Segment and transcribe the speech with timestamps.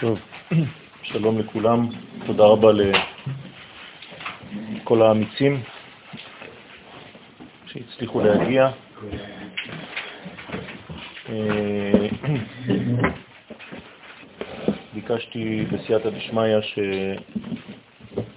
[0.00, 0.18] טוב,
[1.02, 1.88] שלום לכולם,
[2.26, 2.68] תודה רבה
[4.72, 5.62] לכל האמיצים
[7.66, 8.70] שהצליחו להגיע.
[11.28, 12.08] אה,
[14.94, 16.60] ביקשתי בסייעתא דשמיא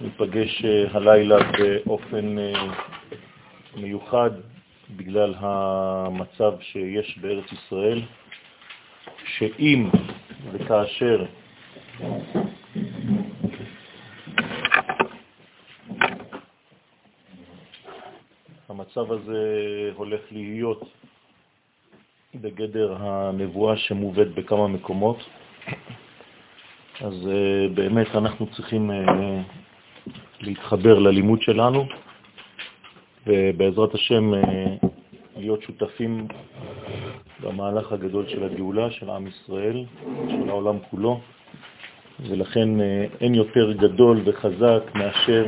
[0.00, 2.52] שניפגש הלילה באופן אה,
[3.76, 4.30] מיוחד
[4.96, 8.02] בגלל המצב שיש בארץ ישראל,
[9.42, 9.88] שאם
[10.52, 11.24] וכאשר
[18.68, 20.82] המצב הזה הולך להיות
[22.34, 25.18] בגדר הנבואה שמובאת בכמה מקומות,
[27.00, 28.96] אז אה, באמת אנחנו צריכים אה,
[30.40, 31.86] להתחבר ללימוד שלנו,
[33.26, 34.40] ובעזרת השם אה,
[35.36, 36.28] להיות שותפים
[37.42, 39.84] במהלך הגדול של הגאולה של עם ישראל,
[40.28, 41.20] של העולם כולו,
[42.20, 42.68] ולכן
[43.20, 45.44] אין יותר גדול וחזק מאשר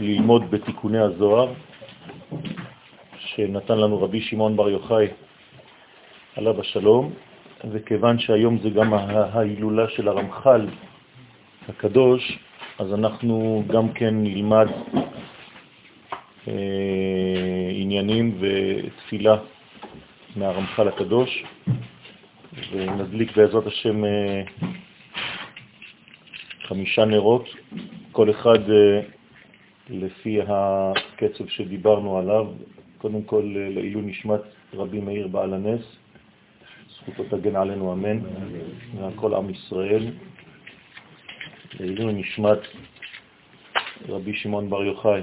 [0.00, 1.52] ללמוד בתיקוני הזוהר,
[3.18, 5.06] שנתן לנו רבי שמעון בר יוחאי
[6.36, 7.12] עליו השלום,
[7.72, 10.66] וכיוון שהיום זה גם ההילולה של הרמח"ל
[11.68, 12.38] הקדוש,
[12.78, 14.66] אז אנחנו גם כן נלמד
[16.48, 16.52] אה,
[17.72, 19.36] עניינים ותפילה
[20.36, 21.44] מהרמח"ל הקדוש,
[22.72, 24.42] ונדליק בעזרת השם אה,
[26.62, 27.48] חמישה נרות,
[28.12, 29.00] כל אחד אה,
[29.90, 32.46] לפי הקצב שדיברנו עליו,
[32.98, 33.42] קודם כל
[33.74, 34.40] לעילוי נשמת
[34.74, 35.82] רבי מאיר בעל הנס,
[36.90, 38.18] זכותו תגן עלינו אמן,
[38.98, 40.12] והכל עם ישראל,
[41.80, 42.58] לעילוי נשמת
[44.08, 45.20] רבי שמעון בר יוחאי,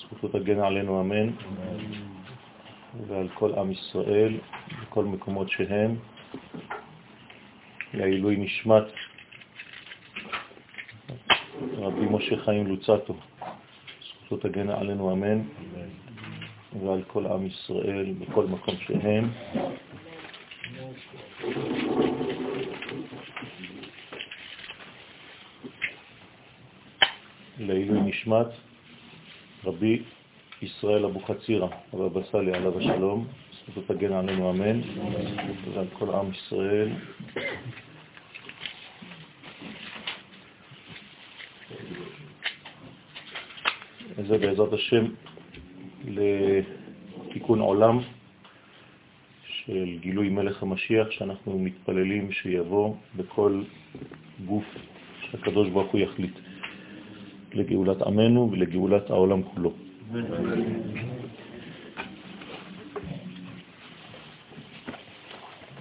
[0.00, 1.30] זכותו תגן עלינו אמן,
[3.08, 4.38] ועל כל עם ישראל,
[4.82, 5.96] בכל מקומות שהם,
[7.94, 8.84] לעילוי נשמת
[11.72, 13.16] רבי משה חיים לוצטו,
[14.26, 15.42] זכותו תגן עלינו אמן,
[16.82, 19.30] ועל כל עם ישראל בכל מקום שהם.
[27.58, 28.46] לעילוי נשמת
[29.64, 30.02] רבי
[30.62, 34.80] ישראל אבוחצירא, הבבא סאלי עליו השלום, זכותו תגן עלינו אמן,
[35.74, 36.88] ועל כל עם ישראל
[44.16, 45.04] וזה בעזרת השם
[46.04, 47.98] לתיקון עולם
[49.46, 53.62] של גילוי מלך המשיח שאנחנו מתפללים שיבוא בכל
[54.46, 54.64] גוף
[55.20, 56.38] שהקדוש ברוך הוא יחליט
[57.54, 59.87] לגאולת עמנו ולגאולת העולם כולו.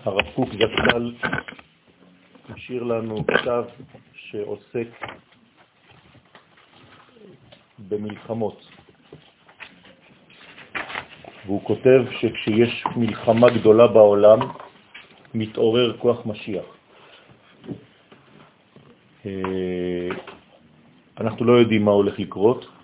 [0.03, 1.13] הרב קוק זצ"ל
[2.49, 3.63] השאיר לנו כתב
[4.13, 4.87] שעוסק
[7.89, 8.67] במלחמות.
[11.45, 14.39] והוא כותב שכשיש מלחמה גדולה בעולם,
[15.33, 16.65] מתעורר כוח משיח.
[19.25, 20.09] אה,
[21.19, 22.76] אנחנו לא יודעים מה הולך לקרות,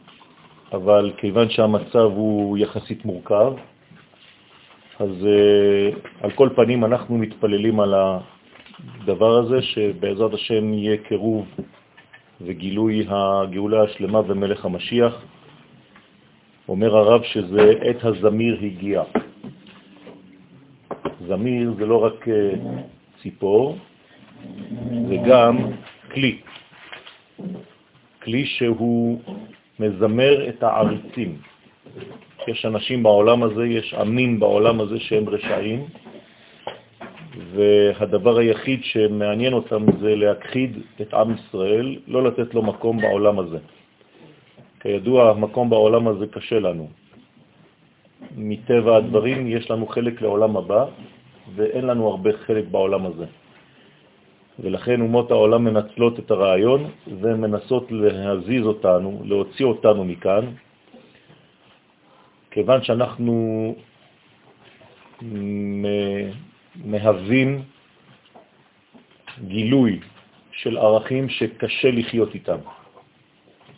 [0.74, 3.54] אבל כיוון שהמצב הוא יחסית מורכב,
[5.00, 5.90] אז אה,
[6.22, 11.46] על כל פנים אנחנו מתפללים על הדבר הזה, שבעזרת השם יהיה קירוב
[12.42, 15.26] וגילוי הגאולה השלמה ומלך המשיח.
[16.68, 19.04] אומר הרב שזה עת הזמיר הגיע.
[21.28, 22.54] זמיר זה לא רק אה,
[23.22, 23.78] ציפור,
[25.08, 25.58] זה גם
[26.12, 26.38] כלי.
[28.24, 29.20] כלי שהוא
[29.80, 31.38] מזמר את העריצים.
[32.48, 35.86] יש אנשים בעולם הזה, יש עמים בעולם הזה שהם רשעים,
[37.54, 43.58] והדבר היחיד שמעניין אותם זה להכחיד את עם ישראל, לא לתת לו מקום בעולם הזה.
[44.80, 46.90] כידוע, מקום בעולם הזה קשה לנו.
[48.38, 50.86] מטבע הדברים יש לנו חלק לעולם הבא,
[51.56, 53.26] ואין לנו הרבה חלק בעולם הזה.
[54.60, 60.46] ולכן אומות העולם מנצלות את הרעיון ומנסות להזיז אותנו, להוציא אותנו מכאן,
[62.52, 63.76] כיוון שאנחנו
[66.76, 67.62] מהווים
[69.48, 70.00] גילוי
[70.52, 72.58] של ערכים שקשה לחיות איתם.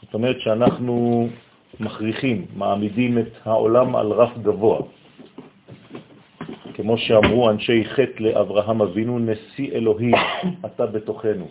[0.02, 1.28] זאת אומרת שאנחנו
[1.80, 4.82] מכריחים, מעמידים את העולם על רף גבוה.
[6.76, 10.14] כמו שאמרו אנשי חטא לאברהם אבינו, נשיא אלוהים,
[10.66, 11.48] אתה בתוכנו.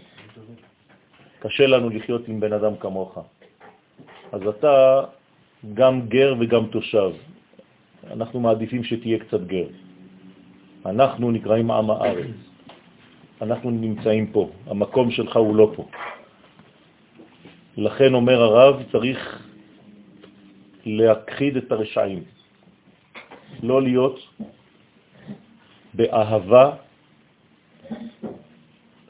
[1.40, 3.18] קשה לנו לחיות עם בן אדם כמוך.
[4.32, 5.02] אז אתה
[5.74, 7.10] גם גר וגם תושב.
[8.10, 9.66] אנחנו מעדיפים שתהיה קצת גר.
[10.86, 12.36] אנחנו נקראים עם הארץ.
[13.42, 15.84] אנחנו נמצאים פה, המקום שלך הוא לא פה.
[17.76, 19.18] לכן אומר הרב, צריך
[20.86, 22.22] להכחיד את הרשעים,
[23.62, 24.18] לא להיות
[25.94, 26.70] באהבה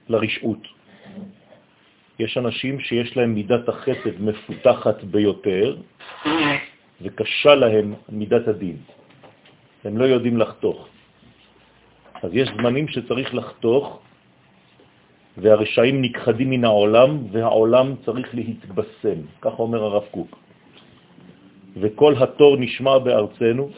[0.09, 0.63] לרשעות.
[2.19, 5.77] יש אנשים שיש להם מידת החסד מפותחת ביותר,
[7.03, 8.77] וקשה להם מידת הדין.
[9.85, 10.89] הם לא יודעים לחתוך.
[12.23, 14.01] אז יש זמנים שצריך לחתוך,
[15.37, 20.39] והרשעים נכחדים מן העולם, והעולם צריך להתבשם, כך אומר הרב קוק.
[21.77, 23.71] וכל התור נשמע בארצנו.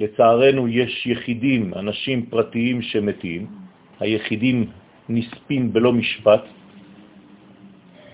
[0.00, 3.46] לצערנו יש יחידים, אנשים פרטיים שמתים,
[4.00, 4.66] היחידים
[5.08, 6.44] נספים בלא משפט.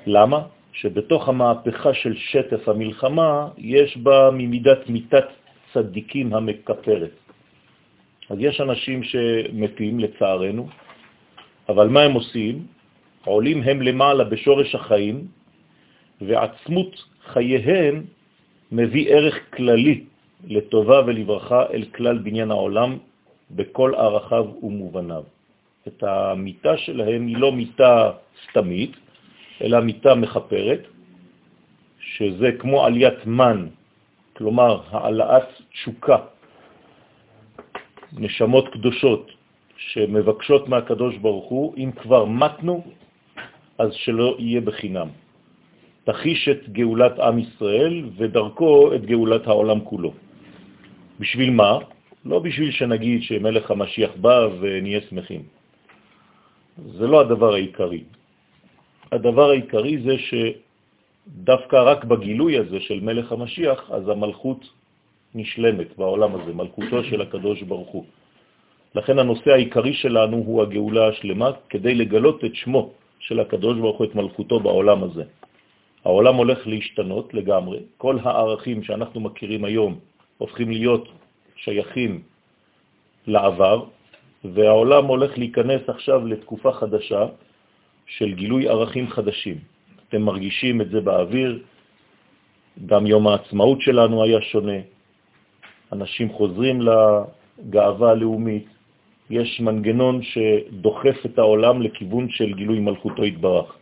[0.07, 0.41] למה?
[0.73, 5.27] שבתוך המהפכה של שטף המלחמה יש בה ממידת מיטת
[5.73, 7.15] צדיקים המקפרת.
[8.31, 10.69] אז יש אנשים שמתים לצערנו,
[11.69, 12.67] אבל מה הם עושים?
[13.25, 15.17] עולים הם למעלה בשורש החיים,
[16.21, 16.93] ועצמות
[17.31, 18.05] חייהם
[18.73, 20.16] מביא ערך כללי
[20.47, 22.99] לטובה ולברכה אל כלל בניין העולם
[23.51, 25.23] בכל ערכיו ומובניו.
[25.89, 28.11] את המיטה שלהם היא לא מיטה
[28.49, 28.93] סתמית,
[29.63, 30.83] אלא מיטה מחפרת,
[32.01, 33.67] שזה כמו עליית מן,
[34.37, 36.19] כלומר העלאת תשוקה,
[38.13, 39.31] נשמות קדושות
[39.77, 42.85] שמבקשות מהקדוש ברוך הוא, אם כבר מתנו,
[43.79, 45.09] אז שלא יהיה בחינם.
[46.05, 50.26] תחיש את גאולת עם ישראל ודרכו את גאולת העולם כולו.
[51.21, 51.79] בשביל מה?
[52.25, 55.43] לא בשביל שנגיד שמלך המשיח בא ונהיה שמחים.
[56.99, 58.03] זה לא הדבר העיקרי.
[59.13, 64.61] הדבר העיקרי זה שדווקא רק בגילוי הזה של מלך המשיח, אז המלכות
[65.35, 68.05] נשלמת בעולם הזה, מלכותו של הקדוש ברוך הוא.
[68.95, 74.07] לכן הנושא העיקרי שלנו הוא הגאולה השלמה, כדי לגלות את שמו של הקדוש ברוך הוא,
[74.07, 75.25] את מלכותו בעולם הזה.
[76.05, 79.99] העולם הולך להשתנות לגמרי, כל הערכים שאנחנו מכירים היום
[80.39, 81.09] הופכים להיות
[81.57, 82.23] שייכים
[83.27, 83.85] לעבר,
[84.45, 87.27] והעולם הולך להיכנס עכשיו לתקופה חדשה
[88.07, 89.59] של גילוי ערכים חדשים.
[90.09, 91.63] אתם מרגישים את זה באוויר,
[92.87, 94.81] גם יום העצמאות שלנו היה שונה,
[95.93, 98.67] אנשים חוזרים לגאווה הלאומית,
[99.31, 103.77] יש מנגנון שדוחף את העולם לכיוון של גילוי מלכותו התברך.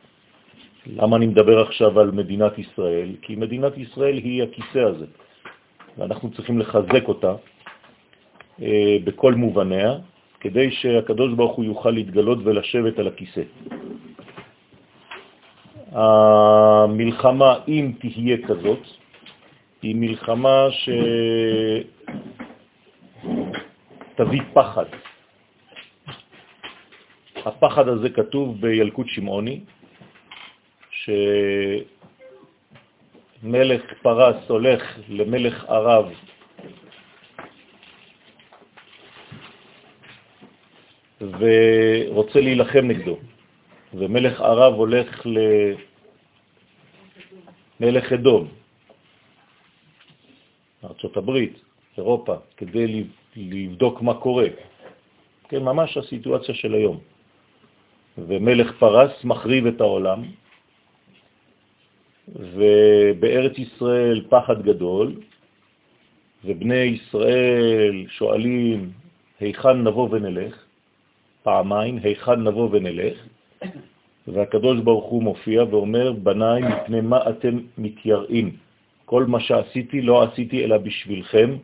[0.87, 3.09] למה אני מדבר עכשיו על מדינת ישראל?
[3.23, 5.07] כי מדינת ישראל היא הכיסא הזה,
[5.99, 7.35] ואנחנו צריכים לחזק אותה
[8.63, 9.95] אה, בכל מובניה,
[10.41, 13.43] כדי שהקדוש ברוך הוא יוכל להתגלות ולשבת על הכיסא.
[15.93, 18.83] המלחמה, אם תהיה כזאת,
[19.83, 20.67] היא מלחמה
[24.15, 24.85] שתביא פחד.
[27.45, 29.61] הפחד הזה כתוב בילקוט שמעוני,
[33.45, 36.13] שמלך פרס הולך למלך ערב
[41.21, 43.19] ורוצה להילחם נגדו,
[43.95, 45.27] ומלך ערב הולך
[47.81, 48.49] למלך אדום,
[51.17, 51.61] הברית,
[51.99, 53.05] אירופה, כדי
[53.37, 54.49] לבדוק מה קורה.
[55.49, 56.99] כן, ממש הסיטואציה של היום.
[58.19, 60.25] ומלך פרס מחריב את העולם,
[62.29, 65.13] ובארץ ישראל פחד גדול,
[66.45, 68.91] ובני ישראל שואלים,
[69.41, 70.65] היכן נבוא ונלך?
[71.43, 73.19] פעמיים, היכן נבוא ונלך?
[74.29, 78.57] והקדוש ברוך הוא מופיע ואומר, בניי, מפני מה אתם מתייראים?
[79.05, 81.57] כל מה שעשיתי לא עשיתי אלא בשבילכם,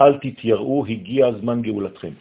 [0.00, 2.12] אל תתייראו, הגיע זמן גאולתכם.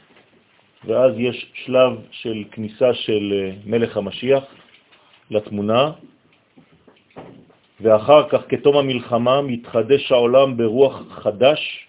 [0.85, 4.43] ואז יש שלב של כניסה של אה, מלך המשיח
[5.31, 5.91] לתמונה,
[7.81, 11.87] ואחר כך, כתום המלחמה, מתחדש העולם ברוח חדש,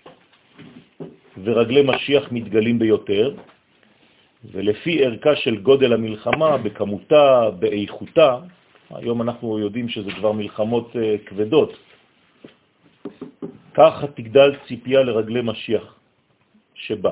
[1.44, 3.34] ורגלי משיח מתגלים ביותר,
[4.52, 8.38] ולפי ערכה של גודל המלחמה, בכמותה, באיכותה,
[8.90, 11.72] היום אנחנו יודעים שזה כבר מלחמות אה, כבדות,
[13.74, 15.94] ככה תגדל ציפייה לרגלי משיח
[16.74, 17.10] שבא.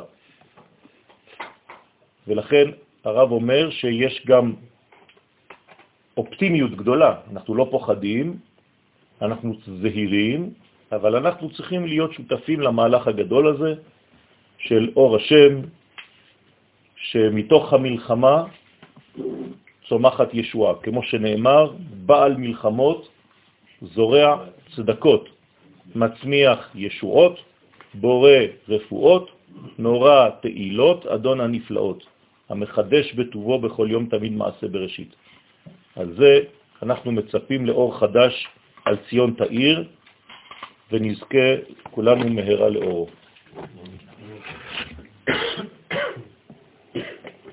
[2.29, 2.67] ולכן
[3.05, 4.53] הרב אומר שיש גם
[6.17, 8.37] אופטימיות גדולה, אנחנו לא פוחדים,
[9.23, 10.51] אנחנו זהירים,
[10.93, 13.75] אבל אנחנו צריכים להיות שותפים למהלך הגדול הזה
[14.59, 15.61] של אור השם,
[16.97, 18.45] שמתוך המלחמה
[19.89, 20.75] צומחת ישועה.
[20.83, 21.73] כמו שנאמר,
[22.07, 23.09] בעל מלחמות
[23.83, 24.45] זורע
[24.77, 25.29] צדקות,
[25.95, 27.41] מצמיח ישועות,
[27.95, 29.31] בורא רפואות,
[29.79, 32.07] נורא תעילות, אדון הנפלאות,
[32.49, 35.15] המחדש בטובו בכל יום תמיד מעשה בראשית.
[35.97, 36.41] אז זה,
[36.83, 38.47] אנחנו מצפים לאור חדש
[38.87, 39.85] על ציון תאיר,
[40.93, 41.49] ונזכה
[41.91, 43.09] כולנו מהרה לאורו.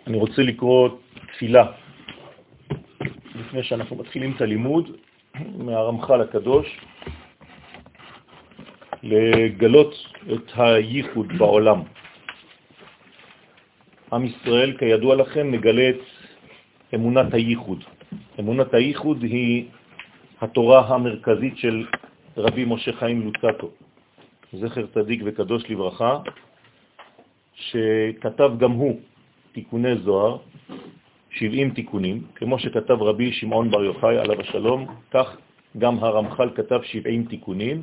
[0.08, 0.90] אני רוצה לקרוא
[1.34, 1.66] תפילה
[3.36, 4.98] לפני שאנחנו מתחילים את הלימוד
[5.58, 6.80] מהרמח"ל הקדוש,
[9.04, 9.96] לגלות
[10.34, 11.82] את הייחוד בעולם.
[14.14, 16.02] עם ישראל, כידוע לכם, מגלה את
[16.96, 17.84] אמונת הייחוד.
[18.40, 19.66] אמונת הייחוד היא
[20.44, 21.86] התורה המרכזית של
[22.38, 23.70] רבי משה חיים לוצטו,
[24.54, 26.20] זכר צדיק וקדוש לברכה,
[27.56, 29.00] שכתב גם הוא
[29.52, 30.38] תיקוני זוהר,
[31.30, 35.38] 70 תיקונים, כמו שכתב רבי שמעון בר יוחאי עליו השלום, כך
[35.78, 37.82] גם הרמח"ל כתב 70 תיקונים.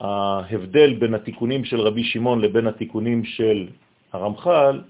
[0.00, 3.68] ההבדל בין התיקונים של רבי שמעון לבין התיקונים של
[4.12, 4.80] הרמח"ל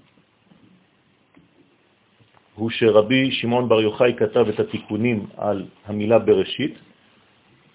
[2.57, 6.75] הוא שרבי שמעון בר יוחאי כתב את התיקונים על המילה בראשית,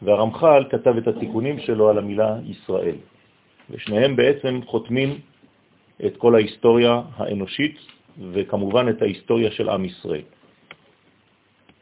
[0.03, 2.97] והרמח"ל כתב את התיקונים שלו על המילה ישראל.
[3.71, 5.21] ושניהם בעצם חותמים
[6.07, 7.79] את כל ההיסטוריה האנושית,
[8.33, 10.27] וכמובן את ההיסטוריה של עם ישראל.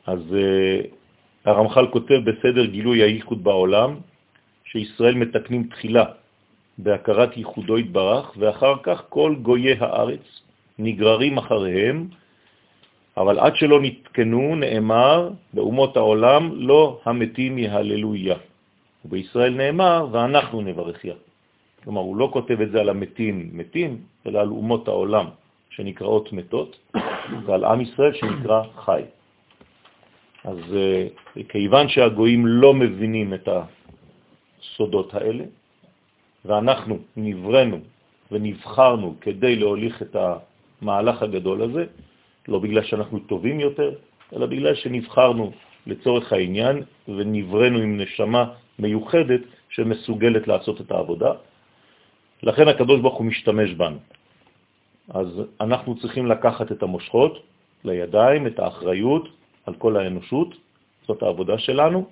[0.06, 0.86] אז uh,
[1.44, 3.96] הרמח"ל כותב בסדר גילוי הייחוד בעולם,
[4.64, 6.04] שישראל מתקנים תחילה
[6.78, 10.24] בהכרת ייחודו התברך, ואחר כך כל גויי הארץ
[10.78, 12.19] נגררים אחריהם,
[13.16, 18.36] אבל עד שלא נתקנו, נאמר באומות העולם, לא המתים יהללויה.
[19.04, 21.14] ובישראל נאמר, ואנחנו נברכיה.
[21.84, 25.26] כלומר, הוא לא כותב את זה על המתים מתים, אלא על אומות העולם
[25.70, 26.94] שנקראות מתות,
[27.46, 29.02] ועל עם ישראל שנקרא חי.
[30.44, 31.06] אז אה,
[31.48, 35.44] כיוון שהגויים לא מבינים את הסודות האלה,
[36.44, 37.78] ואנחנו נברנו
[38.32, 41.84] ונבחרנו כדי להוליך את המהלך הגדול הזה,
[42.50, 43.94] לא בגלל שאנחנו טובים יותר,
[44.36, 45.52] אלא בגלל שנבחרנו
[45.86, 48.44] לצורך העניין ונברנו עם נשמה
[48.78, 51.32] מיוחדת שמסוגלת לעשות את העבודה.
[52.42, 53.98] לכן הקדוש ברוך הוא משתמש בנו.
[55.08, 55.26] אז
[55.60, 57.42] אנחנו צריכים לקחת את המושכות
[57.84, 59.28] לידיים, את האחריות
[59.66, 60.54] על כל האנושות,
[61.06, 62.06] זאת העבודה שלנו,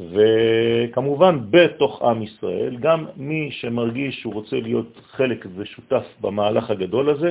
[0.00, 7.30] וכמובן בתוך עם ישראל, גם מי שמרגיש שהוא רוצה להיות חלק ושותף במהלך הגדול הזה,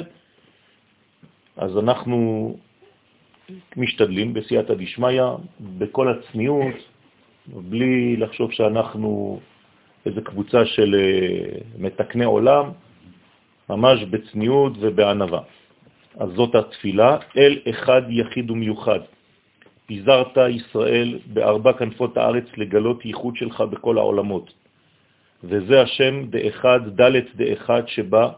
[1.62, 2.18] אז אנחנו
[3.78, 5.24] משתדלים בסייעתא דשמיא,
[5.78, 6.76] בכל הצניעות,
[7.48, 9.40] בלי לחשוב שאנחנו
[10.06, 12.66] איזו קבוצה של אה, מתקני עולם,
[13.70, 15.40] ממש בצניעות ובענבה.
[16.18, 19.00] אז זאת התפילה, אל אחד יחיד ומיוחד.
[19.86, 24.54] פיזרת ישראל בארבע כנפות הארץ לגלות ייחוד שלך בכל העולמות.
[25.44, 28.30] וזה השם דאחד, דלת דאחד שבא,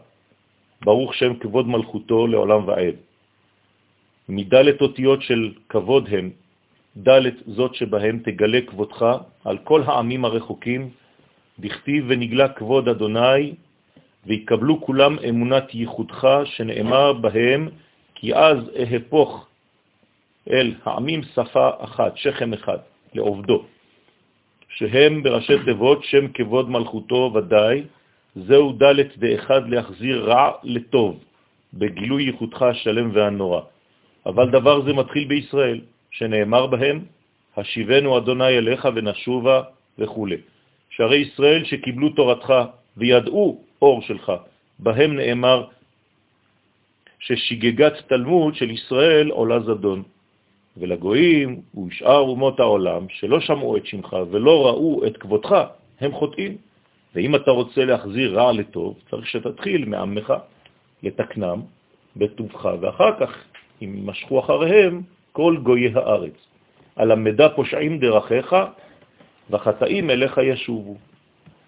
[0.84, 3.13] ברוך שם כבוד מלכותו לעולם ועד.
[4.30, 6.30] מדלת אותיות של כבוד הם,
[6.98, 9.06] דלת זאת שבהם תגלה כבודך
[9.46, 10.90] על כל העמים הרחוקים,
[11.60, 13.54] דכתיב ונגלה כבוד אדוני,
[14.26, 17.70] ויקבלו כולם אמונת ייחודך, שנאמר בהם,
[18.16, 19.48] כי אז אהפוך
[20.50, 22.78] אל העמים שפה אחת, שכם אחד,
[23.14, 23.66] לעובדו,
[24.70, 27.84] שהם בראשי תיבות שם כבוד מלכותו ודאי,
[28.36, 31.24] זהו דלת דאחד להחזיר רע לטוב,
[31.74, 33.62] בגילוי ייחודך השלם והנורא.
[34.26, 37.00] אבל דבר זה מתחיל בישראל, שנאמר בהם,
[37.58, 39.62] השיבנו אדוני אליך ונשובה
[40.00, 40.28] וכו'.
[40.90, 42.54] שערי ישראל שקיבלו תורתך
[42.98, 44.32] וידעו אור שלך,
[44.80, 45.68] בהם נאמר
[47.20, 50.04] ששגגת תלמוד של ישראל עולה זדון.
[50.78, 55.56] ולגויים ושאר אומות העולם שלא שמעו את שמך ולא ראו את כבודך,
[56.02, 56.58] הם חוטאים.
[57.16, 60.34] ואם אתה רוצה להחזיר רע לטוב, צריך שתתחיל מעמך,
[61.04, 61.62] לתקנם
[62.16, 63.32] בטובך, ואחר כך,
[63.82, 65.02] אם ימשכו אחריהם,
[65.32, 66.38] כל גויי הארץ.
[66.96, 68.56] על המדע פושעים דרכיך,
[69.50, 70.96] וחטאים אליך ישובו.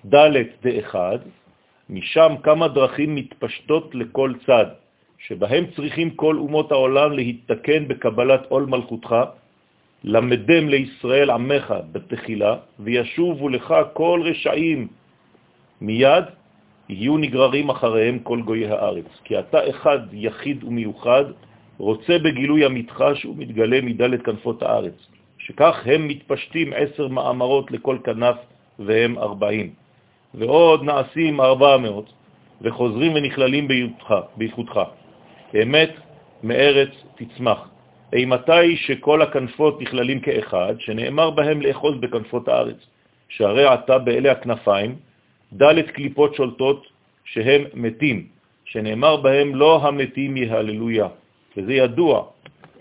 [0.05, 1.19] ד' דאחד,
[1.89, 4.65] משם כמה דרכים מתפשטות לכל צד,
[5.17, 9.15] שבהם צריכים כל אומות העולם להתתקן בקבלת עול מלכותך,
[10.03, 14.87] למדם לישראל עמך בתחילה, וישובו לך כל רשעים
[15.81, 16.25] מיד,
[16.89, 19.09] יהיו נגררים אחריהם כל גויי הארץ.
[19.23, 21.25] כי אתה אחד יחיד ומיוחד,
[21.77, 28.35] רוצה בגילוי עמיתך שהוא מתגלה מדלת כנפות הארץ, שכך הם מתפשטים עשר מאמרות לכל כנף
[28.79, 29.69] והם ארבעים.
[30.33, 32.13] ועוד נעשים ארבע מאות,
[32.61, 33.67] וחוזרים ונכללים
[34.37, 34.81] בייחודך.
[35.63, 35.91] אמת
[36.43, 37.69] מארץ תצמח.
[38.13, 42.77] אימתי שכל הכנפות נכללים כאחד, שנאמר בהם לאחוז בכנפות הארץ.
[43.29, 44.95] שהרי עתה באלה הכנפיים,
[45.53, 46.87] דלת קליפות שולטות
[47.25, 48.27] שהם מתים,
[48.65, 51.07] שנאמר בהם לא המתים יהללויה,
[51.57, 52.23] וזה ידוע,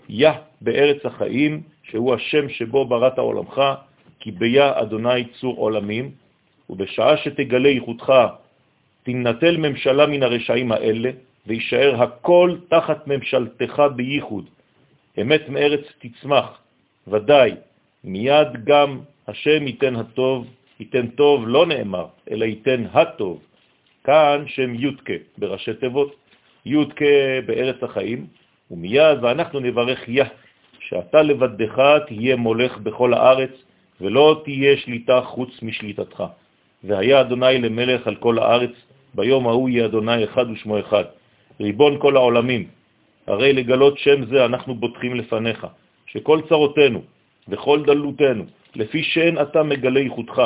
[0.09, 3.61] יה בארץ החיים, שהוא השם שבו בראת עולמך,
[4.19, 6.11] כי ביה אדוני צור עולמים,
[6.69, 8.13] ובשעה שתגלה ייחודך
[9.03, 11.11] תנטל ממשלה מן הרשעים האלה,
[11.47, 14.45] וישאר הכל תחת ממשלתך בייחוד.
[15.21, 16.59] אמת מארץ תצמח,
[17.07, 17.51] ודאי,
[18.03, 20.47] מיד גם השם ייתן הטוב,
[20.79, 23.39] ייתן טוב לא נאמר, אלא ייתן הטוב.
[24.03, 26.15] כאן שם יודקה בראשי תיבות,
[26.65, 28.27] יודקה בארץ החיים,
[28.71, 30.25] ומיד ואנחנו נברך יה,
[30.79, 33.51] שאתה לבדך תהיה מולך בכל הארץ,
[34.01, 36.23] ולא תהיה שליטה חוץ משליטתך.
[36.83, 38.71] והיה אדוני למלך על כל הארץ,
[39.13, 41.03] ביום ההוא יהיה אדוני אחד ושמו אחד.
[41.59, 42.67] ריבון כל העולמים,
[43.27, 45.67] הרי לגלות שם זה אנחנו בוטחים לפניך,
[46.07, 47.01] שכל צרותינו
[47.47, 48.43] וכל דלותנו,
[48.75, 50.41] לפי שאין אתה מגלה ייחודך,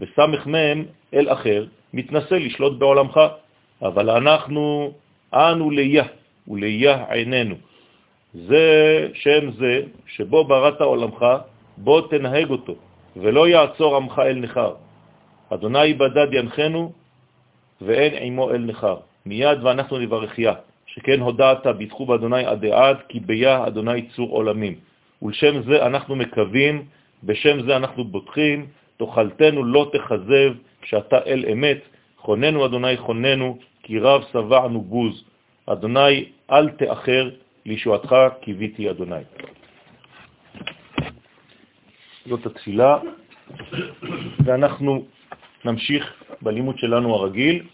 [0.00, 0.84] וסמך מהם
[1.14, 3.20] אל אחר, מתנסה לשלוט בעולמך,
[3.82, 4.92] אבל אנחנו
[5.34, 6.04] אנו ליה,
[6.50, 7.54] וליה עינינו.
[8.34, 8.66] זה
[9.14, 11.26] שם זה שבו בראת עולמך,
[11.76, 12.74] בוא תנהג אותו,
[13.16, 14.74] ולא יעצור עמך אל נחר.
[15.50, 16.92] אדוני בדד ינחנו,
[17.80, 18.96] ואין עמו אל נחר.
[19.26, 20.54] מיד ואנחנו נברכיה,
[20.86, 24.74] שכן הודעת ביטחו באדוני עד עד, כי ביה אדוני צור עולמים.
[25.22, 26.84] ולשם זה אנחנו מקווים,
[27.24, 28.66] בשם זה אנחנו בוטחים,
[28.96, 30.52] תאכלתנו לא תחזב,
[30.84, 31.78] שאתה אל אמת,
[32.18, 35.24] חוננו אדוני חוננו, כי רב שבענו בוז.
[35.66, 37.30] אדוני אל תאחר,
[37.66, 39.24] לישועתך קיוויתי אדוני.
[42.26, 42.98] זאת התפילה,
[44.44, 45.04] ואנחנו
[45.64, 47.66] נמשיך בלימוד שלנו הרגיל.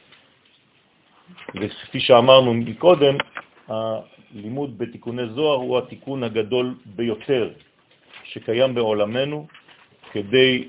[1.54, 3.16] וכפי שאמרנו מקודם,
[3.68, 7.50] הלימוד בתיקוני זוהר הוא התיקון הגדול ביותר
[8.24, 9.46] שקיים בעולמנו
[10.12, 10.68] כדי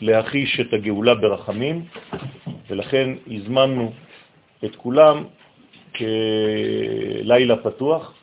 [0.00, 1.84] להחיש את הגאולה ברחמים,
[2.70, 3.92] ולכן הזמנו
[4.64, 5.24] את כולם
[5.96, 8.14] כלילה פתוח,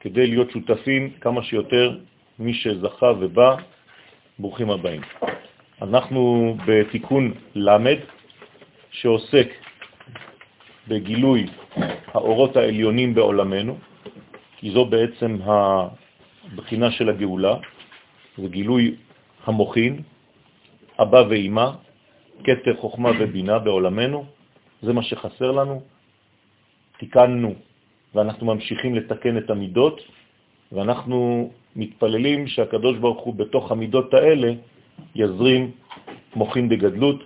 [0.00, 1.98] כדי להיות שותפים כמה שיותר
[2.38, 3.56] מי שזכה ובא,
[4.38, 5.02] ברוכים הבאים.
[5.82, 7.98] אנחנו בתיקון למד,
[8.90, 9.48] שעוסק
[10.88, 11.46] בגילוי
[12.06, 13.78] האורות העליונים בעולמנו,
[14.56, 17.56] כי זו בעצם הבחינה של הגאולה,
[18.38, 18.94] זה גילוי
[19.44, 20.02] המוחין,
[20.98, 21.70] אבא ואימא,
[22.44, 24.24] כתר חוכמה ובינה בעולמנו,
[24.82, 25.95] זה מה שחסר לנו.
[26.98, 27.54] תיקנו
[28.14, 30.00] ואנחנו ממשיכים לתקן את המידות,
[30.72, 34.52] ואנחנו מתפללים שהקדוש ברוך הוא בתוך המידות האלה
[35.14, 35.70] יזרים
[36.34, 37.22] מוחין בגדלות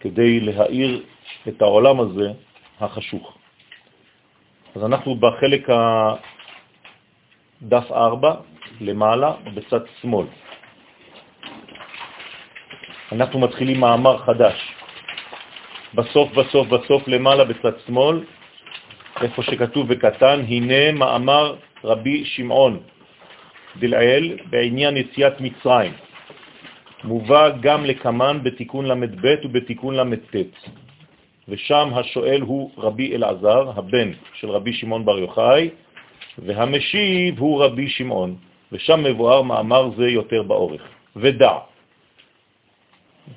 [0.00, 1.02] כדי להאיר
[1.48, 2.32] את העולם הזה
[2.80, 3.38] החשוך.
[4.76, 5.68] אז אנחנו בחלק
[7.62, 8.34] הדף 4
[8.80, 10.26] למעלה בצד שמאל.
[13.12, 14.56] אנחנו מתחילים מאמר חדש.
[15.94, 18.24] בסוף, בסוף, בסוף למעלה בצד שמאל,
[19.22, 22.80] איפה שכתוב בקטן, הנה מאמר רבי שמעון
[23.76, 25.92] דלעיל בעניין יציאת מצרים.
[27.04, 30.36] מובא גם לקמן בתיקון ל"ב ובתיקון ל"ט.
[31.48, 35.70] ושם השואל הוא רבי אלעזר, הבן של רבי שמעון בר יוחאי,
[36.38, 38.36] והמשיב הוא רבי שמעון,
[38.72, 40.82] ושם מבואר מאמר זה יותר באורך.
[41.16, 41.52] ודע,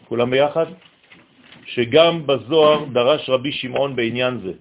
[0.08, 0.66] כולם ביחד?
[1.66, 4.54] שגם בזוהר דרש רבי שמעון בעניין זה,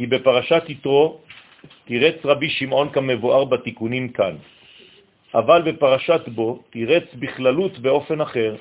[0.00, 1.20] כי בפרשת יתרו
[1.84, 4.36] תירץ רבי שמעון כמבואר בתיקונים כאן,
[5.34, 8.56] אבל בפרשת בו תירץ בכללות באופן אחר,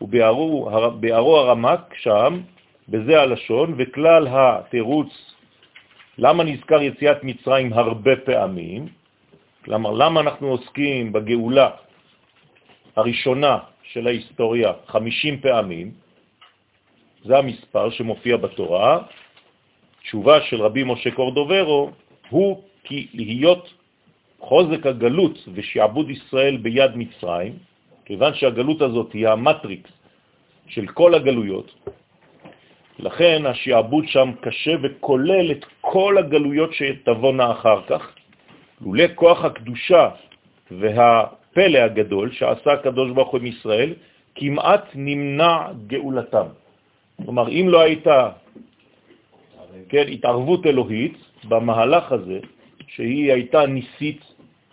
[0.00, 2.40] ובערו הרמק שם
[2.88, 5.10] בזה הלשון, וכלל התירוץ
[6.18, 8.86] למה נזכר יציאת מצרים הרבה פעמים,
[9.64, 11.70] כלומר, למה אנחנו עוסקים בגאולה
[12.96, 15.90] הראשונה של ההיסטוריה 50 פעמים,
[17.24, 18.98] זה המספר שמופיע בתורה,
[20.04, 21.90] תשובה של רבי משה קורדוברו
[22.30, 23.72] הוא כי להיות
[24.40, 27.52] חוזק הגלות ושעבוד ישראל ביד מצרים,
[28.04, 29.90] כיוון שהגלות הזאת היא המטריקס
[30.68, 31.88] של כל הגלויות,
[32.98, 38.02] לכן השעבוד שם קשה וכולל את כל הגלויות שתבואנה אחר כך.
[38.84, 40.08] לולא כוח הקדושה
[40.70, 43.94] והפלא הגדול שעשה הקדוש ברוך הוא עם ישראל,
[44.34, 46.46] כמעט נמנע גאולתם.
[47.24, 48.43] כלומר, אם לא הייתה
[49.88, 51.16] כן, התערבות אלוהית
[51.48, 52.38] במהלך הזה,
[52.86, 54.20] שהיא הייתה ניסית,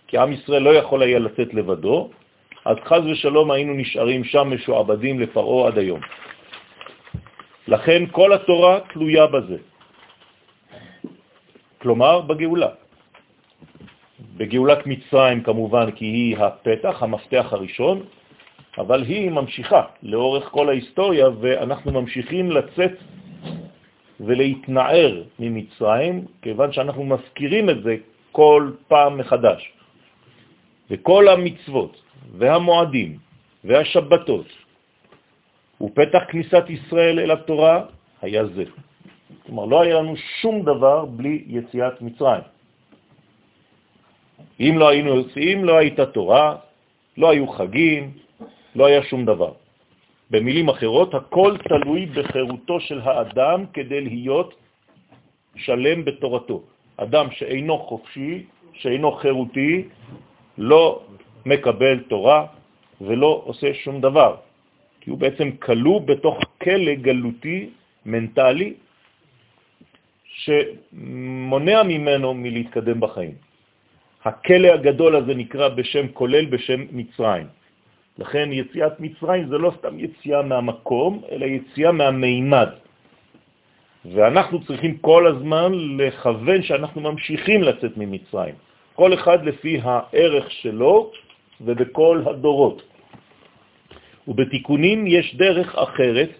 [0.06, 2.10] כי עם ישראל לא יכול היה לצאת לבדו,
[2.64, 6.00] אז חז ושלום היינו נשארים שם משועבדים לפרעה עד היום.
[7.68, 9.56] לכן כל התורה תלויה בזה.
[11.78, 12.68] כלומר, בגאולה.
[14.36, 18.02] בגאולת מצרים כמובן, כי היא הפתח, המפתח הראשון,
[18.78, 22.92] אבל היא ממשיכה לאורך כל ההיסטוריה, ואנחנו ממשיכים לצאת
[24.22, 27.96] ולהתנער ממצרים, כיוון שאנחנו מזכירים את זה
[28.32, 29.72] כל פעם מחדש.
[30.90, 32.02] וכל המצוות
[32.38, 33.18] והמועדים
[33.64, 34.46] והשבתות
[35.80, 37.84] ופתח כניסת ישראל אל התורה
[38.22, 38.64] היה זה.
[39.46, 42.46] כלומר, לא היה לנו שום דבר בלי יציאת מצרים.
[44.60, 46.56] אם לא היינו יוצאים, לא הייתה תורה,
[47.16, 48.12] לא היו חגים,
[48.74, 49.52] לא היה שום דבר.
[50.32, 54.54] במילים אחרות, הכל תלוי בחירותו של האדם כדי להיות
[55.56, 56.62] שלם בתורתו.
[56.96, 59.84] אדם שאינו חופשי, שאינו חירותי,
[60.58, 61.04] לא
[61.46, 62.46] מקבל תורה
[63.00, 64.36] ולא עושה שום דבר,
[65.00, 67.70] כי הוא בעצם כלוא בתוך כלא גלותי,
[68.06, 68.74] מנטלי,
[70.24, 73.34] שמונע ממנו מלהתקדם בחיים.
[74.24, 77.46] הכלא הגדול הזה נקרא בשם כולל בשם מצרים.
[78.18, 82.68] לכן יציאת מצרים זה לא סתם יציאה מהמקום, אלא יציאה מהמימד.
[84.04, 88.54] ואנחנו צריכים כל הזמן לכוון שאנחנו ממשיכים לצאת ממצרים.
[88.94, 91.10] כל אחד לפי הערך שלו
[91.60, 92.82] ובכל הדורות.
[94.28, 96.30] ובתיקונים יש דרך אחרת,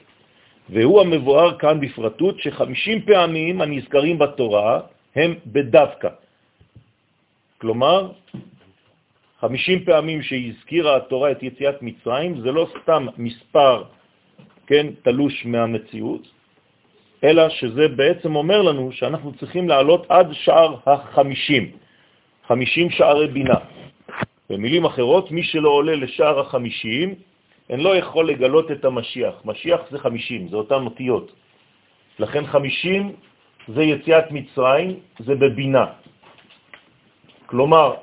[0.71, 4.81] והוא המבואר כאן בפרטות, שחמישים פעמים הנזכרים בתורה
[5.17, 6.09] הם בדווקא.
[7.59, 8.13] כלומר,
[9.42, 13.85] חמישים פעמים שהזכירה התורה את יציאת מצרים, זה לא סתם מספר,
[14.66, 16.22] כן, תלוש מהמציאות,
[17.24, 21.70] אלא שזה בעצם אומר לנו שאנחנו צריכים לעלות עד שער החמישים,
[22.46, 23.59] חמישים שערי בינה.
[24.50, 27.14] במילים אחרות, מי שלא עולה לשער החמישים,
[27.70, 29.35] אין לא יכול לגלות את המשיח.
[29.44, 31.33] משיח זה חמישים, זה אותן אותיות.
[32.18, 33.12] לכן חמישים
[33.68, 35.87] זה יציאת מצרים, זה בבינה.
[37.46, 37.94] כלומר,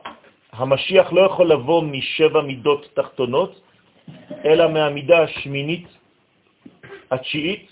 [0.60, 3.62] המשיח לא יכול לבוא משבע מידות תחתונות,
[4.46, 5.88] אלא מהמידה השמינית,
[7.12, 7.66] התשיעית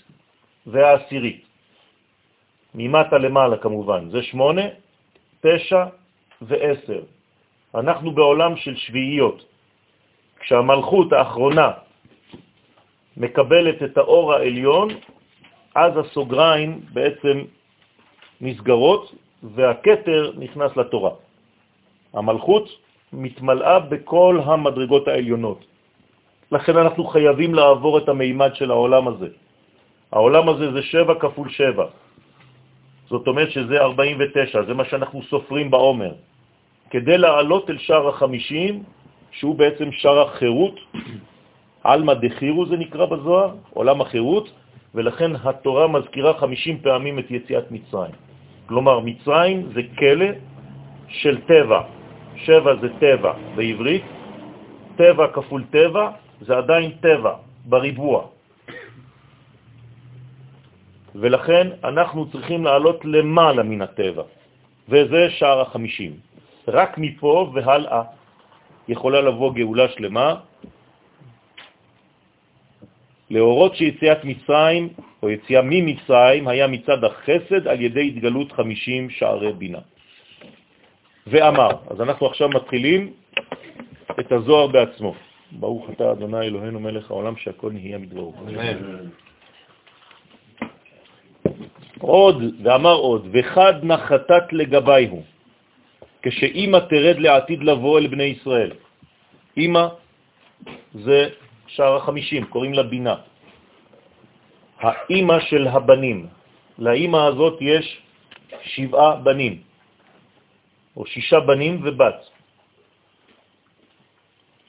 [0.66, 1.44] והעשירית.
[2.74, 4.62] ממטה למעלה כמובן, זה שמונה,
[5.40, 5.84] תשע
[6.42, 7.02] ועשר.
[7.74, 9.44] אנחנו בעולם של שביעיות.
[10.40, 11.70] כשהמלכות האחרונה
[13.16, 14.88] מקבלת את האור העליון,
[15.74, 17.36] אז הסוגריים בעצם
[18.40, 21.27] נסגרות והכתר נכנס לתורה.
[22.14, 22.68] המלכות
[23.12, 25.64] מתמלאה בכל המדרגות העליונות.
[26.52, 29.28] לכן אנחנו חייבים לעבור את המימד של העולם הזה.
[30.12, 31.86] העולם הזה זה שבע כפול שבע.
[33.08, 36.12] זאת אומרת שזה 49, זה מה שאנחנו סופרים בעומר.
[36.90, 38.82] כדי לעלות אל שער החמישים,
[39.30, 40.76] שהוא בעצם שער החירות,
[41.86, 44.46] אלמא דחירו זה נקרא בזוהר, עולם החירות,
[44.94, 48.16] ולכן התורה מזכירה 50 פעמים את יציאת מצרים.
[48.66, 50.26] כלומר, מצרים זה כלא
[51.08, 51.80] של טבע,
[52.44, 54.04] שבע זה טבע בעברית,
[54.96, 58.26] טבע כפול טבע זה עדיין טבע בריבוע.
[61.14, 64.22] ולכן אנחנו צריכים לעלות למעלה מן הטבע,
[64.88, 66.12] וזה שער החמישים.
[66.68, 68.02] רק מפה והלאה
[68.88, 70.34] יכולה לבוא גאולה שלמה,
[73.30, 74.88] להורות שיציאת מצרים,
[75.22, 79.78] או יציאה ממצרים, היה מצד החסד על ידי התגלות חמישים שערי בינה.
[81.30, 83.12] ואמר, אז אנחנו עכשיו מתחילים
[84.20, 85.14] את הזוהר בעצמו.
[85.52, 88.34] ברוך אתה אדוני אלוהינו מלך העולם שהכל נהיה מדברו.
[92.00, 95.22] עוד, ואמר עוד, וחד נחתת לגבי הוא,
[96.22, 98.72] כשאימא תרד לעתיד לבוא אל בני ישראל.
[99.56, 99.86] אימא
[100.94, 101.28] זה
[101.66, 103.16] שער החמישים, קוראים לה בינה.
[104.80, 106.26] האימא של הבנים.
[106.78, 107.86] לאימא הזאת יש
[108.62, 109.67] שבעה בנים,
[110.98, 112.20] או שישה בנים ובת.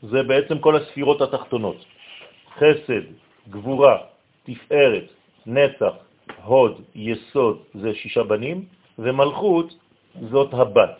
[0.01, 1.85] זה בעצם כל הספירות התחתונות.
[2.55, 3.05] חסד,
[3.49, 3.97] גבורה,
[4.43, 5.07] תפארת,
[5.45, 5.95] נצח,
[6.43, 8.65] הוד, יסוד, זה שישה בנים,
[8.99, 9.73] ומלכות
[10.29, 10.95] זאת הבת.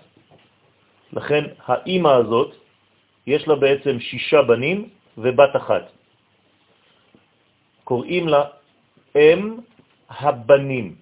[1.13, 2.51] לכן האימא הזאת,
[3.27, 5.85] יש לה בעצם שישה בנים ובת אחת.
[7.83, 8.43] קוראים לה
[9.15, 9.57] אם
[10.09, 10.95] הבנים,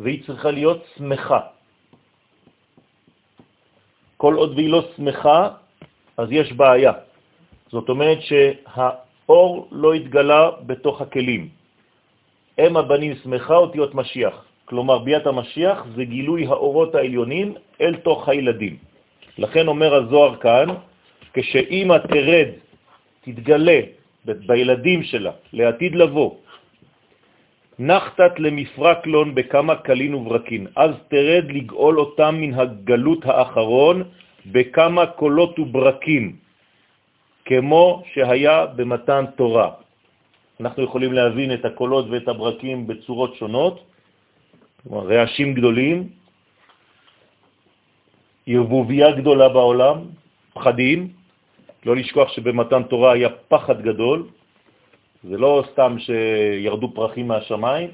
[0.00, 1.51] והיא צריכה להיות שמחה.
[4.22, 5.48] כל עוד והיא לא שמחה,
[6.16, 6.92] אז יש בעיה.
[7.74, 11.48] זאת אומרת שהאור לא התגלה בתוך הכלים.
[12.58, 14.44] אם הבנים שמחה אותיות משיח.
[14.64, 18.76] כלומר, ביאת המשיח זה גילוי האורות העליונים אל תוך הילדים.
[19.38, 20.66] לכן אומר הזוהר כאן,
[21.34, 22.48] כשאימא תרד,
[23.26, 23.80] תתגלה
[24.24, 26.30] בילדים שלה, לעתיד לבוא,
[27.82, 33.96] נחתת למפרקלון בכמה קלין וברקין, אז תרד לגאול אותם מן הגלות האחרון
[34.46, 36.36] בכמה קולות וברקים,
[37.44, 39.70] כמו שהיה במתן תורה.
[40.60, 43.76] אנחנו יכולים להבין את הקולות ואת הברקים בצורות שונות,
[44.82, 46.08] כלומר רעשים גדולים,
[48.46, 49.96] ערבוביה גדולה בעולם,
[50.54, 51.08] פחדים,
[51.86, 54.30] לא לשכוח שבמתן תורה היה פחד גדול,
[55.24, 57.90] זה לא סתם שירדו פרחים מהשמיים,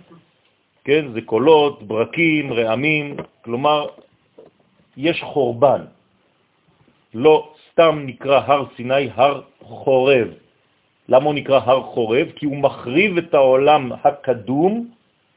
[0.85, 1.13] כן?
[1.13, 3.87] זה קולות, ברקים, רעמים, כלומר,
[4.97, 5.85] יש חורבן.
[7.15, 10.29] לא סתם נקרא הר סיני הר חורב.
[11.09, 12.27] למה הוא נקרא הר חורב?
[12.37, 14.89] כי הוא מחריב את העולם הקדום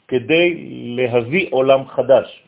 [0.07, 0.47] כדי
[0.95, 2.43] להביא עולם חדש.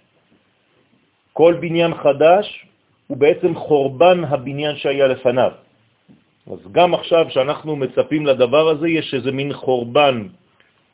[1.33, 2.65] כל בניין חדש
[3.07, 5.51] הוא בעצם חורבן הבניין שהיה לפניו.
[6.47, 10.27] אז גם עכשיו שאנחנו מצפים לדבר הזה, יש איזה מין חורבן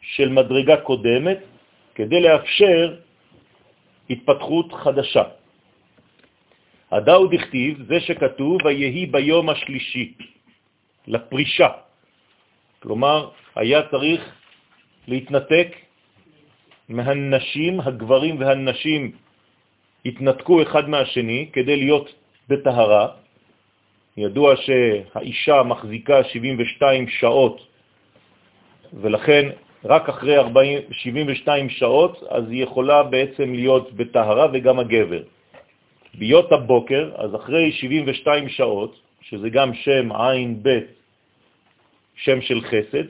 [0.02, 1.40] של מדרגה קודמת,
[1.96, 2.96] כדי לאפשר
[4.10, 5.24] התפתחות חדשה.
[6.92, 10.14] הדאו דכתיב, זה שכתוב, ויהי ביום השלישי,
[11.08, 11.70] לפרישה.
[12.80, 14.22] כלומר, היה צריך
[15.08, 15.70] להתנתק
[16.90, 19.12] מהנשים, הגברים והנשים
[20.06, 22.08] התנתקו אחד מהשני כדי להיות
[22.48, 23.08] בטהרה.
[24.20, 27.68] ידוע שהאישה מחזיקה 72 שעות,
[28.94, 29.50] ולכן
[29.86, 35.24] רק אחרי 40, 72 שעות, אז היא יכולה בעצם להיות בטהרה וגם הגבר.
[36.14, 40.80] ביות הבוקר, אז אחרי 72 שעות, שזה גם שם עין ב',
[42.16, 43.08] שם של חסד,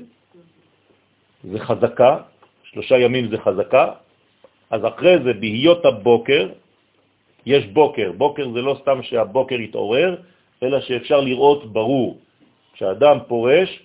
[1.44, 2.18] זה חזקה,
[2.64, 3.86] שלושה ימים זה חזקה,
[4.70, 6.50] אז אחרי זה, בהיות הבוקר,
[7.46, 8.12] יש בוקר.
[8.12, 10.16] בוקר זה לא סתם שהבוקר יתעורר,
[10.64, 12.18] אלא שאפשר לראות ברור.
[12.74, 13.80] כשאדם פורש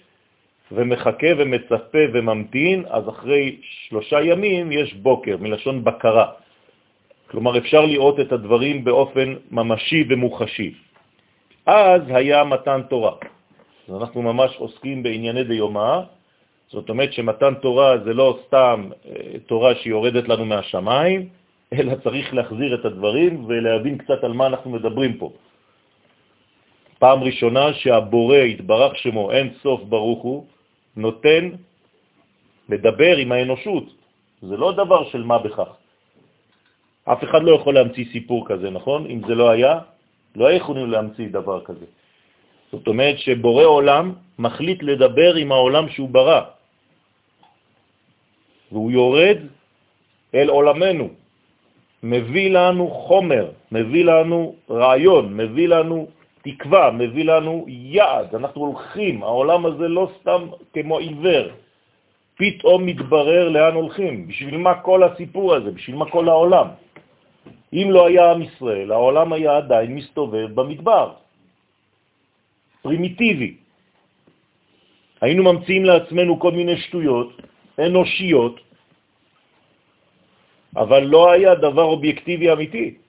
[0.73, 6.27] ומחכה ומצפה וממתין, אז אחרי שלושה ימים יש בוקר, מלשון בקרה.
[7.31, 10.75] כלומר, אפשר לראות את הדברים באופן ממשי ומוחשי.
[11.67, 13.15] אז היה מתן תורה.
[13.89, 16.01] אז אנחנו ממש עוסקים בענייני דיומא,
[16.69, 21.29] זאת אומרת שמתן תורה זה לא סתם אה, תורה שיורדת לנו מהשמיים,
[21.77, 25.33] אלא צריך להחזיר את הדברים ולהבין קצת על מה אנחנו מדברים פה.
[26.99, 30.47] פעם ראשונה שהבורא התברך שמו אין סוף ברוך הוא,
[30.97, 31.51] נותן
[32.69, 33.85] לדבר עם האנושות.
[34.43, 35.71] זה לא דבר של מה בכך.
[37.05, 39.07] אף אחד לא יכול להמציא סיפור כזה, נכון?
[39.07, 39.79] אם זה לא היה,
[40.37, 41.87] לא יכולים להמציא דבר כזה.
[42.73, 46.41] זאת אומרת שבורא עולם מחליט לדבר עם העולם שהוא ברא,
[48.73, 49.39] והוא יורד
[50.35, 51.09] אל עולמנו,
[52.03, 56.09] מביא לנו חומר, מביא לנו רעיון, מביא לנו
[56.45, 58.35] תקווה, מביא לנו יעד.
[58.35, 60.41] אנחנו הולכים, העולם הזה לא סתם
[60.73, 61.47] כמו עיוור.
[62.37, 64.29] פתאום מתברר לאן הולכים.
[64.29, 65.71] בשביל מה כל הסיפור הזה?
[65.71, 66.69] בשביל מה כל העולם?
[67.73, 71.13] אם לא היה עם ישראל, העולם היה עדיין מסתובב במדבר.
[72.83, 73.55] פרימיטיבי.
[75.21, 77.41] היינו ממציאים לעצמנו כל מיני שטויות
[77.79, 78.61] אנושיות,
[80.77, 83.04] אבל לא היה דבר אובייקטיבי אמיתי.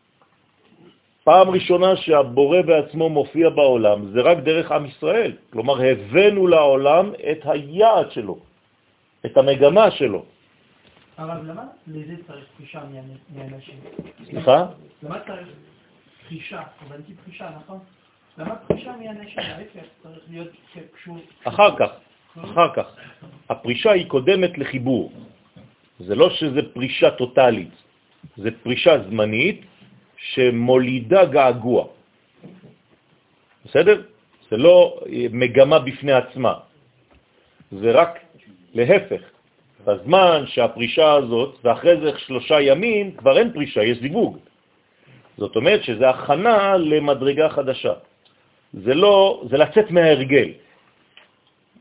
[1.26, 5.32] פעם ראשונה שהבורא בעצמו מופיע בעולם זה רק דרך עם ישראל.
[5.50, 8.38] כלומר, הבאנו לעולם את היעד שלו,
[9.26, 10.26] את המגמה שלו.
[11.18, 12.82] אבל למה לזה צריך פרישה
[13.36, 13.76] מאנשים?
[14.30, 14.66] סליחה?
[15.04, 15.48] למה צריך
[16.30, 16.62] פרישה?
[16.86, 17.80] הבנתי פרישה, נכון?
[18.38, 19.40] למה פרישה מאנשים?
[19.40, 20.48] ההפך צריך להיות
[20.96, 21.18] קשור...
[21.44, 21.90] אחר כך,
[22.44, 22.88] אחר כך.
[23.50, 25.12] הפרישה היא קודמת לחיבור.
[26.00, 27.74] זה לא שזה פרישה טוטלית,
[28.38, 29.62] זה פרישה זמנית
[30.18, 31.86] שמולידה געגוע.
[33.66, 34.02] בסדר?
[34.50, 35.00] זה לא
[35.32, 36.54] מגמה בפני עצמה,
[37.72, 38.20] זה רק
[38.74, 39.22] להפך.
[39.86, 44.38] בזמן שהפרישה הזאת, ואחרי זה שלושה ימים, כבר אין פרישה, יש זיווג.
[45.38, 47.94] זאת אומרת שזה הכנה למדרגה חדשה.
[48.74, 50.50] זה לא, זה לצאת מההרגל.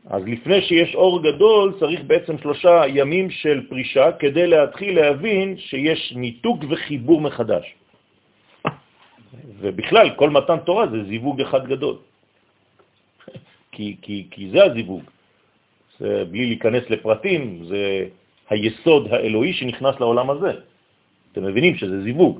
[0.09, 6.13] אז לפני שיש אור גדול צריך בעצם שלושה ימים של פרישה כדי להתחיל להבין שיש
[6.15, 7.65] ניתוק וחיבור מחדש.
[9.59, 11.95] ובכלל, כל מתן תורה זה זיווג אחד גדול.
[13.71, 15.03] כי, כי, כי זה הזיווג.
[15.99, 18.07] זה, בלי להיכנס לפרטים, זה
[18.49, 20.51] היסוד האלוהי שנכנס לעולם הזה.
[21.31, 22.39] אתם מבינים שזה זיווג.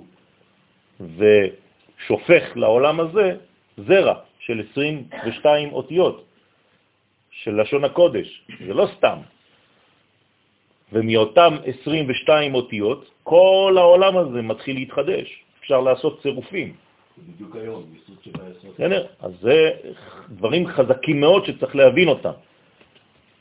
[0.99, 3.37] ושופך לעולם הזה
[3.77, 6.25] זרע של 22 אותיות
[7.31, 8.41] של לשון הקודש.
[8.67, 9.17] זה לא סתם.
[10.93, 15.27] ומאותם 22 אותיות, כל העולם הזה מתחיל להתחדש.
[15.59, 16.84] אפשר לעשות צירופים.
[17.17, 19.07] בדיוק היום, יסוד היסוד.
[19.19, 19.71] אז זה
[20.29, 22.31] דברים חזקים מאוד שצריך להבין אותם.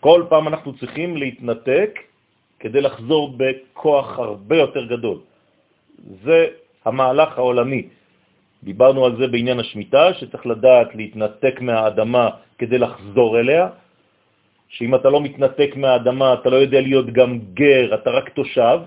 [0.01, 1.99] כל פעם אנחנו צריכים להתנתק
[2.59, 5.19] כדי לחזור בכוח הרבה יותר גדול.
[6.25, 6.47] זה
[6.85, 7.89] המהלך העולמי.
[8.63, 13.69] דיברנו על זה בעניין השמיטה, שצריך לדעת להתנתק מהאדמה כדי לחזור אליה,
[14.69, 18.79] שאם אתה לא מתנתק מהאדמה, אתה לא יודע להיות גם גר, אתה רק תושב,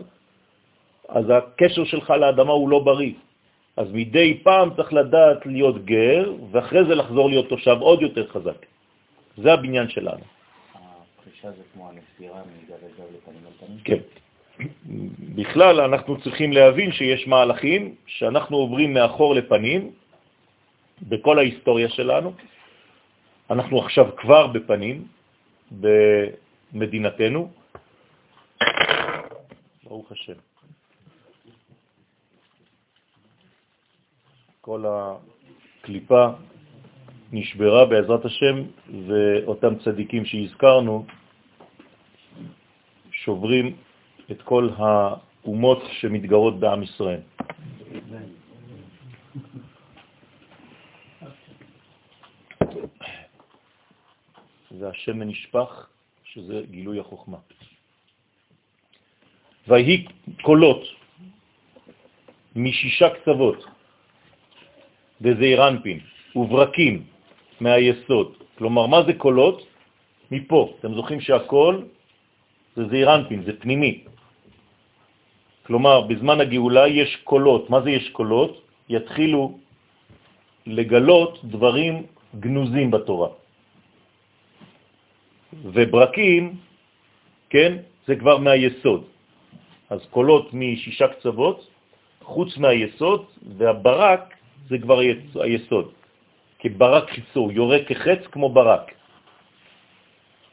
[1.09, 3.26] אז הקשר שלך לאדמה הוא לא בריא.
[3.77, 8.65] אז מדי פעם צריך לדעת להיות גר, ואחרי זה לחזור להיות תושב עוד יותר חזק.
[9.37, 10.23] זה הבניין שלנו.
[10.73, 13.77] הפרישה זה כמו הנסירה מגב אל גב לפנים על פנים?
[13.83, 14.01] כן.
[15.35, 19.91] בכלל, אנחנו צריכים להבין שיש מהלכים שאנחנו עוברים מאחור לפנים
[21.01, 22.33] בכל ההיסטוריה שלנו.
[23.49, 25.07] אנחנו עכשיו כבר בפנים
[25.71, 27.51] במדינתנו.
[29.83, 30.46] ברוך השם.
[34.67, 36.27] כל הקליפה
[37.31, 38.55] נשברה בעזרת השם,
[39.07, 41.05] ואותם צדיקים שהזכרנו
[43.11, 43.75] שוברים
[44.31, 47.19] את כל האומות שמתגרות בעם ישראל.
[54.79, 55.87] והשמן נשפך,
[56.23, 57.37] שזה גילוי החוכמה.
[59.67, 60.07] ויהי
[60.41, 60.81] קולות
[62.55, 63.76] משישה קצוות
[65.21, 65.99] דזעירנפין
[66.35, 67.03] וברקים
[67.61, 68.27] מהיסוד.
[68.57, 69.67] כלומר, מה זה קולות?
[70.31, 70.73] מפה.
[70.79, 71.85] אתם זוכרים שהקול
[72.75, 74.03] זה זעירנפין, זה פנימי.
[75.65, 77.69] כלומר, בזמן הגאולה יש קולות.
[77.69, 78.61] מה זה יש קולות?
[78.89, 79.57] יתחילו
[80.65, 82.05] לגלות דברים
[82.39, 83.29] גנוזים בתורה.
[85.63, 86.55] וברקים,
[87.49, 87.71] כן,
[88.07, 89.03] זה כבר מהיסוד.
[89.89, 91.67] אז קולות משישה קצוות,
[92.23, 93.25] חוץ מהיסוד,
[93.57, 94.36] והברק
[94.69, 94.99] זה כבר
[95.35, 95.91] היסוד.
[96.59, 98.91] כברק חיצור, יורה כחץ כמו ברק.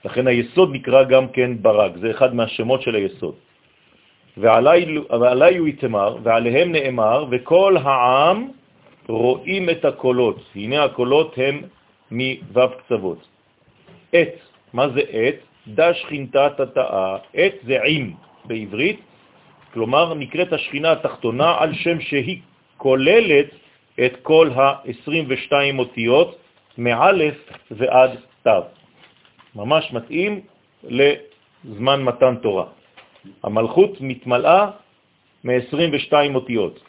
[0.05, 3.35] לכן היסוד נקרא גם כן ברק, זה אחד מהשמות של היסוד.
[4.37, 8.49] ועלי, הוא יתמר, ועליהם נאמר, וכל העם
[9.09, 10.38] רואים את הקולות.
[10.55, 11.62] הנה הקולות הם
[12.11, 13.29] מו' קצוות.
[14.12, 14.35] עת,
[14.73, 15.35] מה זה עת?
[15.69, 18.12] דש חינתה תתאה, עת זה עם
[18.45, 19.01] בעברית,
[19.73, 22.40] כלומר נקראת השכינה התחתונה על שם שהיא
[22.77, 23.63] כוללת
[24.01, 26.39] את כל ה-22 אותיות
[26.79, 27.37] מאלף
[27.71, 28.11] ועד
[28.43, 28.63] תו.
[29.55, 30.41] ממש מתאים
[30.85, 32.67] לזמן מתן תורה.
[33.43, 34.71] המלכות מתמלאה
[35.45, 36.81] מ-22 אותיות.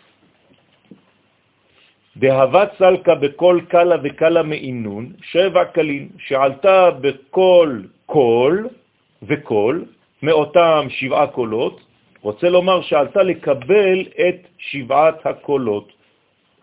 [2.17, 8.69] דהבת סלקה בכל קלה וקלה מאינון, שבע קלים, שעלתה בכל קול
[9.23, 9.85] וקול,
[10.23, 11.81] מאותם שבעה קולות,
[12.21, 15.94] רוצה לומר שעלתה לקבל את שבעת הקולות.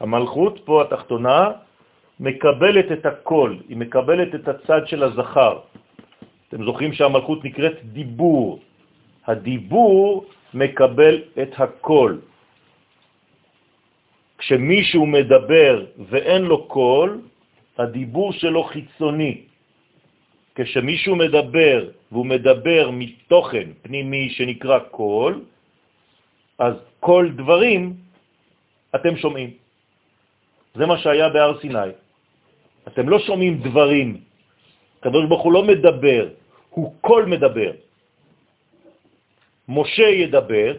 [0.03, 1.51] המלכות פה התחתונה
[2.21, 5.55] מקבלת את הקול, היא מקבלת את הצד של הזכר.
[6.49, 8.59] אתם זוכרים שהמלכות נקראת דיבור.
[9.27, 12.21] הדיבור מקבל את הקול.
[14.39, 15.75] כשמישהו מדבר
[16.11, 17.21] ואין לו קול,
[17.79, 19.35] הדיבור שלו חיצוני.
[20.55, 21.79] כשמישהו מדבר
[22.13, 25.47] והוא מדבר מתוכן פנימי שנקרא קול,
[26.59, 27.95] אז כל דברים
[28.95, 29.62] אתם שומעים.
[30.75, 31.93] זה מה שהיה בהר סיני.
[32.89, 34.09] אתם לא שומעים דברים.
[35.01, 36.29] הקדוש ברוך הוא לא מדבר,
[36.71, 37.73] הוא קול מדבר.
[39.69, 40.73] משה ידבר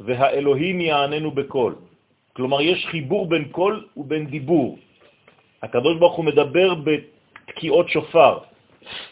[0.00, 1.74] והאלוהים יעננו בקול.
[2.32, 4.78] כלומר, יש חיבור בין קול ובין דיבור.
[5.62, 8.38] הקדוש ברוך הוא מדבר בתקיעות שופר,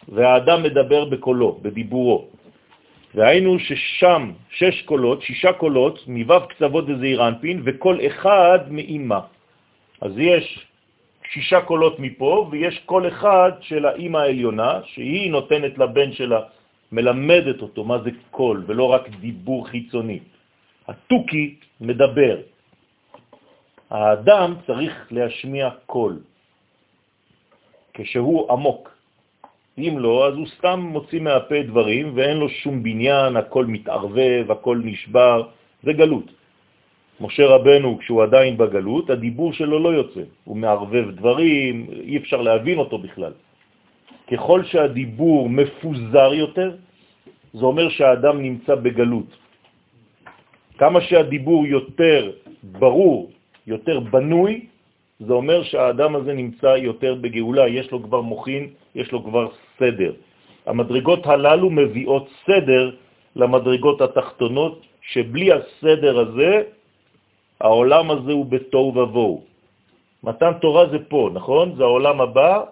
[0.09, 2.29] והאדם מדבר בקולו, בדיבורו.
[3.15, 9.21] והיינו ששם שש קולות, שישה קולות, מבב קצוות דזעיר אנפין, וכל אחד מאימא.
[10.01, 10.67] אז יש
[11.33, 16.41] שישה קולות מפה, ויש קול אחד של האימא העליונה, שהיא נותנת לבן שלה,
[16.93, 20.19] מלמדת אותו מה זה קול, ולא רק דיבור חיצוני.
[20.89, 22.37] התוכי מדבר.
[23.91, 26.19] האדם צריך להשמיע קול,
[27.95, 28.99] כשהוא עמוק.
[29.79, 34.81] אם לא, אז הוא סתם מוציא מהפה דברים ואין לו שום בניין, הכל מתערבב, הכל
[34.85, 35.49] נשבר,
[35.83, 36.38] זה גלות.
[37.21, 42.79] משה רבנו, כשהוא עדיין בגלות, הדיבור שלו לא יוצא, הוא מערבב דברים, אי אפשר להבין
[42.79, 43.33] אותו בכלל.
[44.31, 46.71] ככל שהדיבור מפוזר יותר,
[47.55, 49.31] זה אומר שהאדם נמצא בגלות.
[50.79, 52.31] כמה שהדיבור יותר
[52.79, 53.31] ברור,
[53.67, 54.67] יותר בנוי,
[55.21, 59.49] זה אומר שהאדם הזה נמצא יותר בגאולה, יש לו כבר מוכין, יש לו כבר
[59.79, 60.13] סדר.
[60.67, 62.85] המדרגות הללו מביאות סדר
[63.37, 66.78] למדרגות התחתונות, שבלי הסדר הזה,
[67.61, 69.43] העולם הזה הוא בתוהו ובוהו.
[70.25, 71.75] מתן תורה זה פה, נכון?
[71.77, 72.63] זה העולם הבא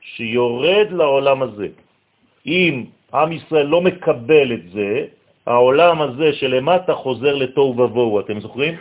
[0.00, 1.68] שיורד לעולם הזה.
[2.46, 2.84] אם
[3.14, 5.06] עם ישראל לא מקבל את זה,
[5.46, 8.74] העולם הזה שלמטה חוזר לתוהו ובוהו, אתם זוכרים?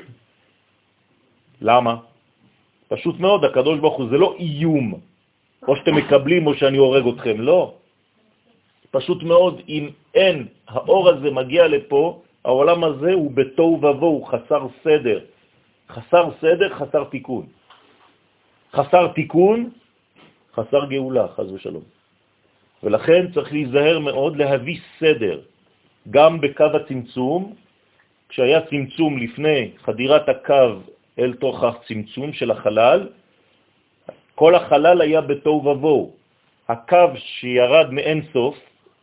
[1.61, 1.95] למה?
[2.87, 4.93] פשוט מאוד, הקדוש ברוך הוא זה לא איום,
[5.67, 7.73] או שאתם מקבלים או שאני הורג אתכם, לא.
[8.91, 10.37] פשוט מאוד, אם אין,
[10.67, 15.19] האור הזה מגיע לפה, העולם הזה הוא בתוהו ובוהו, חסר סדר.
[15.91, 17.45] חסר סדר, חסר תיקון.
[18.73, 19.69] חסר תיקון,
[20.55, 21.83] חסר גאולה, חז ושלום.
[22.83, 25.39] ולכן צריך להיזהר מאוד להביא סדר,
[26.09, 27.53] גם בקו הצמצום,
[28.29, 30.87] כשהיה צמצום לפני חדירת הקו
[31.19, 33.09] אל תוך הצמצום של החלל,
[34.35, 36.11] כל החלל היה בתוהו ובוהו.
[36.69, 38.55] הקו שירד מאין סוף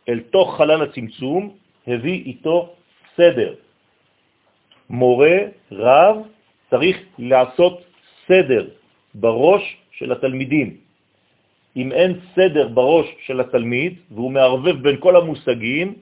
[0.09, 1.55] אל תוך חלל הצמצום
[1.87, 2.73] הביא איתו
[3.15, 3.53] סדר.
[4.89, 5.37] מורה,
[5.71, 6.15] רב,
[6.69, 7.81] צריך לעשות
[8.27, 8.67] סדר
[9.15, 10.77] בראש של התלמידים.
[11.77, 15.93] אם אין סדר בראש של התלמיד, והוא מערבב בין כל המושגים,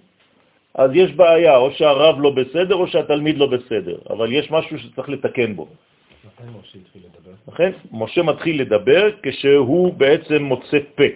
[0.75, 5.09] אז יש בעיה, או שהרב לא בסדר או שהתלמיד לא בסדר, אבל יש משהו שצריך
[5.09, 5.67] לתקן בו.
[5.67, 7.31] מתי משה התחיל לדבר?
[7.47, 11.09] לכן, משה מתחיל לדבר כשהוא בעצם מוצא פה,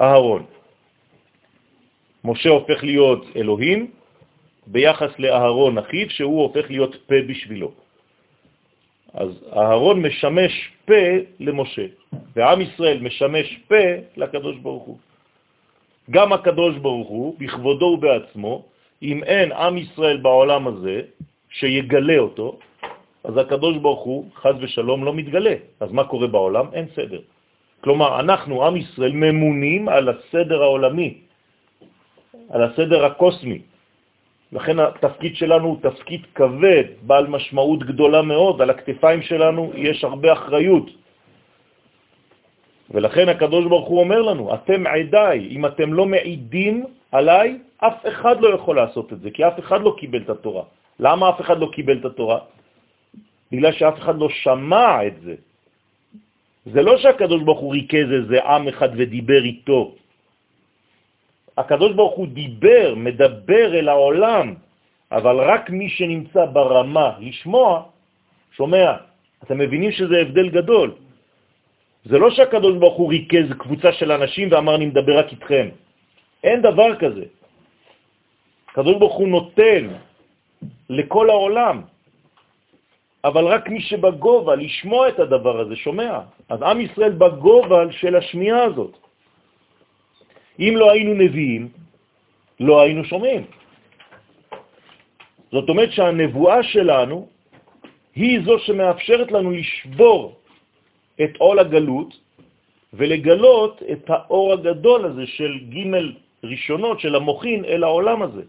[0.00, 0.42] אהרון.
[2.24, 3.90] משה הופך להיות אלוהים
[4.66, 7.87] ביחס לאהרון אחיו, שהוא הופך להיות פה בשבילו.
[9.14, 10.52] אז אהרון משמש
[10.84, 11.04] פה
[11.40, 11.86] למשה,
[12.36, 13.84] ועם ישראל משמש פה
[14.16, 14.98] לקדוש ברוך הוא.
[16.10, 18.64] גם הקדוש ברוך הוא, בכבודו ובעצמו,
[19.02, 21.02] אם אין עם ישראל בעולם הזה
[21.50, 22.58] שיגלה אותו,
[23.24, 25.54] אז הקדוש ברוך הוא, חז ושלום, לא מתגלה.
[25.80, 26.66] אז מה קורה בעולם?
[26.72, 27.20] אין סדר.
[27.80, 31.14] כלומר, אנחנו, עם ישראל, ממונים על הסדר העולמי,
[32.50, 33.58] על הסדר הקוסמי.
[34.52, 40.32] לכן התפקיד שלנו הוא תפקיד כבד, בעל משמעות גדולה מאוד, על הכתפיים שלנו יש הרבה
[40.32, 40.88] אחריות.
[42.90, 48.40] ולכן הקדוש ברוך הוא אומר לנו, אתם עדיי, אם אתם לא מעידים עליי, אף אחד
[48.40, 50.64] לא יכול לעשות את זה, כי אף אחד לא קיבל את התורה.
[51.00, 52.38] למה אף אחד לא קיבל את התורה?
[53.52, 55.34] בגלל שאף אחד לא שמע את זה.
[56.72, 59.94] זה לא שהקדוש ברוך הוא ריכז איזה עם אחד ודיבר איתו.
[61.58, 64.46] הקדוש ברוך הוא דיבר, מדבר אל העולם,
[65.10, 67.82] אבל רק מי שנמצא ברמה לשמוע,
[68.54, 68.86] שומע.
[69.42, 70.88] אתם מבינים שזה הבדל גדול.
[72.04, 75.66] זה לא שהקדוש ברוך הוא ריכז קבוצה של אנשים ואמר אני מדבר רק איתכם.
[76.44, 77.26] אין דבר כזה.
[78.70, 79.82] הקדוש ברוך הוא נותן
[80.90, 81.76] לכל העולם,
[83.24, 86.20] אבל רק מי שבגובה לשמוע את הדבר הזה שומע.
[86.48, 89.07] אז עם ישראל בגובה של השמיעה הזאת.
[90.58, 91.68] אם לא היינו נביאים,
[92.60, 93.42] לא היינו שומעים.
[95.52, 97.28] זאת אומרת שהנבואה שלנו
[98.14, 100.38] היא זו שמאפשרת לנו לשבור
[101.22, 102.10] את עול הגלות
[102.94, 105.82] ולגלות את האור הגדול הזה של ג'
[106.44, 108.42] ראשונות של המוחין אל העולם הזה.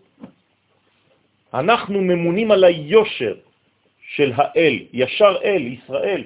[1.53, 3.35] אנחנו ממונים על היושר
[4.15, 6.23] של האל, ישר אל, ישראל.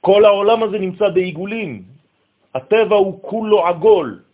[0.00, 1.82] כל העולם הזה נמצא בעיגולים.
[2.54, 4.29] הטבע הוא כולו עגול.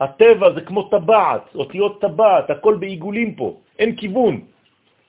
[0.00, 4.40] הטבע זה כמו טבעת, אותיות טבעת, הכל בעיגולים פה, אין כיוון,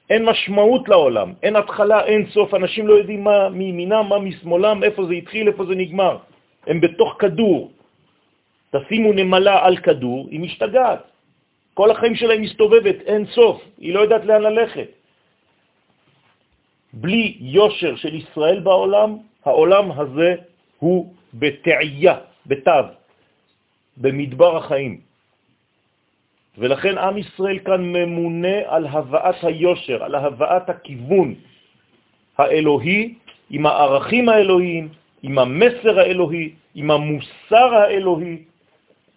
[0.09, 5.05] אין משמעות לעולם, אין התחלה, אין סוף, אנשים לא יודעים מה מימינם, מה משמאלם, איפה
[5.05, 6.17] זה התחיל, איפה זה נגמר.
[6.67, 7.71] הם בתוך כדור.
[8.71, 11.01] תשימו נמלה על כדור, היא משתגעת.
[11.73, 14.89] כל החיים שלה מסתובבת, אין סוף, היא לא יודעת לאן ללכת.
[16.93, 20.35] בלי יושר של ישראל בעולם, העולם הזה
[20.79, 22.71] הוא בתעייה, בתו,
[23.97, 24.99] במדבר החיים.
[26.57, 31.35] ולכן עם ישראל כאן ממונה על הבאת היושר, על הבאת הכיוון
[32.37, 33.13] האלוהי,
[33.49, 34.89] עם הערכים האלוהיים,
[35.23, 38.37] עם המסר האלוהי, עם המוסר האלוהי,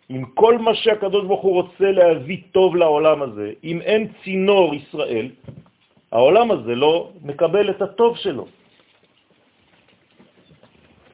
[0.09, 3.53] עם כל מה שהקדוש ברוך הוא רוצה להביא טוב לעולם הזה.
[3.65, 5.29] אם אין צינור ישראל,
[6.13, 8.47] העולם הזה לא מקבל את הטוב שלו.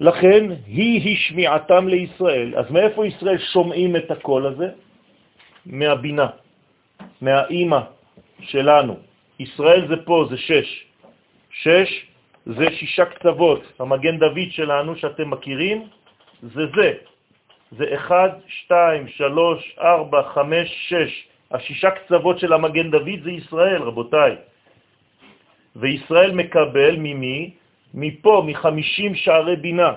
[0.05, 2.59] לכן היא השמיעתם לישראל.
[2.61, 4.69] אז מאיפה ישראל שומעים את הקול הזה?
[5.67, 6.29] מהבינה,
[7.21, 7.81] מהאימא
[8.41, 8.97] שלנו.
[9.41, 10.69] ישראל זה פה, זה שש.
[11.51, 11.91] שש
[12.47, 13.63] זה שישה קצוות.
[13.81, 15.89] המגן דוד שלנו שאתם מכירים
[16.53, 16.89] זה זה.
[17.73, 21.13] זה אחד, שתיים, שלוש, ארבע, חמש, שש.
[21.51, 24.37] השישה קצוות של המגן דוד זה ישראל, רבותיי.
[25.77, 27.64] וישראל מקבל ממי?
[27.95, 29.93] מפה, מחמישים שערי בינה.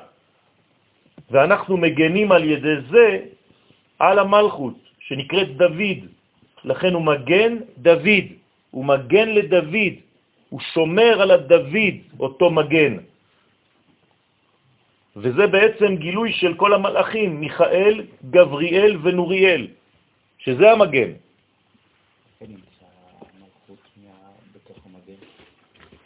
[1.31, 3.07] ואנחנו מגנים על ידי זה
[3.99, 5.99] על המלכות, שנקראת דוד.
[6.63, 8.27] לכן הוא מגן דוד,
[8.71, 9.95] הוא מגן לדוד,
[10.49, 12.97] הוא שומר על הדוד, אותו מגן.
[15.17, 17.95] וזה בעצם גילוי של כל המלאכים, מיכאל,
[18.29, 19.67] גבריאל ונוריאל,
[20.37, 21.11] שזה המגן.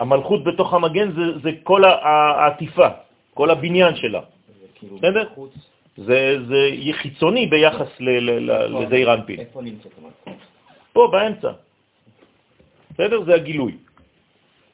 [0.02, 2.88] המלכות בתוך המגן זה, זה כל העטיפה,
[3.34, 4.22] כל הבניין שלה.
[4.98, 5.28] בסדר?
[5.98, 9.40] זה, זה חיצוני ביחס לזעיר אנפין.
[9.40, 10.42] איפה נמצאת המלכות?
[10.94, 11.52] פה באמצע.
[12.92, 13.24] בסדר?
[13.24, 13.78] זה הגילוי.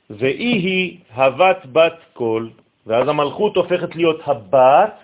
[0.09, 2.49] ואי היא הבת בת קול,
[2.87, 4.95] ואז המלכות הופכת להיות הבת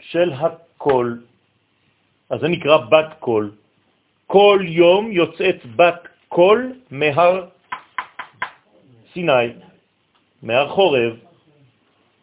[0.00, 1.20] של הקול.
[2.30, 3.50] אז זה נקרא בת קול.
[4.26, 7.59] כל יום יוצאת בת קול מהר
[9.12, 9.58] סיני,
[10.42, 11.12] מהר חורב.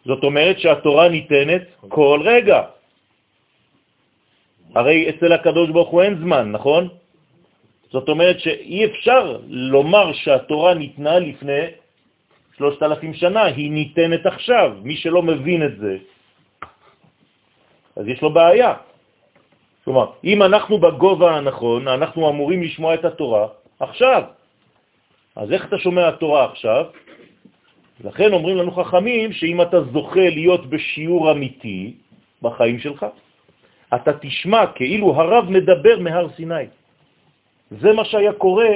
[0.06, 2.62] זאת אומרת שהתורה ניתנת כל רגע.
[4.76, 6.90] הרי אצל הקדוש ברוך הוא אין זמן, נכון?
[7.92, 11.62] זאת אומרת שאי אפשר לומר שהתורה ניתנה לפני
[12.58, 14.76] שלושת אלפים שנה, היא ניתנת עכשיו.
[14.84, 15.94] מי שלא מבין את זה,
[17.96, 18.74] אז יש לו בעיה.
[19.84, 23.48] כלומר, אם אנחנו בגובה הנכון, אנחנו אמורים לשמוע את התורה
[23.80, 24.24] עכשיו.
[25.38, 26.86] אז איך אתה שומע התורה עכשיו?
[28.04, 31.94] לכן אומרים לנו חכמים שאם אתה זוכה להיות בשיעור אמיתי
[32.42, 33.06] בחיים שלך,
[33.96, 36.66] אתה תשמע כאילו הרב מדבר מהר סיני.
[37.72, 38.70] זה מה שהיה קורה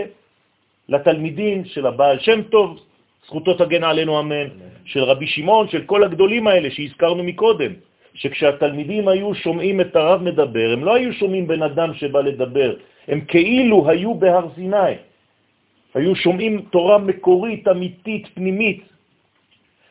[0.90, 2.80] לתלמידים של הבעל שם טוב,
[3.26, 4.48] זכותו תגן עלינו אמן,
[4.86, 7.74] של רבי שמעון, של כל הגדולים האלה שהזכרנו מקודם,
[8.14, 12.76] שכשהתלמידים היו שומעים את הרב מדבר, הם לא היו שומעים בן אדם שבא לדבר,
[13.08, 14.94] הם כאילו היו בהר סיני,
[15.94, 18.84] היו שומעים תורה מקורית, אמיתית, פנימית.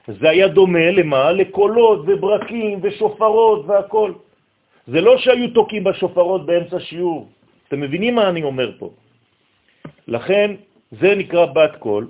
[0.09, 1.33] זה היה דומה למה?
[1.33, 4.13] לקולות וברקים ושופרות והכל.
[4.87, 7.29] זה לא שהיו תוקים בשופרות באמצע שיעור.
[7.69, 8.91] אתם מבינים מה אני אומר פה?
[10.09, 10.55] לכן
[10.91, 12.07] זה נקרא בת קול,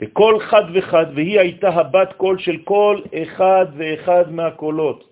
[0.00, 5.04] וכל חד וחד, והיא הייתה הבת קול של כל אחד ואחד מהקולות.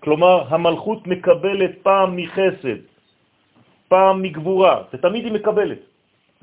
[0.00, 2.80] כלומר, המלכות מקבלת פעם מחסד,
[3.88, 5.78] פעם מגבורה, ותמיד היא מקבלת,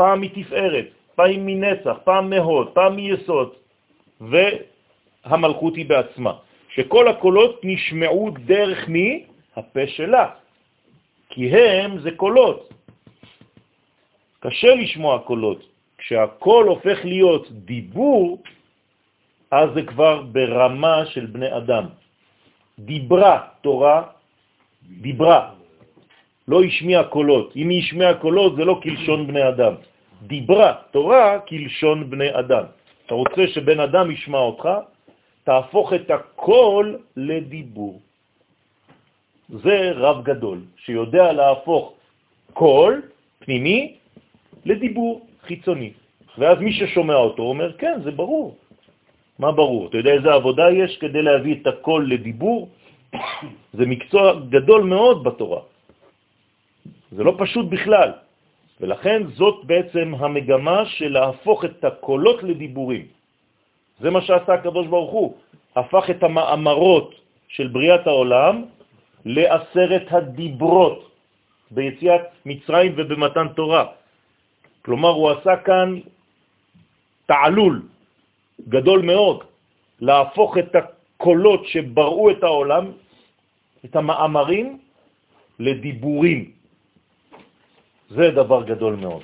[0.01, 3.49] פעם מתפארת, פעם מנצח, פעם מהוד, פעם מיסוד,
[4.21, 6.33] והמלכות היא בעצמה.
[6.73, 9.29] שכל הקולות נשמעו דרך מי?
[9.55, 10.25] הפה שלה,
[11.29, 12.73] כי הם זה קולות.
[14.39, 15.61] קשה לשמוע קולות.
[15.97, 18.41] כשהקול הופך להיות דיבור,
[19.51, 21.85] אז זה כבר ברמה של בני אדם.
[22.79, 24.03] דיברה תורה,
[25.05, 25.53] דיברה,
[26.47, 27.53] לא השמיע קולות.
[27.55, 29.90] אם היא השמיעה קולות זה לא כלשון בני אדם.
[30.21, 32.63] דיברה תורה כלשון בני אדם.
[33.05, 34.69] אתה רוצה שבן אדם ישמע אותך,
[35.43, 38.01] תהפוך את הקול לדיבור.
[39.49, 41.93] זה רב גדול, שיודע להפוך
[42.53, 43.01] קול
[43.39, 43.95] פנימי
[44.65, 45.91] לדיבור חיצוני.
[46.37, 48.55] ואז מי ששומע אותו אומר, כן, זה ברור.
[49.39, 49.87] מה ברור?
[49.87, 52.69] אתה יודע איזה עבודה יש כדי להביא את הקול לדיבור?
[53.77, 55.61] זה מקצוע גדול מאוד בתורה.
[57.11, 58.11] זה לא פשוט בכלל.
[58.81, 63.05] ולכן זאת בעצם המגמה של להפוך את הקולות לדיבורים.
[64.01, 65.29] זה מה שעשה הקדוש ברוך הוא,
[65.75, 67.15] הפך את המאמרות
[67.47, 68.65] של בריאת העולם
[69.25, 70.99] לעשרת הדיברות
[71.71, 73.85] ביציאת מצרים ובמתן תורה.
[74.81, 75.99] כלומר, הוא עשה כאן
[77.25, 77.81] תעלול
[78.69, 79.43] גדול מאוד,
[80.01, 82.85] להפוך את הקולות שבראו את העולם,
[83.85, 84.79] את המאמרים,
[85.59, 86.60] לדיבורים.
[88.11, 89.23] זה דבר גדול מאוד.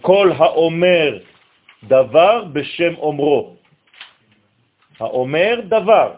[0.00, 1.18] כל האומר
[1.84, 3.56] דבר בשם אומרו.
[5.02, 6.08] האומר דבר.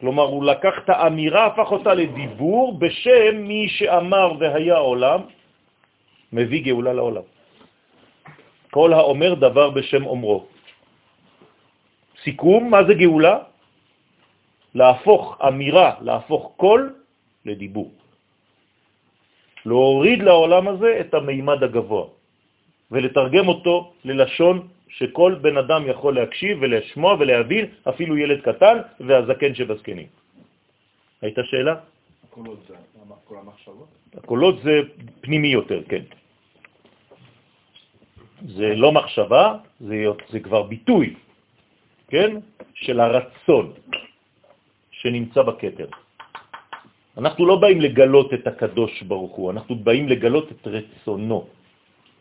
[0.00, 5.20] כלומר, הוא לקח את האמירה, הפך אותה לדיבור בשם מי שאמר והיה עולם,
[6.32, 7.26] מביא גאולה לעולם.
[8.70, 10.44] כל האומר דבר בשם אומרו.
[12.20, 13.36] סיכום, מה זה גאולה?
[14.76, 16.92] להפוך אמירה, להפוך קול
[17.48, 17.95] לדיבור.
[19.66, 22.04] להוריד לעולם הזה את המימד הגבוה
[22.90, 30.06] ולתרגם אותו ללשון שכל בן אדם יכול להקשיב ולשמוע ולהבין, אפילו ילד קטן והזקן שבזקנים.
[31.22, 31.74] הייתה שאלה?
[32.30, 32.74] הקולות זה
[33.24, 33.88] כל המחשבות?
[34.14, 34.74] הקולות זה
[35.20, 36.02] פנימי יותר, כן.
[38.46, 39.44] זה לא מחשבה,
[39.80, 39.96] זה,
[40.30, 41.14] זה כבר ביטוי,
[42.08, 42.30] כן,
[42.74, 43.72] של הרצון
[44.90, 45.88] שנמצא בכתר.
[47.16, 51.46] אנחנו לא באים לגלות את הקדוש ברוך הוא, אנחנו באים לגלות את רצונו.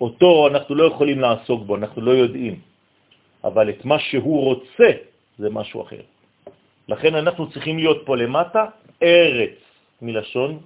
[0.02, 2.56] אותו אנחנו לא יכולים לעסוק בו, אנחנו לא יודעים,
[3.43, 4.89] אבל את מה שהוא רוצה
[5.38, 6.02] זה משהו אחר.
[6.88, 8.64] לכן אנחנו צריכים להיות פה למטה
[9.04, 9.58] ארץ,
[10.02, 10.60] מלשון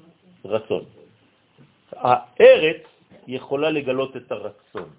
[0.45, 0.83] רצון.
[1.91, 2.81] הארץ
[3.27, 4.89] יכולה לגלות את הרצון.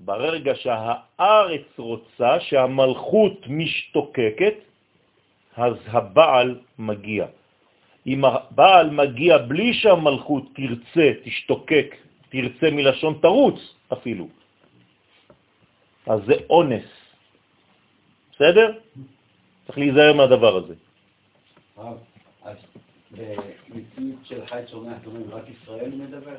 [0.00, 4.54] ברגע שהארץ רוצה, שהמלכות משתוקקת,
[5.56, 7.26] אז הבעל מגיע.
[8.06, 11.96] אם הבעל מגיע בלי שהמלכות תרצה, תשתוקק,
[12.28, 13.58] תרצה מלשון תרוץ
[13.92, 14.28] אפילו,
[16.06, 16.88] אז זה אונס.
[18.32, 18.78] בסדר?
[19.66, 20.74] צריך להיזהר מהדבר הזה.
[22.42, 22.56] אז
[23.10, 26.36] במציאות של חי אומרים, רק ישראל מדבר?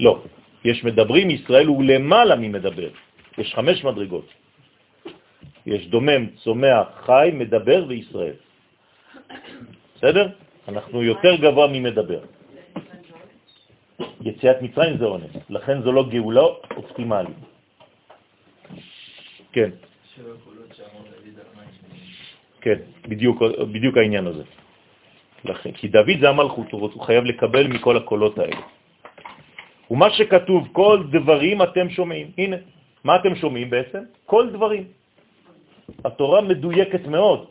[0.00, 0.22] לא.
[0.64, 2.90] יש מדברים, ישראל הוא למעלה ממדבר.
[3.38, 4.28] יש חמש מדרגות.
[5.66, 8.36] יש דומם, צומח, חי, מדבר וישראל.
[9.96, 10.28] בסדר?
[10.68, 12.20] אנחנו יותר גבוה ממדבר.
[14.20, 16.46] יציאת מצרים זה עונש, לכן זו לא גאולה
[16.76, 17.36] אופטימלית.
[19.52, 19.70] כן.
[22.60, 23.42] כן, בדיוק,
[23.72, 24.44] בדיוק העניין הזה.
[25.44, 28.60] לכן, כי דוד זה המלכות, הוא חייב לקבל מכל הקולות האלה.
[29.90, 32.30] ומה שכתוב, כל דברים אתם שומעים.
[32.38, 32.56] הנה,
[33.04, 34.02] מה אתם שומעים בעצם?
[34.26, 34.99] כל דברים.
[36.04, 37.46] התורה מדויקת מאוד.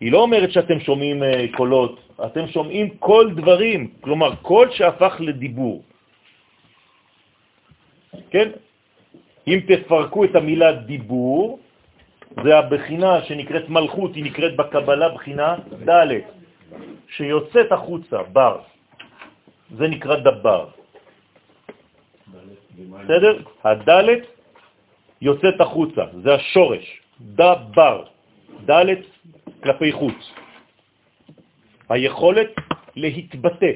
[0.00, 5.82] היא לא אומרת שאתם שומעים אה, קולות, אתם שומעים כל דברים, כלומר, כל שהפך לדיבור.
[8.30, 8.48] כן?
[9.46, 11.58] אם תפרקו את המילה דיבור,
[12.44, 15.56] זה הבחינה שנקראת מלכות, היא נקראת בקבלה בחינה
[15.88, 16.12] ד',
[17.08, 18.56] שיוצאת החוצה, בר.
[19.76, 20.68] זה נקרא דבר.
[22.88, 23.34] בסדר?
[23.64, 23.90] הד'
[25.20, 28.04] יוצאת החוצה, זה השורש, דבר,
[28.70, 28.86] ד'
[29.62, 30.20] כלפי חוץ.
[31.88, 32.50] היכולת
[32.96, 33.72] להתבטא,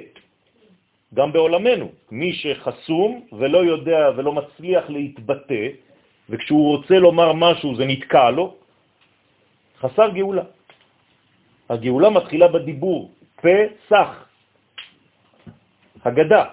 [1.14, 1.92] גם בעולמנו.
[2.10, 5.64] מי שחסום ולא יודע ולא מצליח להתבטא,
[6.30, 8.56] וכשהוא רוצה לומר משהו זה נתקע לו,
[9.78, 10.42] חסר גאולה.
[11.70, 14.10] הגאולה מתחילה בדיבור, פסח,
[16.04, 16.44] הגדה.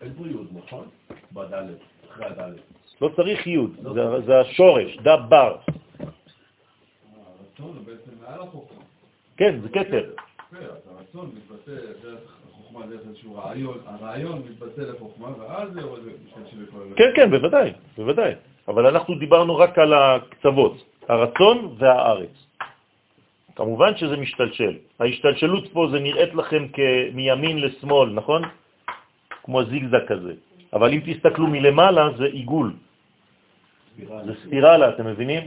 [0.00, 0.88] אין יוד, נכון?
[1.32, 1.80] בדלת,
[2.10, 2.60] אחרי הדלת.
[3.04, 5.56] לא צריך יוד, זה, זה השורש, דבר.
[9.36, 10.04] כן, זה כתר.
[10.50, 10.56] כן,
[10.96, 16.78] הרצון מתבטא דרך החוכמה, דרך איזשהו רעיון, הרעיון מתבטא לחוכמה, ואז זה יורד משתמשים בכל...
[16.96, 18.32] כן, כן, בוודאי, בוודאי.
[18.68, 20.76] אבל אנחנו דיברנו רק על הקצוות,
[21.08, 22.46] הרצון והארץ.
[23.56, 24.74] כמובן שזה משתלשל.
[25.00, 26.66] ההשתלשלות פה זה נראית לכם
[27.12, 28.42] מימין לשמאל, נכון?
[29.42, 30.32] כמו זיגזג כזה.
[30.72, 32.72] אבל אם תסתכלו מלמעלה זה עיגול.
[33.98, 35.42] זה ספירלה, אתם מבינים?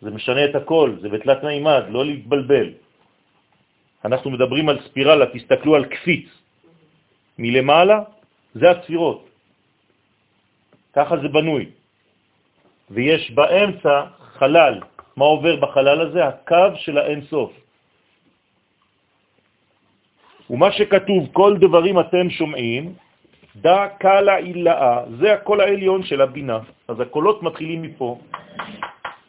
[0.00, 2.68] זה משנה את הכל, זה בתלת מימד, לא להתבלבל.
[4.04, 6.26] אנחנו מדברים על ספירלה, תסתכלו על קפיץ.
[7.38, 7.98] מלמעלה
[8.54, 9.28] זה הספירות.
[10.92, 11.70] ככה זה בנוי.
[12.90, 14.04] ויש באמצע
[14.38, 14.80] חלל.
[15.16, 16.20] מה עובר בחלל הזה?
[16.26, 17.52] הקו של האינסוף.
[20.50, 22.94] ומה שכתוב, כל דברים אתם שומעים,
[23.56, 26.58] דא קלה אילאה, זה הקול העליון של הבינה.
[26.88, 28.18] אז הקולות מתחילים מפה.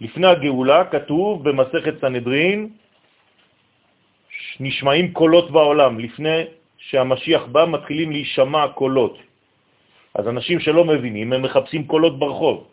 [0.01, 2.69] לפני הגאולה כתוב במסכת סנהדרין,
[4.59, 5.99] נשמעים קולות בעולם.
[5.99, 6.39] לפני
[6.77, 9.17] שהמשיח בא מתחילים להישמע קולות.
[10.15, 12.67] אז אנשים שלא מבינים, הם מחפשים קולות ברחוב.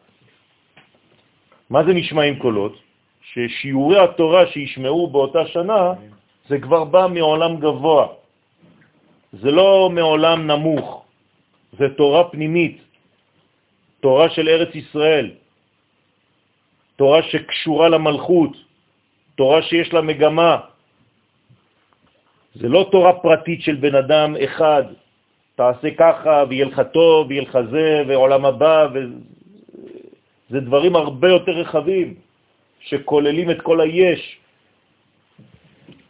[1.71, 2.75] מה זה נשמעים קולות?
[3.23, 5.93] ששיעורי התורה שישמעו באותה שנה,
[6.49, 8.07] זה כבר בא מעולם גבוה.
[9.33, 11.00] זה לא מעולם נמוך,
[11.79, 12.79] זה תורה פנימית,
[14.01, 15.31] תורה של ארץ ישראל,
[16.97, 18.53] תורה שקשורה למלכות,
[19.35, 20.57] תורה שיש לה מגמה.
[22.55, 24.85] זה לא תורה פרטית של בן אדם אחד,
[25.55, 28.99] תעשה ככה ויהיה לך טוב ויהיה לך זה ועולם הבא, ו...
[30.51, 32.15] זה דברים הרבה יותר רחבים
[32.81, 34.39] שכוללים את כל היש.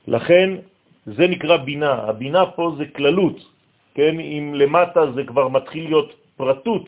[0.08, 0.50] לכן
[1.06, 1.92] זה נקרא בינה.
[1.92, 3.38] הבינה פה זה כללות,
[3.94, 4.20] כן?
[4.20, 6.86] אם למטה זה כבר מתחיל להיות פרטות,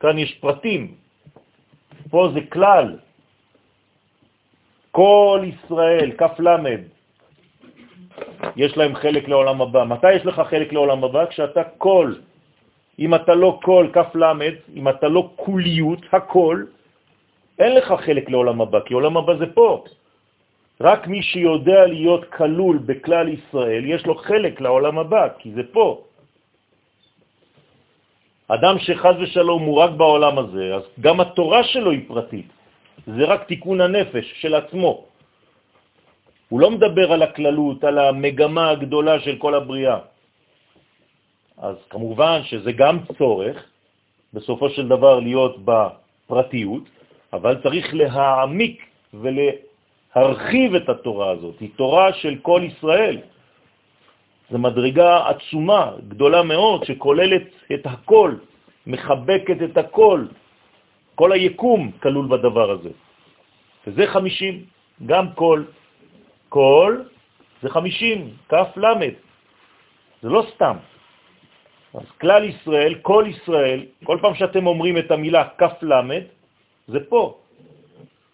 [0.00, 0.94] כאן יש פרטים.
[2.10, 2.98] פה זה כלל.
[4.90, 6.80] כל ישראל, כף למד,
[8.56, 9.84] יש להם חלק לעולם הבא.
[9.84, 11.26] מתי יש לך חלק לעולם הבא?
[11.26, 12.14] כשאתה כל.
[12.98, 16.64] אם אתה לא כל, כף למד, אם אתה לא כוליות, הכל,
[17.58, 19.84] אין לך חלק לעולם הבא, כי עולם הבא זה פה.
[20.80, 26.04] רק מי שיודע להיות כלול בכלל ישראל, יש לו חלק לעולם הבא, כי זה פה.
[28.50, 32.48] אדם שחז ושלום הוא רק בעולם הזה, אז גם התורה שלו היא פרטית.
[33.06, 35.04] זה רק תיקון הנפש של עצמו.
[36.48, 39.98] הוא לא מדבר על הכללות, על המגמה הגדולה של כל הבריאה.
[41.58, 43.56] אז כמובן שזה גם צורך,
[44.34, 46.82] בסופו של דבר להיות בפרטיות,
[47.32, 48.76] אבל צריך להעמיק
[49.14, 51.54] ולהרחיב את התורה הזאת.
[51.60, 53.18] היא תורה של כל ישראל.
[54.50, 57.42] זו מדרגה עצומה, גדולה מאוד, שכוללת
[57.74, 58.34] את הכל,
[58.86, 60.26] מחבקת את הכל.
[61.14, 62.90] כל היקום כלול בדבר הזה.
[63.86, 64.64] וזה חמישים,
[65.06, 65.62] גם כל.
[66.48, 67.02] כל
[67.62, 69.14] זה חמישים, כף למד.
[70.22, 70.76] זה לא סתם.
[71.94, 76.22] אז כלל ישראל, כל ישראל, כל פעם שאתם אומרים את המילה כף למד,
[76.88, 77.38] זה פה.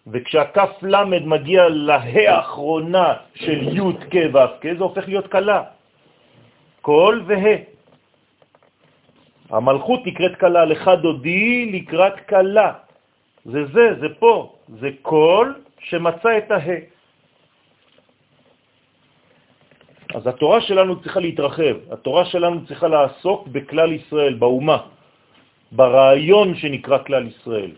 [0.07, 5.76] וכשהכף למד מגיע להא האחרונה של י' כ' ו' כ', זה הופך להיות קלה.
[6.87, 7.67] כל וה'.
[9.51, 12.73] המלכות נקראת קלה, לך דודי לקראת קלה.
[13.43, 15.53] זה זה, זה פה, זה כל
[15.91, 16.79] שמצא את הה.
[20.15, 24.87] אז התורה שלנו צריכה להתרחב, התורה שלנו צריכה לעסוק בכלל ישראל, באומה,
[25.75, 27.71] ברעיון שנקרא כלל ישראל.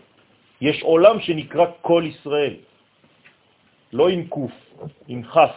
[0.62, 2.54] יש עולם שנקרא כל ישראל,
[3.92, 4.54] לא עם קוף,
[5.10, 5.54] עם חס.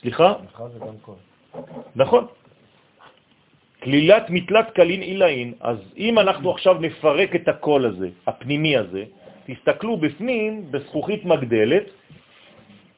[0.00, 0.34] סליחה?
[1.96, 2.26] נכון.
[3.82, 9.04] כלילת מתלת קלין אילאין, אז אם אנחנו עכשיו נפרק את הקול הזה, הפנימי הזה,
[9.46, 11.86] תסתכלו בפנים, בזכוכית מגדלת,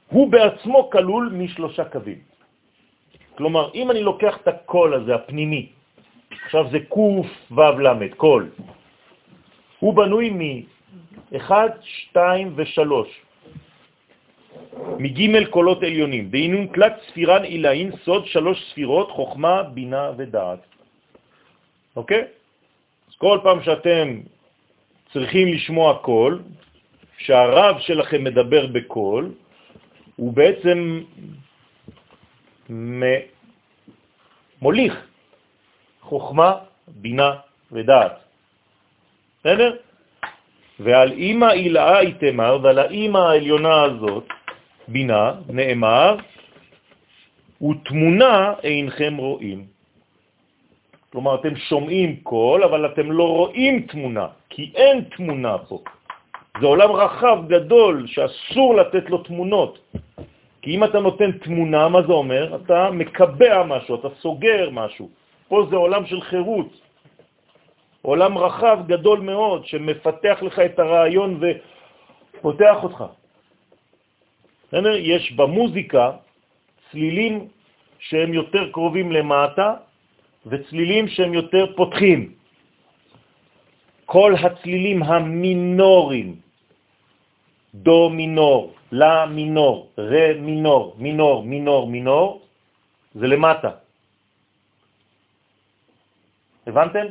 [0.09, 2.19] הוא בעצמו כלול משלושה קווים.
[3.37, 5.69] כלומר, אם אני לוקח את הקול הזה, הפנימי,
[6.45, 8.51] עכשיו זה קוף וו למד, קול,
[9.79, 12.93] הוא בנוי מ-1, 2 ו-3,
[15.01, 20.61] מג' קולות עליונים, דהינון תלת ספירן אילאין, סוד שלוש ספירות, חוכמה, בינה ודעת.
[21.97, 22.25] אוקיי?
[23.09, 24.21] אז כל פעם שאתם
[25.13, 26.43] צריכים לשמוע קול,
[27.19, 29.33] שהרב שלכם מדבר בקול,
[30.17, 31.01] הוא בעצם
[34.61, 34.95] מוליך
[36.01, 36.51] חוכמה,
[36.89, 37.31] בינה
[37.73, 38.17] ודעת.
[39.41, 39.77] בסדר?
[40.81, 44.29] ועל אימא אילאה איתמר, ועל האימא העליונה הזאת,
[44.89, 46.17] בינה, נאמר,
[47.63, 49.67] ותמונה אינכם רואים.
[51.13, 55.83] כלומר, אתם שומעים קול, אבל אתם לא רואים תמונה, כי אין תמונה פה.
[56.61, 59.79] זה עולם רחב, גדול, שאסור לתת לו תמונות.
[60.63, 62.57] כי אם אתה נותן תמונה, מה זה אומר?
[62.57, 65.09] אתה מקבע משהו, אתה סוגר משהו.
[65.49, 66.71] פה זה עולם של חירות.
[68.03, 73.05] עולם רחב, גדול מאוד, שמפתח לך את הרעיון ופותח אותך.
[74.73, 76.13] יש במוזיקה
[76.91, 77.49] צלילים
[77.99, 79.75] שהם יותר קרובים למטה
[80.47, 82.33] וצלילים שהם יותר פותחים.
[84.07, 86.29] כל הצלילים המינורים,
[87.75, 92.29] דו מינור, לה מינור, רה מינור, מינור, מינור, מינור,
[93.15, 93.71] זה למטה.
[96.67, 97.07] הבנתם?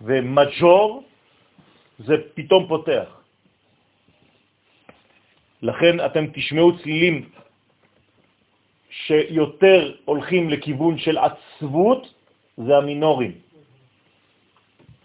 [0.00, 1.02] ומג'ור
[1.98, 3.15] זה פתאום פותח.
[5.66, 7.28] לכן אתם תשמעו צלילים
[8.90, 12.02] שיותר הולכים לכיוון של עצבות,
[12.56, 13.32] זה המינורים.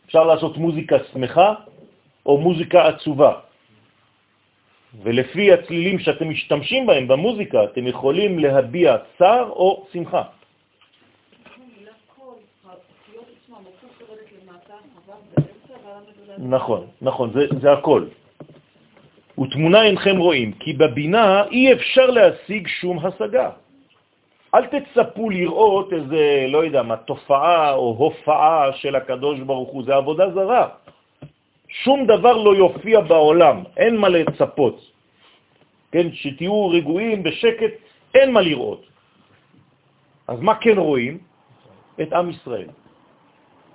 [0.05, 1.53] אפשר לעשות מוזיקה שמחה
[2.25, 3.33] או מוזיקה עצובה.
[5.03, 10.23] ולפי הצלילים שאתם משתמשים בהם במוזיקה, אתם יכולים להביע צער או שמחה.
[16.37, 18.20] נכון, נכון, זה, זה הכל.
[19.41, 23.49] ותמונה אינכם רואים, כי בבינה אי אפשר להשיג שום השגה.
[24.55, 29.95] אל תצפו לראות איזה, לא יודע מה, תופעה או הופעה של הקדוש ברוך הוא, זה
[29.95, 30.67] עבודה זרה.
[31.87, 34.77] שום דבר לא יופיע בעולם, אין מה לצפות.
[35.91, 37.73] כן, שתהיו רגועים בשקט,
[38.15, 38.83] אין מה לראות.
[40.27, 41.17] אז מה כן רואים?
[42.01, 42.69] את עם ישראל.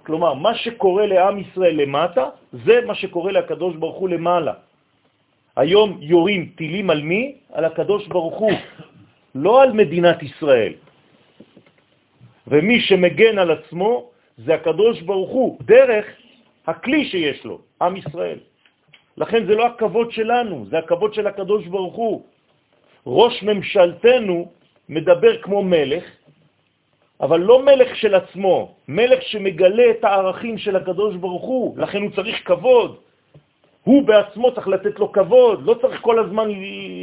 [0.07, 4.66] כלומר, מה שקורה לעם ישראל למטה, זה מה שקורה לקדוש ברוך הוא למעלה.
[5.57, 7.35] היום יורים טילים על מי?
[7.53, 8.53] על הקדוש ברוך הוא,
[9.35, 10.73] לא על מדינת ישראל.
[12.47, 16.07] ומי שמגן על עצמו זה הקדוש ברוך הוא, דרך
[16.67, 18.39] הכלי שיש לו, עם ישראל.
[19.17, 22.23] לכן זה לא הכבוד שלנו, זה הכבוד של הקדוש ברוך הוא.
[23.07, 24.53] ראש ממשלתנו
[24.89, 26.05] מדבר כמו מלך,
[27.21, 32.11] אבל לא מלך של עצמו, מלך שמגלה את הערכים של הקדוש ברוך הוא, לכן הוא
[32.11, 33.06] צריך כבוד.
[33.87, 36.49] הוא בעצמו צריך לתת לו כבוד, לא צריך כל הזמן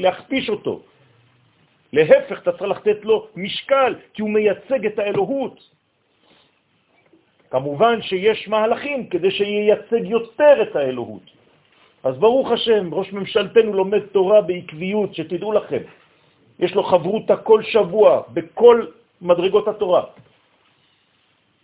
[0.04, 0.82] להכפיש אותו.
[1.94, 5.56] להפך, אתה צריך לתת לו משקל, כי הוא מייצג את האלוהות.
[7.50, 11.24] כמובן שיש מהלכים כדי שייצג יותר את האלוהות.
[12.04, 15.82] אז ברוך השם, ראש ממשלתנו לומד תורה בעקביות, שתדעו לכם.
[16.60, 18.86] יש לו חברותה כל שבוע, בכל
[19.22, 20.04] מדרגות התורה.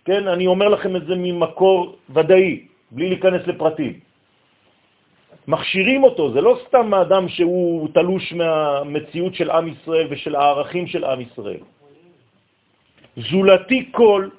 [0.06, 4.09] כן, אני אומר לכם את זה ממקור ודאי, בלי להיכנס לפרטים.
[5.50, 11.04] מכשירים אותו, זה לא סתם אדם שהוא תלוש מהמציאות של עם ישראל ושל הערכים של
[11.04, 11.64] עם ישראל.
[13.18, 14.30] זולתי כל,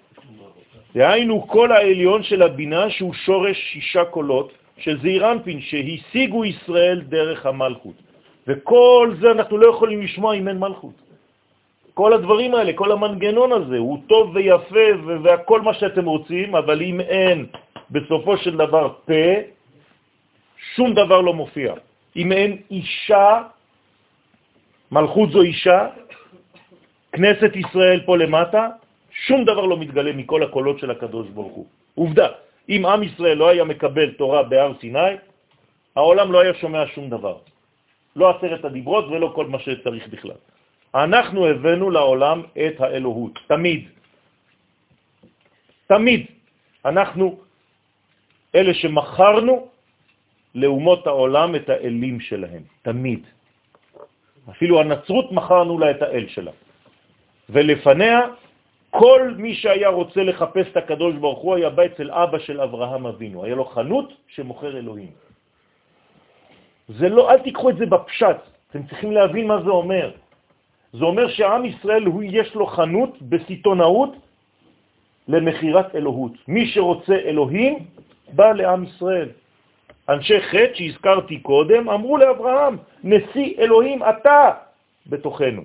[0.94, 7.46] דהיינו כל העליון של הבינה שהוא שורש שישה קולות של זעיר אנפין שהשיגו ישראל דרך
[7.46, 7.98] המלכות.
[8.46, 10.94] וכל זה אנחנו לא יכולים לשמוע אם אין מלכות.
[11.94, 14.86] כל הדברים האלה, כל המנגנון הזה, הוא טוב ויפה
[15.22, 17.46] והכל מה שאתם רוצים, אבל אם אין
[17.90, 19.59] בסופו של דבר פה,
[20.76, 21.74] שום דבר לא מופיע.
[22.16, 23.42] אם אין אישה,
[24.92, 25.88] מלכות זו אישה,
[27.12, 28.68] כנסת ישראל פה למטה,
[29.11, 31.66] שום דבר לא מתגלה מכל הקולות של הקדוש ברוך הוא.
[31.94, 32.28] עובדה,
[32.68, 35.18] אם עם ישראל לא היה מקבל תורה בהר סיני,
[35.96, 37.36] העולם לא היה שומע שום דבר.
[38.16, 40.38] לא עשרת הדיברות ולא כל מה שצריך בכלל.
[40.94, 43.88] אנחנו הבאנו לעולם את האלוהות, תמיד.
[45.86, 46.26] תמיד.
[46.84, 47.38] אנחנו
[48.54, 49.70] אלה שמכרנו
[50.55, 53.22] לאומות העולם את האלים שלהם, תמיד.
[54.51, 56.53] אפילו הנצרות מכרנו לה את האל שלה.
[57.51, 58.20] ולפניה,
[58.90, 63.07] כל מי שהיה רוצה לחפש את הקדוש ברוך הוא היה בא אצל אבא של אברהם
[63.07, 63.44] אבינו.
[63.44, 65.11] היה לו חנות שמוכר אלוהים.
[66.88, 68.36] זה לא, אל תיקחו את זה בפשט,
[68.70, 70.11] אתם צריכים להבין מה זה אומר.
[70.92, 74.12] זה אומר שעם ישראל, הוא יש לו חנות בסיטונאות
[75.28, 76.32] למחירת אלוהות.
[76.48, 77.78] מי שרוצה אלוהים,
[78.32, 79.28] בא לעם ישראל.
[80.11, 84.50] אנשי חטא שהזכרתי קודם אמרו לאברהם, נשיא אלוהים אתה
[85.06, 85.62] בתוכנו.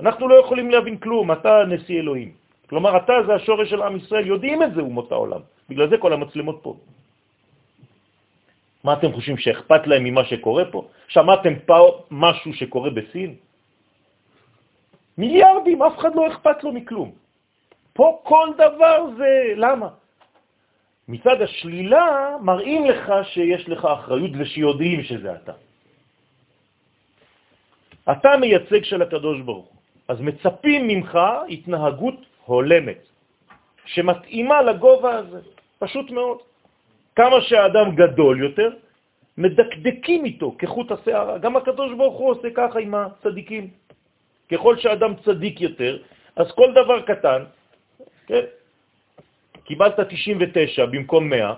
[0.00, 2.30] אנחנו לא יכולים להבין כלום, אתה נשיא אלוהים.
[2.68, 5.40] כלומר, אתה זה השורש של עם ישראל, יודעים את זה אומות העולם.
[5.68, 6.76] בגלל זה כל המצלמות פה.
[8.84, 10.80] מה אתם חושבים, שאכפת להם ממה שקורה פה?
[11.08, 13.34] שמעתם פה משהו שקורה בסין?
[15.18, 17.10] מיליארדים, אף אחד לא אכפת לו מכלום.
[17.92, 19.88] פה כל דבר זה, למה?
[21.08, 25.52] מצד השלילה מראים לך שיש לך אחריות ושיודעים שזה אתה.
[28.12, 29.68] אתה מייצג של הקדוש ברוך
[30.08, 33.00] אז מצפים ממך התנהגות הולמת,
[33.84, 35.40] שמתאימה לגובה הזה,
[35.78, 36.38] פשוט מאוד.
[37.16, 38.70] כמה שהאדם גדול יותר,
[39.38, 41.38] מדקדקים איתו כחוט השערה.
[41.38, 43.70] גם הקדוש ברוך הוא עושה ככה עם הצדיקים.
[44.48, 45.98] ככל שאדם צדיק יותר,
[46.36, 47.44] אז כל דבר קטן,
[48.26, 48.44] כן,
[49.68, 51.54] קיבלת 99 במקום 100,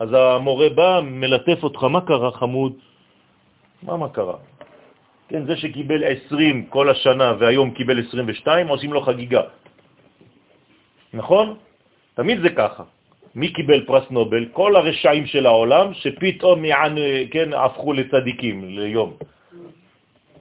[0.00, 2.72] אז המורה בא, מלטף אותך, מה קרה חמוד?
[3.82, 4.36] מה מה קרה?
[5.28, 9.42] כן, זה שקיבל 20 כל השנה והיום קיבל 22, עושים לו חגיגה.
[11.14, 11.56] נכון?
[12.14, 12.82] תמיד זה ככה.
[13.34, 14.44] מי קיבל פרס נובל?
[14.52, 16.96] כל הרשעים של העולם שפתאום יען,
[17.30, 19.12] כן, הפכו לצדיקים ליום.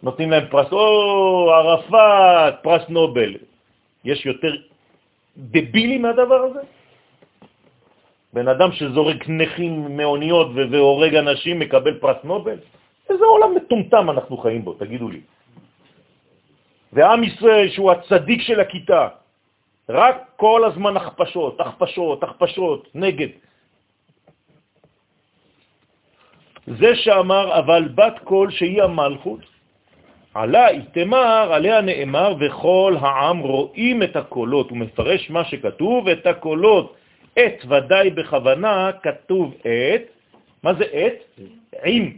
[0.04, 3.34] נותנים להם פרס, או, ערפאת, פרס נובל.
[4.06, 4.56] יש יותר
[5.38, 6.60] דבילי מהדבר הזה?
[8.34, 12.58] בן אדם שזורק נכים מאוניות והורג אנשים מקבל פרס נובל?
[13.10, 15.22] איזה עולם מטומטם אנחנו חיים בו, תגידו לי.
[16.94, 19.08] ועם ישראל, שהוא הצדיק של הכיתה,
[19.90, 23.28] רק כל הזמן הכפשות, הכפשות, הכפשות, נגד.
[26.68, 29.40] זה שאמר, אבל בת קול שהיא המלכות,
[30.34, 34.70] עלה איתמר, עליה נאמר, וכל העם רואים את הקולות.
[34.70, 36.96] הוא מפרש מה שכתוב, את הקולות
[37.40, 40.04] את ודאי בכוונה כתוב את,
[40.64, 41.40] מה זה את?
[41.86, 42.18] עם.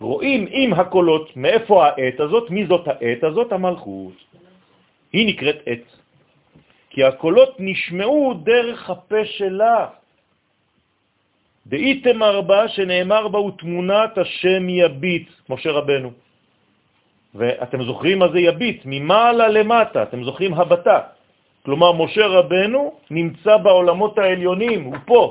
[0.00, 2.50] רואים עם הקולות, מאיפה העת הזאת?
[2.50, 3.52] מי זאת העת הזאת?
[3.52, 4.12] המלכות.
[5.12, 5.86] היא נקראת עת.
[6.90, 9.86] כי הקולות נשמעו דרך הפה שלה.
[11.66, 16.10] דאיתם ארבע שנאמר בה הוא תמונת השם יביט, משה רבנו.
[17.34, 18.82] ואתם זוכרים מה זה יביט?
[18.84, 21.00] ממעלה למטה, אתם זוכרים הבטה.
[21.66, 25.22] כלומר, משה רבנו נמצא בעולמות העליונים, הוא פה.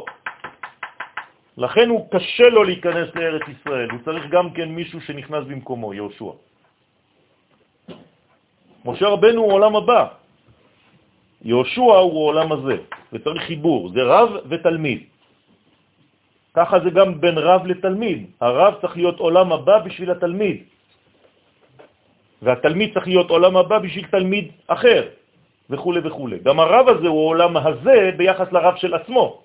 [1.57, 6.31] לכן הוא קשה לו להיכנס לארץ ישראל, הוא צריך גם כן מישהו שנכנס במקומו, יהושע.
[8.85, 10.01] משה רבנו הוא עולם הבא,
[11.47, 12.77] יהושע הוא עולם הזה,
[13.15, 14.99] וצריך חיבור, זה רב ותלמיד.
[16.51, 20.57] ככה זה גם בין רב לתלמיד, הרב צריך להיות עולם הבא בשביל התלמיד,
[22.43, 25.23] והתלמיד צריך להיות עולם הבא בשביל תלמיד אחר.
[25.69, 26.29] וכו' וכו'.
[26.43, 29.41] גם הרב הזה הוא עולם הזה ביחס לרב של עצמו.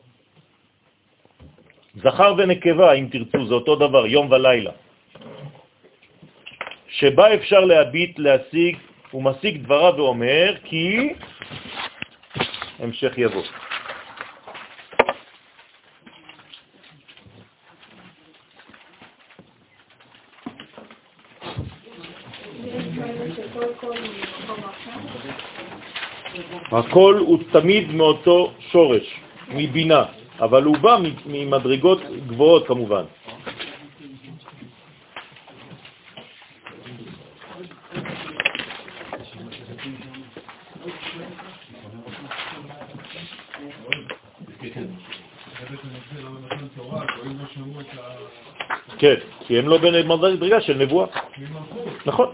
[1.96, 4.70] זכר ונקבה, אם תרצו, זה אותו דבר, יום ולילה.
[6.88, 8.76] שבה אפשר להביט, להשיג,
[9.10, 11.14] הוא משיג דבריו ואומר כי
[12.78, 13.42] המשך יבוא.
[26.70, 30.04] הכל הוא תמיד מאותו שורש, מבינה,
[30.40, 30.96] אבל הוא בא
[31.26, 33.04] ממדרגות גבוהות כמובן.
[48.98, 49.14] כן,
[49.46, 51.06] כי הם לא במדרגה של נבואה.
[52.06, 52.32] נכון.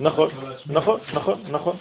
[0.00, 0.28] נכון,
[0.70, 1.76] נכון, נכון, נכון.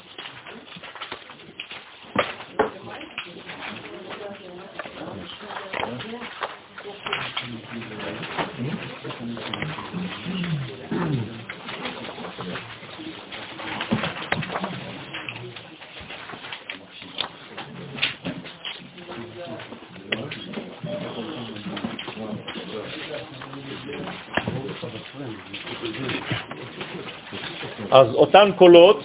[27.95, 28.99] אז אותן קולות,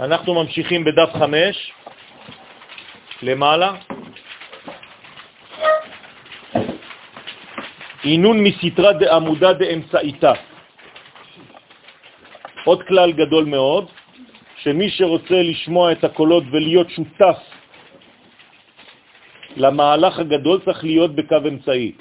[0.00, 1.72] אנחנו ממשיכים בדף 5,
[3.22, 3.74] למעלה.
[8.02, 10.32] עינון מסתרה דעמודה דאמצעיתה.
[12.64, 13.86] עוד כלל גדול מאוד,
[14.66, 17.38] שמי שרוצה לשמוע את הקולות ולהיות שותף
[19.56, 21.92] למהלך הגדול צריך להיות בקו אמצעי.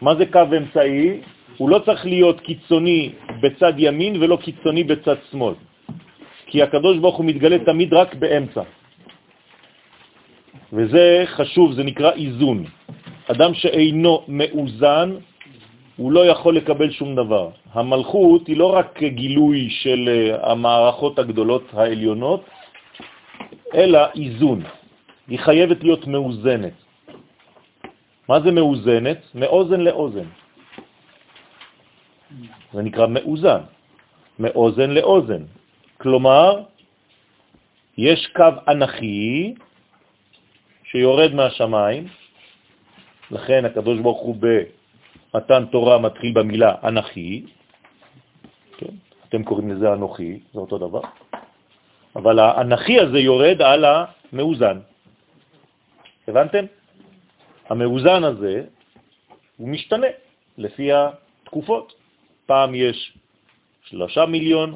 [0.00, 1.20] מה זה קו אמצעי?
[1.56, 5.54] הוא לא צריך להיות קיצוני בצד ימין ולא קיצוני בצד שמאל,
[6.46, 8.62] כי הקדוש ברוך הוא מתגלה תמיד רק באמצע.
[10.72, 12.64] וזה חשוב, זה נקרא איזון.
[13.30, 15.08] אדם שאינו מאוזן,
[15.96, 17.50] הוא לא יכול לקבל שום דבר.
[17.72, 22.42] המלכות היא לא רק גילוי של אה, המערכות הגדולות העליונות,
[23.74, 24.62] אלא איזון.
[25.28, 26.72] היא חייבת להיות מאוזנת.
[28.28, 29.18] מה זה מאוזנת?
[29.34, 30.28] מאוזן לאוזן.
[32.72, 33.60] זה נקרא מאוזן,
[34.38, 35.42] מאוזן לאוזן.
[35.98, 36.62] כלומר,
[37.98, 39.54] יש קו אנכי
[40.84, 42.06] שיורד מהשמיים,
[43.30, 47.46] לכן הקדוש ברוך הוא במתן תורה מתחיל במילה אנכי,
[48.78, 48.94] כן?
[49.28, 51.00] אתם קוראים לזה אנוכי, זה אותו דבר,
[52.16, 54.78] אבל האנכי הזה יורד על המאוזן.
[56.28, 56.64] הבנתם?
[57.68, 58.64] המאוזן הזה
[59.56, 60.06] הוא משתנה
[60.58, 62.03] לפי התקופות.
[62.46, 63.12] פעם יש
[63.84, 64.74] שלושה מיליון,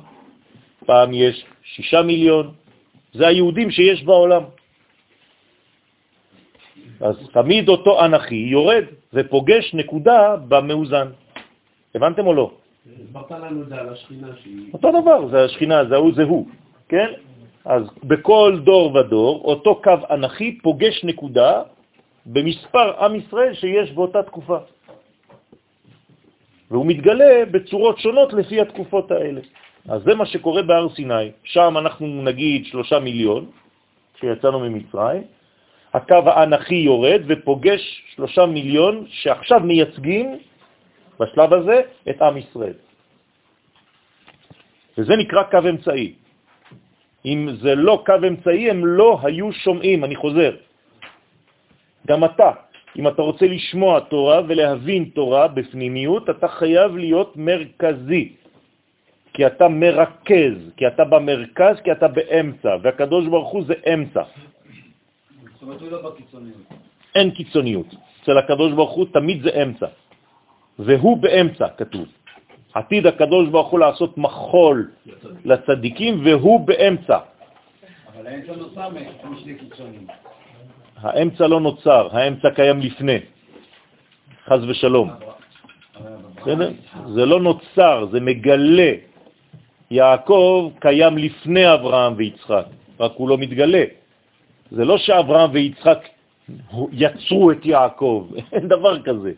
[0.87, 2.55] פעם יש שישה מיליון,
[3.13, 4.43] זה היהודים שיש בעולם.
[7.01, 11.09] אז תמיד אותו אנכי יורד ופוגש נקודה במאוזן.
[11.95, 12.51] הבנתם או לא?
[13.05, 14.73] הסברת לנו את זה על השכינה שהיא...
[14.73, 16.47] אותו דבר, זה השכינה, זה הוא, זה הוא,
[16.89, 17.09] כן?
[17.65, 21.63] אז בכל דור ודור, אותו קו אנכי פוגש נקודה
[22.27, 24.59] במספר עם ישראל שיש באותה תקופה.
[26.71, 29.41] והוא מתגלה בצורות שונות לפי התקופות האלה.
[29.89, 31.33] אז זה מה שקורה בהר סיני.
[31.45, 33.51] שם אנחנו נגיד שלושה מיליון,
[34.15, 35.23] כשיצאנו ממצרים,
[35.95, 40.39] הקו האנכי יורד ופוגש שלושה מיליון שעכשיו מייצגים
[41.21, 42.77] בשלב הזה את עם ישראל.
[44.99, 46.15] וזה נקרא קו אמצעי.
[47.25, 50.57] אם זה לא קו אמצעי, הם לא היו שומעים, אני חוזר.
[52.07, 52.51] גם אתה,
[52.99, 58.33] אם אתה רוצה לשמוע תורה ולהבין תורה בפנימיות, אתה חייב להיות מרכזי,
[59.35, 64.23] כי אתה מרכז, כי אתה במרכז, כי אתה באמצע, והקדוש ברוך הוא זה אמצע.
[64.23, 66.67] זאת אומרת, הוא לא בקיצוניות.
[67.15, 67.87] אין קיצוניות.
[68.23, 69.87] אצל הקדוש ברוך הוא תמיד זה אמצע,
[70.79, 72.07] והוא באמצע, כתוב.
[72.75, 74.91] עתיד הקדוש ברוך הוא לעשות מחול
[75.45, 77.19] לצדיקים, והוא באמצע.
[78.15, 78.89] אבל האמצע נוצר
[79.31, 80.07] משני קיצונים.
[81.01, 83.19] האמצע לא נוצר, האמצע קיים לפני,
[84.47, 85.11] חז ושלום.
[86.37, 86.71] בסדר?
[87.15, 88.93] זה לא נוצר, זה מגלה.
[89.91, 92.67] יעקב קיים לפני אברהם ויצחק,
[93.01, 93.85] רק הוא לא מתגלה.
[94.71, 95.99] זה לא שאברהם ויצחק
[96.93, 99.33] יצרו את יעקב, אין דבר כזה.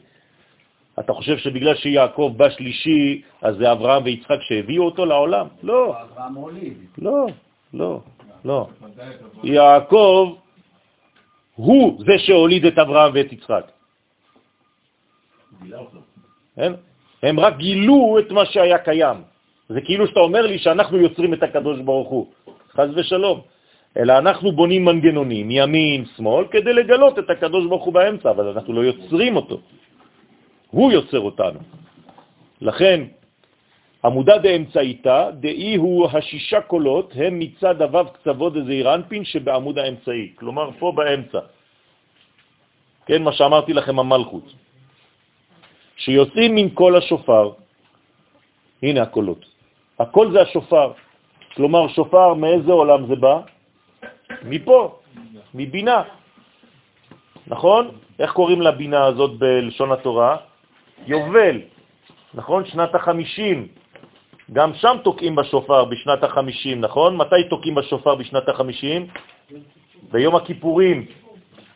[0.98, 5.46] אתה חושב שבגלל שיעקב בא שלישי, אז זה אברהם ויצחק שהביאו אותו לעולם?
[5.62, 5.94] לא.
[6.02, 6.76] אברהם הוליד.
[6.98, 7.26] לא,
[7.74, 8.00] לא,
[8.44, 8.66] לא.
[9.44, 10.34] יעקב
[11.60, 13.64] הוא זה שהוליד את אברהם ואת יצחק.
[16.56, 16.72] הם,
[17.22, 19.18] הם רק גילו את מה שהיה קיים.
[19.68, 22.26] זה כאילו שאתה אומר לי שאנחנו יוצרים את הקדוש ברוך הוא.
[22.72, 23.40] חז ושלום.
[23.96, 28.72] אלא אנחנו בונים מנגנונים, ימין, שמאל, כדי לגלות את הקדוש ברוך הוא באמצע, אבל אנחנו
[28.72, 29.60] לא יוצרים אותו.
[30.70, 31.60] הוא יוצר אותנו.
[32.60, 33.19] לכן,
[34.04, 40.70] עמודה דאמצעיתא, דאי הוא השישה קולות, הם מצד הוו קצוות דזעיר אנפין שבעמוד האמצעי, כלומר
[40.78, 41.40] פה באמצע.
[43.06, 44.52] כן, מה שאמרתי לכם המלכות.
[45.96, 47.52] שיוצאים מן קול השופר,
[48.82, 49.44] הנה הקולות.
[49.98, 50.92] הקול זה השופר.
[51.54, 53.40] כלומר, שופר מאיזה עולם זה בא?
[54.44, 54.98] מפה,
[55.54, 56.02] מבינה.
[57.46, 57.90] נכון?
[58.18, 60.36] איך קוראים לבינה הזאת בלשון התורה?
[61.06, 61.56] יובל,
[62.34, 62.64] נכון?
[62.64, 63.68] שנת החמישים.
[64.52, 67.16] גם שם תוקעים בשופר בשנת החמישים, נכון?
[67.16, 69.06] מתי תוקעים בשופר בשנת החמישים?
[70.10, 71.06] ביום הכיפורים,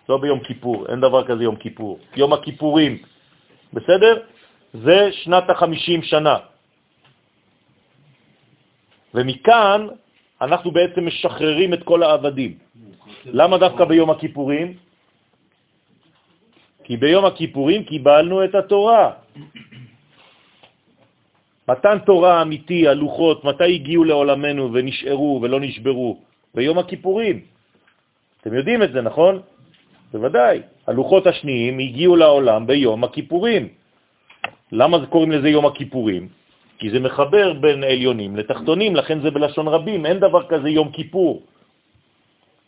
[0.08, 1.98] לא ביום כיפור, אין דבר כזה יום כיפור.
[2.16, 2.98] יום הכיפורים,
[3.72, 4.14] בסדר?
[4.74, 6.36] זה שנת החמישים שנה.
[9.14, 9.80] ומכאן
[10.42, 12.58] אנחנו בעצם משחררים את כל העבדים.
[13.24, 14.74] למה דווקא ביום הכיפורים?
[16.84, 19.10] כי ביום הכיפורים קיבלנו את התורה.
[21.68, 26.18] מתן תורה אמיתי, הלוחות, מתי הגיעו לעולמנו ונשארו ולא נשברו?
[26.54, 27.40] ביום הכיפורים.
[28.40, 29.40] אתם יודעים את זה, נכון?
[30.12, 30.60] בוודאי.
[30.86, 33.68] הלוחות השניים הגיעו לעולם ביום הכיפורים.
[34.72, 36.28] למה קוראים לזה יום הכיפורים?
[36.78, 41.42] כי זה מחבר בין עליונים לתחתונים, לכן זה בלשון רבים, אין דבר כזה יום כיפור.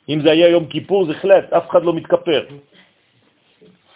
[0.08, 2.44] אם זה היה יום כיפור זה חלט, אף אחד לא מתכפר.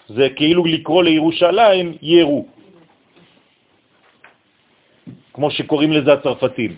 [0.08, 2.46] זה כאילו לקרוא לירושלים ירו,
[5.34, 6.76] כמו שקוראים לזה הצרפתים.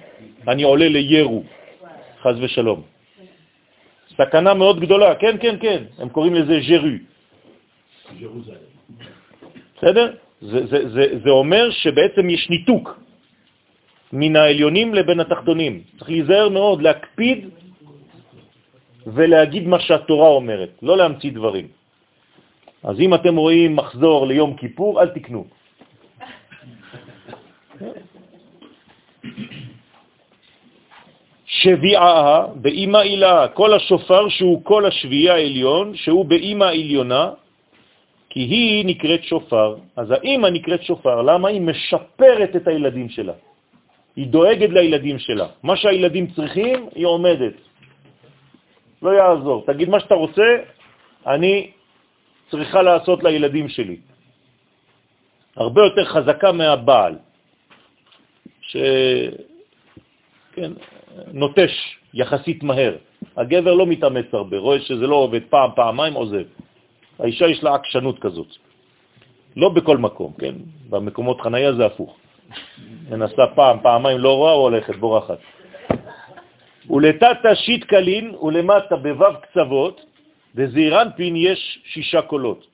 [0.48, 1.42] אני עולה לירו,
[2.22, 2.82] חז ושלום.
[4.16, 6.96] סכנה מאוד גדולה, כן, כן, כן, הם קוראים לזה ז'רו.
[9.76, 10.06] בסדר?
[10.40, 13.00] זה, זה, זה, זה אומר שבעצם יש ניתוק
[14.12, 15.82] מן העליונים לבין התחתונים.
[15.98, 17.48] צריך להיזהר מאוד, להקפיד
[19.06, 21.66] ולהגיד מה שהתורה אומרת, לא להמציא דברים.
[22.82, 25.44] אז אם אתם רואים מחזור ליום כיפור, אל תקנו.
[31.46, 37.30] שביעה באימא עילה, כל השופר שהוא כל השביעי העליון, שהוא באימא עליונה,
[38.30, 39.76] כי היא נקראת שופר.
[39.96, 41.48] אז האימא נקראת שופר, למה?
[41.48, 43.32] היא משפרת את הילדים שלה.
[44.16, 45.46] היא דואגת לילדים שלה.
[45.62, 47.52] מה שהילדים צריכים, היא עומדת.
[49.02, 49.64] לא יעזור.
[49.66, 50.48] תגיד מה שאתה רוצה,
[51.26, 51.70] אני
[52.50, 53.96] צריכה לעשות לילדים שלי.
[55.56, 57.14] הרבה יותר חזקה מהבעל,
[58.72, 58.76] ש...
[60.52, 60.72] כן,
[62.14, 62.96] יחסית מהר.
[63.36, 66.44] הגבר לא מתאמץ הרבה, רואה שזה לא עובד פעם, פעמיים, עוזב.
[67.18, 68.48] האישה יש לה עקשנות כזאת.
[69.56, 70.54] לא בכל מקום, כן?
[70.90, 72.16] במקומות חנייה זה הפוך.
[73.10, 75.38] מנסה פעם, פעמיים לא רואה, הולכת, בורחת.
[76.90, 80.00] ולתת שיט קלין ולמטה בבב קצוות,
[80.54, 82.66] וזעירנפין יש שישה קולות.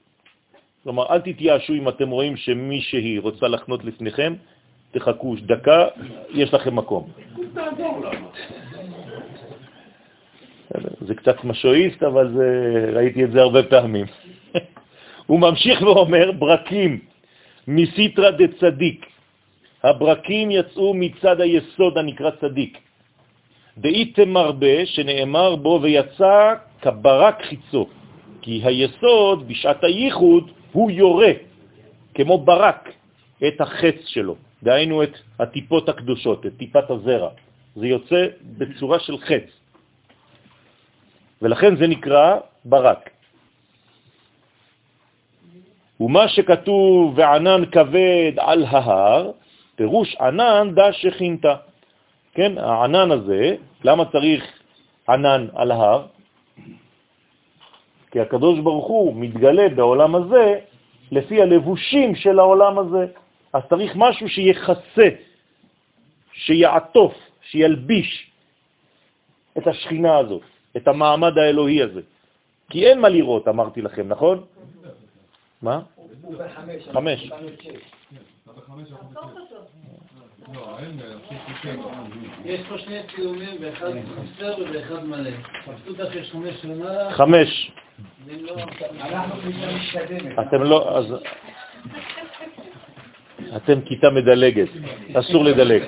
[0.83, 4.35] כלומר, אל תתייאשו אם אתם רואים שמישהי רוצה לחנות לפניכם,
[4.91, 5.87] תחכו דקה,
[6.31, 7.09] יש לכם מקום.
[11.01, 12.49] זה קצת משואיסט, אבל זה,
[12.95, 14.07] ראיתי את זה הרבה פעמים.
[15.27, 16.99] הוא ממשיך ואומר, ברקים
[17.69, 19.07] מסיטרא דצדיק.
[19.83, 22.79] הברקים יצאו מצד היסוד הנקרא צדיק.
[23.79, 27.87] דאיתם מרבה, שנאמר בו ויצא כברק חיצו,
[28.43, 31.33] כי היסוד בשעת הייחוד הוא יורה,
[32.15, 32.93] כמו ברק,
[33.49, 37.31] את החץ שלו, דהיינו את הטיפות הקדושות, את טיפת הזרע.
[37.77, 38.27] זה יוצא
[38.59, 39.49] בצורה של חץ.
[41.43, 43.11] ולכן זה נקרא ברק.
[46.01, 49.31] ומה שכתוב וענן כבד על ההר,
[49.77, 51.55] פירוש ענן דה שכינתה.
[52.35, 54.43] כן, הענן הזה, למה צריך
[55.09, 56.07] ענן על ההר?
[58.11, 60.59] כי הקדוש ברוך הוא מתגלה בעולם הזה
[61.11, 63.07] לפי הלבושים של העולם הזה.
[63.53, 65.09] אז צריך משהו שיחסה,
[66.33, 68.31] שיעטוף, שילביש
[69.59, 70.43] את השכינה הזאת,
[70.77, 72.01] את המעמד האלוהי הזה.
[72.71, 74.45] כי אין מה לראות, אמרתי לכם, נכון?
[75.63, 75.81] מה?
[76.93, 77.31] חמש.
[82.45, 85.31] יש פה שני צילומים, ואחד חסר ואחד מלא.
[87.11, 87.71] חמש
[90.09, 90.39] מתקדמת.
[90.39, 91.07] אתם לא, אז...
[93.57, 94.69] אתם כיתה מדלגת,
[95.15, 95.83] אסור לדלג.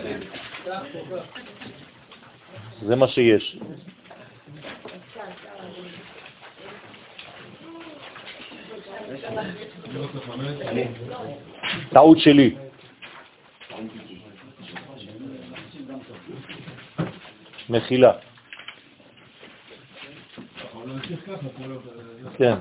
[2.83, 3.59] זה מה שיש.
[11.91, 12.55] טעות שלי.
[17.71, 18.13] מחילה.
[22.39, 22.55] כן,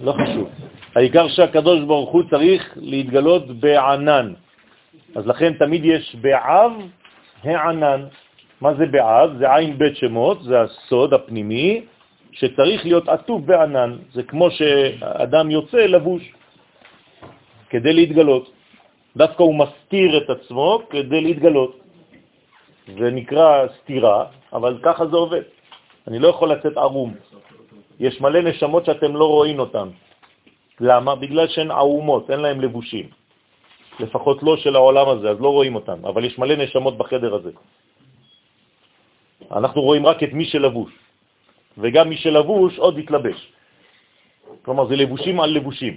[0.00, 0.48] לא חשוב.
[0.94, 4.32] העיקר שהקדוש ברוך הוא צריך להתגלות בענן.
[5.14, 6.72] אז לכן תמיד יש בעב
[7.42, 8.06] הענן.
[8.60, 9.38] מה זה בעב?
[9.38, 11.82] זה עין בית שמות, זה הסוד הפנימי,
[12.32, 13.96] שצריך להיות עטוף בענן.
[14.12, 16.22] זה כמו שאדם יוצא לבוש
[17.70, 18.50] כדי להתגלות.
[19.16, 21.80] דווקא הוא מסתיר את עצמו כדי להתגלות.
[22.98, 25.42] זה נקרא סתירה, אבל ככה זה עובד.
[26.08, 27.14] אני לא יכול לצאת ערום.
[28.00, 29.88] יש מלא נשמות שאתם לא רואים אותן.
[30.80, 31.14] למה?
[31.14, 33.06] בגלל שהן ערומות, אין להן לבושים.
[34.00, 37.50] לפחות לא של העולם הזה, אז לא רואים אותן, אבל יש מלא נשמות בחדר הזה.
[39.52, 40.92] אנחנו רואים רק את מי שלבוש,
[41.78, 43.38] וגם מי שלבוש עוד יתלבש.
[44.62, 45.94] כלומר, זה לבושים על לבושים,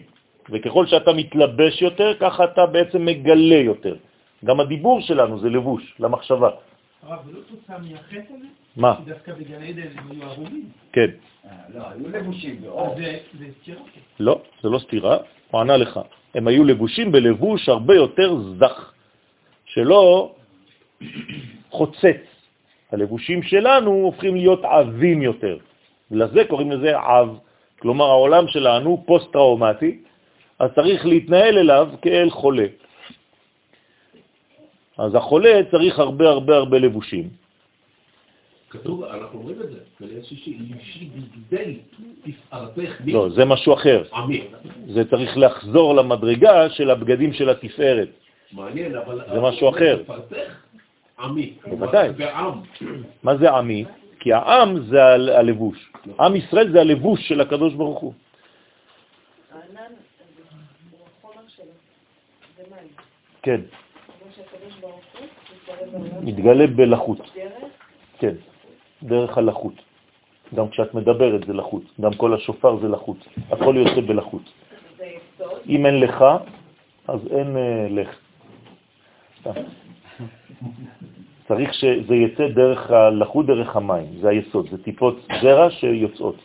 [0.50, 3.96] וככל שאתה מתלבש יותר, ככה אתה בעצם מגלה יותר.
[4.46, 6.50] גם הדיבור שלנו זה לבוש, למחשבה.
[7.08, 8.46] הרב, זה לא תוצאה מהחטא הזה?
[8.76, 8.96] מה?
[9.06, 10.70] דווקא בגן עדן הם היו ערומים.
[10.94, 11.10] כן.
[11.74, 12.96] לא, היו לבושים אז באור.
[12.98, 13.82] זה זה סתירה.
[14.20, 15.18] לא, זה לא סתירה,
[15.52, 16.00] הוא ענה לך.
[16.36, 18.94] הם היו לבושים בלבוש הרבה יותר זך,
[19.66, 20.36] שלא
[21.70, 22.24] חוצץ.
[22.92, 25.58] הלבושים שלנו הופכים להיות עבים יותר.
[26.12, 27.38] לזה קוראים לזה עב.
[27.80, 30.00] כלומר, העולם שלנו פוסט-טראומטי,
[30.60, 32.66] אז צריך להתנהל אליו כאל חולה.
[34.98, 37.30] אז החולה צריך הרבה הרבה הרבה לבושים.
[38.70, 41.78] כתוב, אנחנו אומרים את זה, בליל שישי, לבשי בגדי
[42.24, 43.14] תפארתך מי?
[43.14, 44.04] לא, זה משהו אחר.
[44.14, 44.48] עמי.
[44.88, 48.10] זה צריך לחזור למדרגה של הבגדים של התפארת.
[48.52, 49.22] מעניין, אבל...
[49.34, 50.04] זה משהו אחר.
[50.04, 50.52] תפארתך
[51.20, 51.54] עמי.
[51.70, 52.10] בוודאי.
[52.18, 52.54] ועם.
[53.24, 53.86] מה זה עמי?
[54.20, 55.04] כי העם זה
[55.40, 55.92] הלבוש.
[56.20, 58.14] עם ישראל זה הלבוש של הקדוש ברוך הוא.
[63.42, 63.62] כן,
[64.20, 65.28] כמו שהקדוש ברוך הוא
[66.22, 67.32] מתגלה בלחות.
[68.20, 68.34] כן,
[69.04, 69.74] דרך הלחות.
[70.56, 73.28] גם כשאת מדברת זה לחות, גם כל השופר זה לחות.
[73.52, 74.42] הכל יוצא בלחות.
[75.70, 76.26] אם אין לך,
[77.08, 78.10] אז אין אה, לך.
[79.40, 79.52] סתם.
[81.48, 86.36] צריך שזה יצא דרך הלחות, דרך המים, זה היסוד, זה טיפות זרע שיוצאות.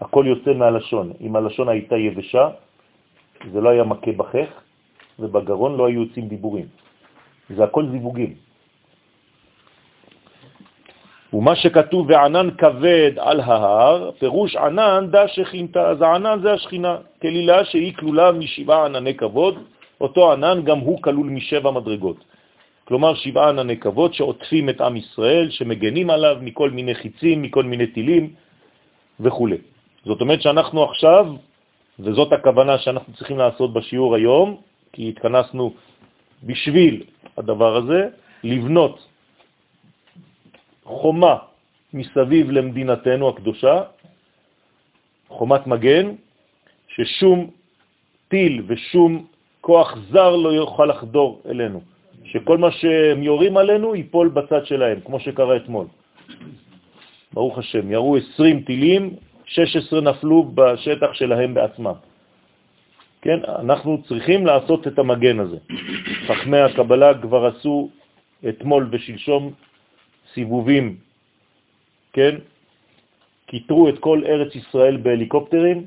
[0.00, 1.12] הכל יוצא מהלשון.
[1.20, 2.48] אם הלשון הייתה יבשה,
[3.52, 4.50] זה לא היה מכה בחך,
[5.18, 6.66] ובגרון לא היו יוצאים דיבורים.
[7.56, 8.34] זה הכל זיווגים.
[11.32, 17.64] ומה שכתוב וענן כבד על ההר, פירוש ענן דה שכינתה, אז הענן זה השכינה, כלילה
[17.64, 19.58] שהיא כלולה משבעה ענני כבוד,
[20.00, 22.24] אותו ענן גם הוא כלול משבע מדרגות.
[22.84, 27.86] כלומר שבעה ענני כבוד שעוטפים את עם ישראל, שמגנים עליו מכל מיני חיצים, מכל מיני
[27.86, 28.30] טילים
[29.20, 29.48] וכו'.
[30.04, 31.26] זאת אומרת שאנחנו עכשיו,
[32.00, 34.56] וזאת הכוונה שאנחנו צריכים לעשות בשיעור היום,
[34.92, 35.72] כי התכנסנו
[36.42, 37.02] בשביל
[37.38, 38.08] הדבר הזה,
[38.44, 39.11] לבנות
[40.84, 41.36] חומה
[41.94, 43.82] מסביב למדינתנו הקדושה,
[45.28, 46.06] חומת מגן,
[46.88, 47.50] ששום
[48.28, 49.26] טיל ושום
[49.60, 51.80] כוח זר לא יוכל לחדור אלינו,
[52.24, 55.86] שכל מה שהם יורים עלינו ייפול בצד שלהם, כמו שקרה אתמול.
[57.32, 61.94] ברוך השם, ירו 20 טילים, 16 נפלו בשטח שלהם בעצמם.
[63.22, 65.56] כן, אנחנו צריכים לעשות את המגן הזה.
[66.26, 67.90] חכמי הקבלה כבר עשו
[68.48, 69.52] אתמול ושלשום
[70.34, 70.96] סיבובים,
[72.12, 72.36] כן?
[73.46, 75.86] קיטרו את כל ארץ ישראל בהליקופטרים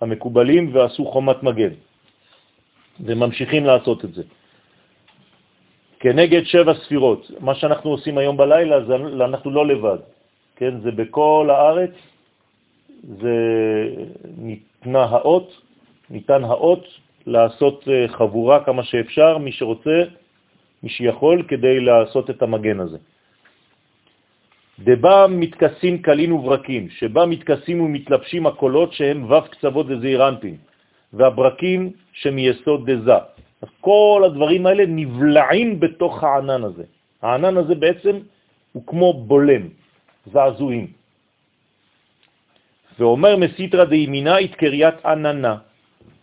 [0.00, 1.74] המקובלים ועשו חומת מגן,
[3.00, 4.22] וממשיכים לעשות את זה.
[6.00, 9.98] כנגד שבע ספירות, מה שאנחנו עושים היום בלילה, זה אנחנו לא לבד,
[10.56, 10.80] כן?
[10.80, 11.94] זה בכל הארץ,
[13.22, 13.36] זה
[14.38, 15.48] ניתנה האות,
[16.10, 16.84] ניתן האות
[17.26, 19.98] לעשות אה, חבורה כמה שאפשר, מי שרוצה,
[20.82, 22.98] מי שיכול, כדי לעשות את המגן הזה.
[24.80, 30.56] דבה מתכסים קלין וברקים, שבה מתכסים ומתלבשים הקולות שהם ו' קצוות דזעיר אנפין,
[31.12, 33.18] והברקים שמייסוד דזה.
[33.80, 36.84] כל הדברים האלה נבלעים בתוך הענן הזה.
[37.22, 38.18] הענן הזה בעצם
[38.72, 39.68] הוא כמו בולם,
[40.32, 40.86] זעזועים.
[42.98, 45.56] ואומר מסיתרא דימינה את קריית עננה.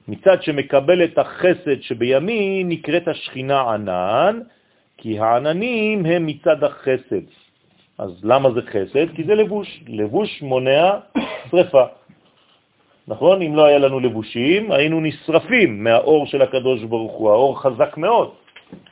[0.07, 4.39] מצד שמקבל את החסד שבימין נקראת השכינה ענן,
[4.97, 7.25] כי העננים הם מצד החסד.
[7.99, 9.15] אז למה זה חסד?
[9.15, 9.67] כי זה לבוש.
[9.87, 10.89] לבוש מונע
[11.51, 11.85] שרפה.
[13.07, 13.41] נכון?
[13.41, 17.29] אם לא היה לנו לבושים, היינו נשרפים מהאור של הקדוש ברוך הוא.
[17.31, 18.29] האור חזק מאוד.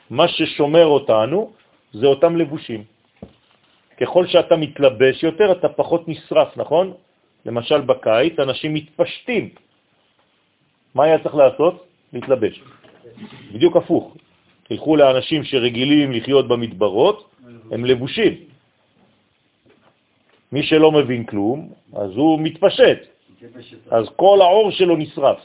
[0.10, 1.52] מה ששומר אותנו
[1.94, 2.84] זה אותם לבושים.
[3.98, 6.94] ככל שאתה מתלבש יותר, אתה פחות נשרף, נכון?
[7.46, 9.50] למשל בקיץ אנשים מתפשטים.
[10.96, 11.76] מה היה צריך לעשות?
[12.14, 12.62] להתלבש.
[13.54, 14.18] בדיוק הפוך.
[14.68, 17.18] תלכו לאנשים שרגילים לחיות במדברות,
[17.72, 18.57] הם לבושים.
[20.52, 23.00] מי שלא מבין כלום, אז הוא מתפשט,
[23.92, 25.40] אז כל האור שלו נשרף.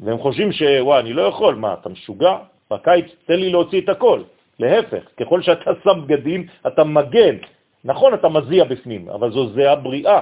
[0.00, 2.38] והם חושבים שוואי, אני לא יכול, מה, אתה משוגע?
[2.70, 4.22] בקיץ תן לי להוציא את הכל.
[4.58, 7.36] להפך, ככל שאתה שם בגדים, אתה מגן.
[7.84, 10.20] נכון, אתה מזיע בפנים, אבל זו זיעה בריאה.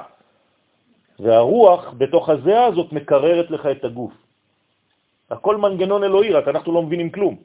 [1.20, 4.12] והרוח בתוך הזיעה הזאת מקררת לך את הגוף.
[5.30, 7.36] הכל מנגנון אלוהי, רק אנחנו לא מבינים כלום.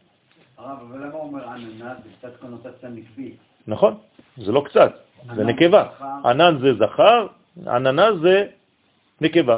[0.57, 1.93] הרב, אבל למה הוא אומר עננה?
[2.03, 3.37] זה קצת קונוטציה נקבית.
[3.67, 3.93] נכון?
[4.37, 4.93] זה לא קצת,
[5.35, 5.83] זה נקבה.
[6.25, 7.27] ענן זה זכר,
[7.67, 8.45] עננה זה
[9.21, 9.57] נקבה.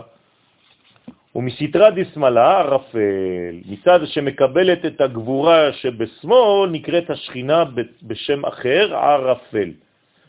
[1.35, 7.63] ומסתרה דשמאלה ערפל, מצד שמקבלת את הגבורה שבשמאל נקראת השכינה
[8.03, 9.69] בשם אחר ערפל,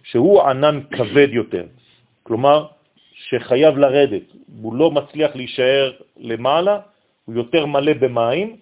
[0.02, 1.64] שהוא ענן כבד יותר.
[2.22, 2.66] כלומר,
[3.14, 4.22] שחייב לרדת,
[4.62, 6.78] הוא לא מצליח להישאר למעלה,
[7.24, 8.56] הוא יותר מלא במים,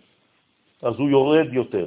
[0.82, 1.86] אז הוא יורד יותר.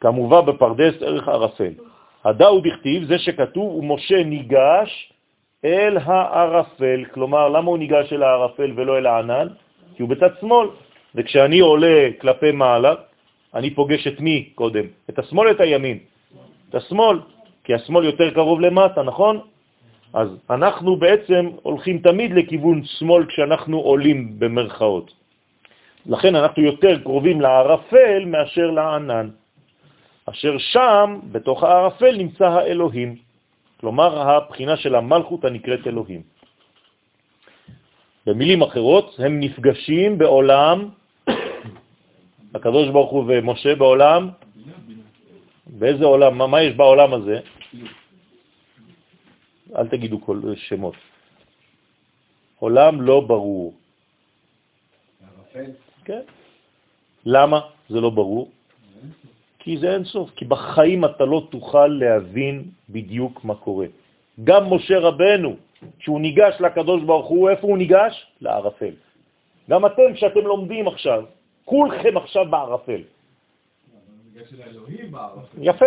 [0.00, 1.72] כמובן בפרדס ערך ערפל.
[2.28, 5.12] הדאו דכתיב, זה שכתוב, ומשה ניגש
[5.64, 7.04] אל הערפל.
[7.14, 9.48] כלומר, למה הוא ניגש אל הערפל ולא אל הענן?
[9.96, 10.68] כי הוא בצד שמאל.
[11.14, 12.94] וכשאני עולה כלפי מעלה,
[13.54, 14.84] אני פוגש את מי קודם?
[15.10, 15.98] את השמאל, את הימין.
[16.68, 17.18] את השמאל,
[17.64, 19.40] כי השמאל יותר קרוב למטה, נכון?
[20.12, 25.12] אז אנחנו בעצם הולכים תמיד לכיוון שמאל כשאנחנו עולים במרכאות.
[26.06, 29.28] לכן אנחנו יותר קרובים לערפל מאשר לענן,
[30.30, 33.16] אשר שם, בתוך הערפל, נמצא האלוהים.
[33.80, 36.22] כלומר, הבחינה של המלכות הנקראת אלוהים.
[38.26, 40.88] במילים אחרות, הם נפגשים בעולם,
[42.54, 44.30] הקדוש ברוך הוא ומשה בעולם,
[45.66, 47.40] באיזה עולם, מה, מה יש בעולם הזה?
[49.76, 50.94] אל תגידו כל שמות.
[52.58, 53.74] עולם לא ברור.
[56.04, 56.20] כן.
[57.24, 58.50] למה זה לא ברור?
[59.68, 63.86] כי זה אין סוף, כי בחיים אתה לא תוכל להבין בדיוק מה קורה.
[64.44, 65.56] גם משה רבנו,
[65.98, 68.26] כשהוא ניגש לקדוש ברוך הוא, איפה הוא ניגש?
[68.40, 68.94] לערפל.
[69.70, 71.24] גם אתם, כשאתם לומדים עכשיו,
[71.64, 73.02] כולכם עכשיו בערפל.
[75.60, 75.86] יפה.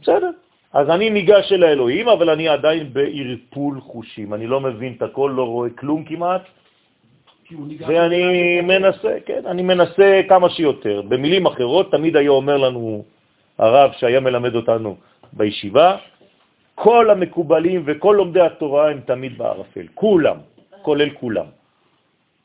[0.00, 0.30] בסדר.
[0.72, 4.34] אז אני ניגש אל האלוהים, אבל אני עדיין בערפול חושים.
[4.34, 6.44] אני לא מבין את הכל, לא רואה כלום כמעט,
[7.86, 11.02] ואני מנסה, כן, אני מנסה כמה שיותר.
[11.02, 13.04] במילים אחרות, תמיד היה אומר לנו
[13.58, 14.96] הרב שהיה מלמד אותנו
[15.32, 15.96] בישיבה,
[16.74, 20.36] כל המקובלים וכל לומדי התורה הם תמיד בערפל, כולם,
[20.82, 21.46] כולל כולם.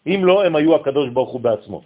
[0.08, 1.82] אם לא, הם היו הקדוש ברוך הוא בעצמו.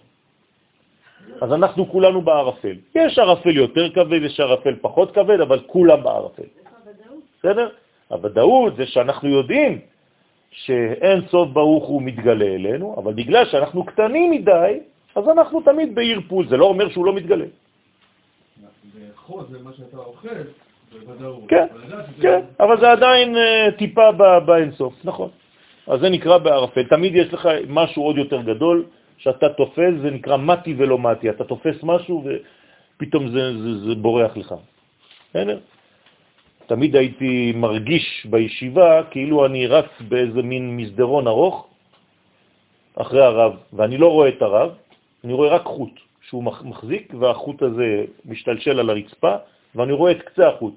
[1.42, 2.76] אז אנחנו כולנו בערפל.
[2.96, 6.50] יש ערפל יותר כבד, יש ערפל פחות כבד, אבל כולם בערפל.
[7.40, 7.70] בסדר?
[8.08, 9.80] הוודאות זה שאנחנו יודעים
[10.56, 14.80] שאין סוף ברוך הוא מתגלה אלינו, אבל בגלל שאנחנו קטנים מדי,
[15.16, 17.46] אז אנחנו תמיד בערפול, זה לא אומר שהוא לא מתגלה.
[18.96, 20.30] לאכול זה מה שאתה אוכל,
[20.92, 21.44] בוודאות.
[21.48, 21.68] כן,
[22.22, 24.12] כן, אבל זה עדיין אה, טיפה
[24.46, 25.30] באינסוף, נכון.
[25.88, 26.84] אז זה נקרא בערפל.
[26.84, 28.86] תמיד יש לך משהו עוד יותר גדול,
[29.18, 31.30] שאתה תופס, זה נקרא מתי ולא מתי.
[31.30, 34.56] אתה תופס משהו ופתאום זה, זה, זה בורח לך.
[35.30, 35.60] בסדר?
[36.68, 41.68] תמיד הייתי מרגיש בישיבה כאילו אני רץ באיזה מין מסדרון ארוך
[42.96, 44.72] אחרי הרב, ואני לא רואה את הרב,
[45.24, 49.36] אני רואה רק חוט שהוא מחזיק, והחוט הזה משתלשל על הרצפה,
[49.76, 50.74] ואני רואה את קצה החוט.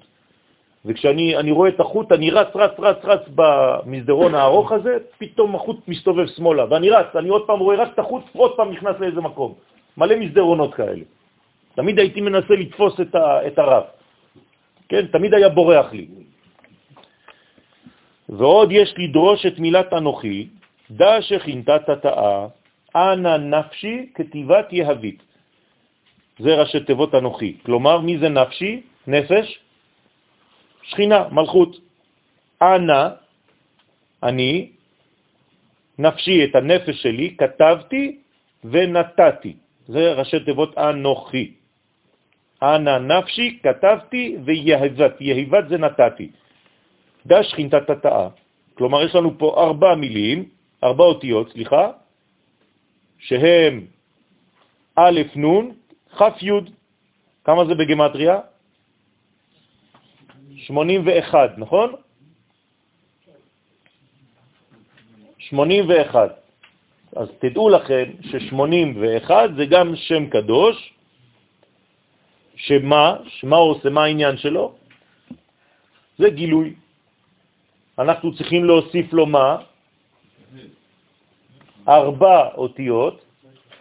[0.85, 6.27] וכשאני רואה את החוט, אני רץ, רץ, רץ, רץ במסדרון הארוך הזה, פתאום החוט מסתובב
[6.27, 9.53] שמאלה, ואני רץ, אני עוד פעם רואה רק את החוט, עוד פעם נכנס לאיזה מקום.
[9.97, 11.03] מלא מסדרונות כאלה.
[11.75, 13.83] תמיד הייתי מנסה לתפוס את, ה, את הרב.
[14.89, 16.07] כן, תמיד היה בורח לי.
[18.29, 20.47] ועוד יש לדרוש את מילת אנוכי,
[20.91, 22.47] דע שכינתה תתאה,
[22.95, 25.23] אנא נפשי כתיבת יהבית.
[26.39, 27.57] זה ראשי תיבות אנוכי.
[27.65, 28.81] כלומר, מי זה נפשי?
[29.07, 29.59] נפש?
[30.83, 31.77] שכינה, מלכות.
[32.61, 33.01] אנא,
[34.23, 34.71] אני,
[35.99, 38.17] נפשי, את הנפש שלי, כתבתי
[38.63, 39.53] ונתתי.
[39.87, 41.58] זה ראשי תיבות אנוכי.
[42.63, 45.15] אנא נפשי, כתבתי ויהבת.
[45.19, 46.29] יהבת זה נתתי.
[47.25, 48.27] דש שכינתה תתאה.
[48.73, 50.45] כלומר, יש לנו פה ארבע מילים,
[50.83, 51.91] ארבע אותיות, סליחה,
[53.19, 53.85] שהם
[54.95, 55.71] א' נ'
[56.17, 56.51] כ' י'.
[57.43, 58.39] כמה זה בגמטריה?
[60.55, 61.93] 81, נכון?
[65.37, 66.35] 81.
[67.15, 70.93] אז תדעו לכם ש-81 זה גם שם קדוש,
[72.59, 74.75] שמה, שמה עושה, מה העניין שלו?
[76.17, 76.73] זה גילוי.
[77.99, 79.57] אנחנו צריכים להוסיף לו מה?
[81.87, 83.21] ארבע אותיות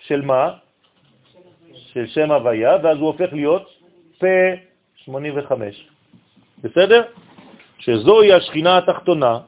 [0.00, 0.50] של מה?
[1.92, 3.66] של שם הוויה, ואז הוא הופך להיות
[4.18, 4.26] פה
[4.96, 5.88] 85.
[6.62, 7.02] בסדר?
[7.78, 9.38] שזוהי השכינה התחתונה,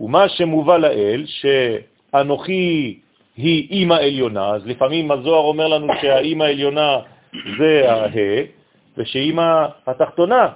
[0.00, 3.00] ומה שמובא לאל, שאנוכי
[3.36, 6.98] היא אימא עליונה, אז לפעמים הזוהר אומר לנו שהאימא העליונה
[7.58, 8.61] זה הה,
[8.96, 10.48] ושאימא התחתונה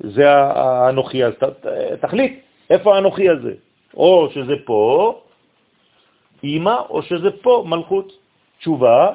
[0.00, 1.32] זה האנוכי, אז
[2.00, 3.54] תחליט, איפה האנוכי הזה?
[3.94, 5.20] או שזה פה,
[6.42, 8.12] אימא, או שזה פה, מלכות.
[8.58, 9.12] תשובה,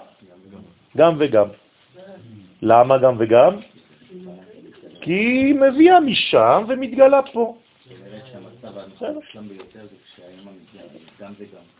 [0.97, 1.47] גם וגם.
[2.61, 3.59] למה גם וגם?
[5.01, 7.55] כי היא מביאה משם ומתגלה פה.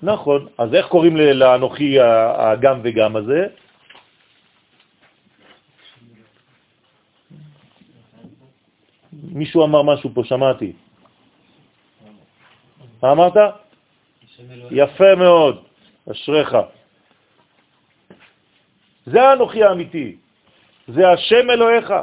[0.03, 3.47] נכון, אז איך קוראים לאנוכי הגם וגם הזה?
[9.34, 10.72] מישהו אמר משהו פה, שמעתי.
[13.03, 13.34] מה אמרת?
[14.72, 15.64] יפה מאוד,
[16.11, 16.57] אשריך.
[19.05, 20.15] זה האנוכי האמיתי,
[20.88, 21.93] זה השם אלוהיך.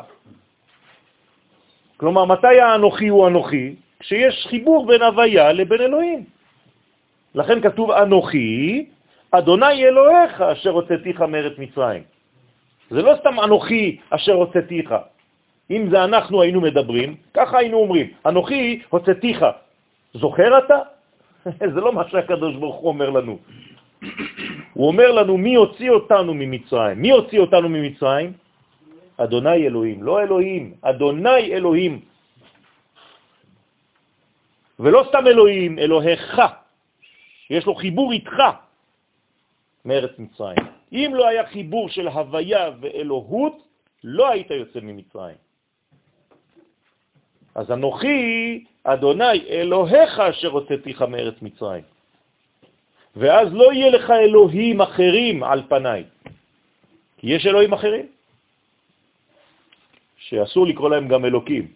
[1.97, 3.75] כלומר, מתי האנוכי הוא אנוכי?
[4.01, 6.25] כשיש חיבור בין הוויה לבין אלוהים.
[7.35, 8.87] לכן כתוב אנוכי,
[9.31, 12.03] אדוני אלוהיך אשר הוצאתיך מארץ מצרים.
[12.91, 14.95] זה לא סתם אנוכי אשר הוצאתיך.
[15.71, 19.45] אם זה אנחנו היינו מדברים, ככה היינו אומרים, אנוכי הוצאתיך.
[20.15, 20.79] זוכר אתה?
[21.75, 23.39] זה לא מה שהקדוש ברוך הוא אומר לנו.
[24.73, 26.99] הוא אומר לנו מי הוציא אותנו ממצרים.
[26.99, 28.33] מי הוציא אותנו ממצרים?
[29.17, 32.01] אדוני אלוהים, לא אלוהים, אדוני אלוהים.
[34.81, 36.41] ולא סתם אלוהים, אלוהיך,
[37.51, 38.39] יש לו חיבור איתך
[39.85, 40.65] מארץ מצרים.
[40.93, 43.57] אם לא היה חיבור של הוויה ואלוהות,
[44.05, 45.50] לא היית יוצא ממצרים.
[47.55, 51.83] אז אנוכי, אדוני, אלוהיך אשר הוצאתיך מארץ מצרים.
[53.17, 56.05] ואז לא יהיה לך אלוהים אחרים על פניי.
[57.19, 58.07] כי יש אלוהים אחרים,
[60.19, 61.67] שאסור לקרוא להם גם אלוקים.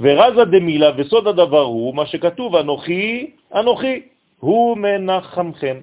[0.00, 4.02] ורזה דמילה, וסוד הדבר הוא מה שכתוב, אנוכי, אנוכי,
[4.38, 5.76] הוא מנחמכם.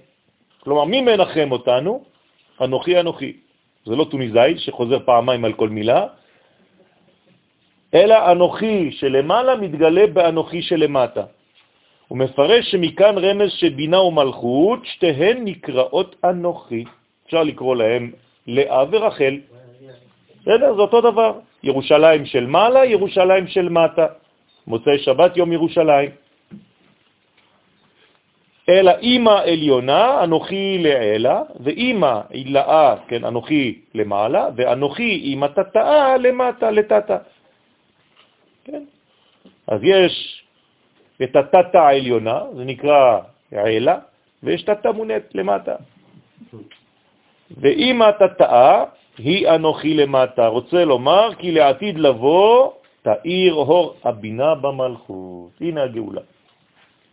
[0.60, 2.04] כלומר, מי מנחם אותנו?
[2.62, 3.32] אנוכי, אנוכי.
[3.86, 6.08] זה לא טוניסאי שחוזר פעמיים על כל מילה,
[7.94, 11.24] אלא אנוכי שלמעלה מתגלה באנוכי שלמטה.
[12.08, 16.84] הוא מפרש שמכאן רמז שבינה ומלכות, שתיהן נקראות אנוכי.
[17.26, 18.12] אפשר לקרוא להם
[18.48, 19.38] לאה ורחל.
[20.42, 20.76] בסדר?
[20.76, 21.40] זה אותו דבר.
[21.64, 24.08] ירושלים של מעלה, ירושלים של מטה.
[24.68, 26.10] מוצאי שבת יום ירושלים.
[28.70, 37.18] אלא אימא עליונה, אנוכי לעילה, ואימא עילאה, כן, אנוכי למעלה, ואנוכי אימא תתאה למטה, לטאטה.
[38.72, 38.84] כן?
[39.68, 40.44] אז יש
[41.24, 43.20] את התתה העליונה, זה נקרא
[43.52, 43.98] עילה,
[44.44, 45.76] ויש תתה מונית למטה.
[47.58, 48.84] ואם התתאה
[49.18, 52.72] היא אנוכי למטה, רוצה לומר כי לעתיד לבוא
[53.02, 55.52] תאיר אור הבינה במלכות.
[55.62, 56.22] הנה הגאולה.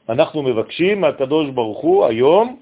[0.08, 2.56] אנחנו מבקשים מהקדוש ברוך הוא היום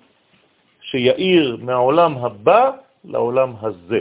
[0.81, 2.71] שיאיר מהעולם הבא
[3.05, 4.01] לעולם הזה.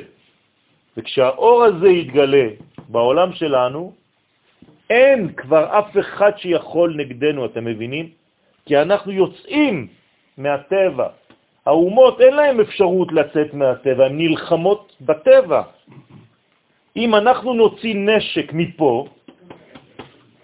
[0.98, 2.48] וכשהאור הזה יתגלה
[2.90, 3.94] בעולם שלנו,
[4.90, 8.10] אין כבר אף אחד שיכול נגדנו, אתם מבינים?
[8.66, 9.88] כי אנחנו יוצאים
[10.38, 11.08] מהטבע.
[11.66, 15.62] האומות אין להם אפשרות לצאת מהטבע, הן נלחמות בטבע.
[16.96, 19.06] אם אנחנו נוציא נשק מפה,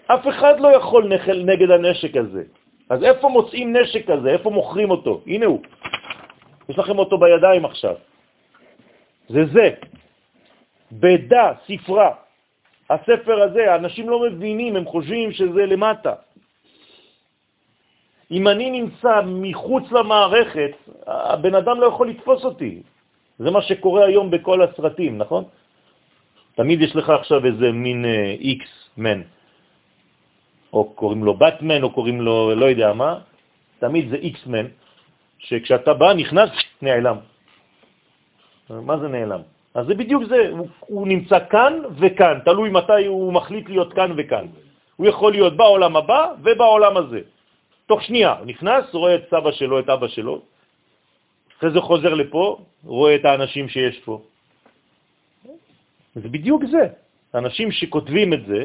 [0.06, 1.02] אף אחד לא יכול
[1.44, 2.42] נגד הנשק הזה.
[2.90, 4.28] אז איפה מוצאים נשק כזה?
[4.30, 5.22] איפה מוכרים אותו?
[5.26, 5.62] הנה הוא.
[6.68, 7.94] יש לכם אותו בידיים עכשיו.
[9.28, 9.68] זה זה.
[10.92, 12.10] בדה, ספרה.
[12.90, 16.14] הספר הזה, אנשים לא מבינים, הם חושבים שזה למטה.
[18.30, 20.72] אם אני נמצא מחוץ למערכת,
[21.06, 22.82] הבן אדם לא יכול לתפוס אותי.
[23.38, 25.44] זה מה שקורה היום בכל הסרטים, נכון?
[26.54, 28.04] תמיד יש לך עכשיו איזה מין
[28.40, 29.20] איקס uh, מן,
[30.72, 33.18] או קוראים לו בטמן, או קוראים לו לא יודע מה,
[33.78, 34.66] תמיד זה איקס מן,
[35.38, 36.50] שכשאתה בא, נכנס,
[36.82, 37.16] נעלם.
[38.70, 39.42] מה זה נעלם?
[39.74, 44.10] אז זה בדיוק זה, הוא, הוא נמצא כאן וכאן, תלוי מתי הוא מחליט להיות כאן
[44.16, 44.46] וכאן.
[44.96, 47.20] הוא יכול להיות בעולם הבא ובעולם הזה.
[47.86, 50.42] תוך שנייה, הוא נכנס, רואה את סבא שלו, את אבא שלו,
[51.58, 54.22] אחרי זה חוזר לפה, רואה את האנשים שיש פה.
[56.14, 56.86] זה בדיוק זה.
[57.34, 58.64] אנשים שכותבים את זה,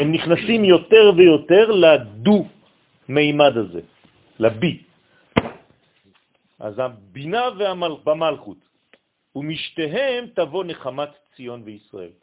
[0.00, 2.46] הם נכנסים יותר ויותר לדו
[3.08, 3.80] מימד הזה,
[4.38, 4.82] לבי.
[6.60, 7.42] אז הבינה
[8.04, 8.56] והמלכות,
[9.34, 12.14] ומשתיהם תבוא נחמת ציון וישראל.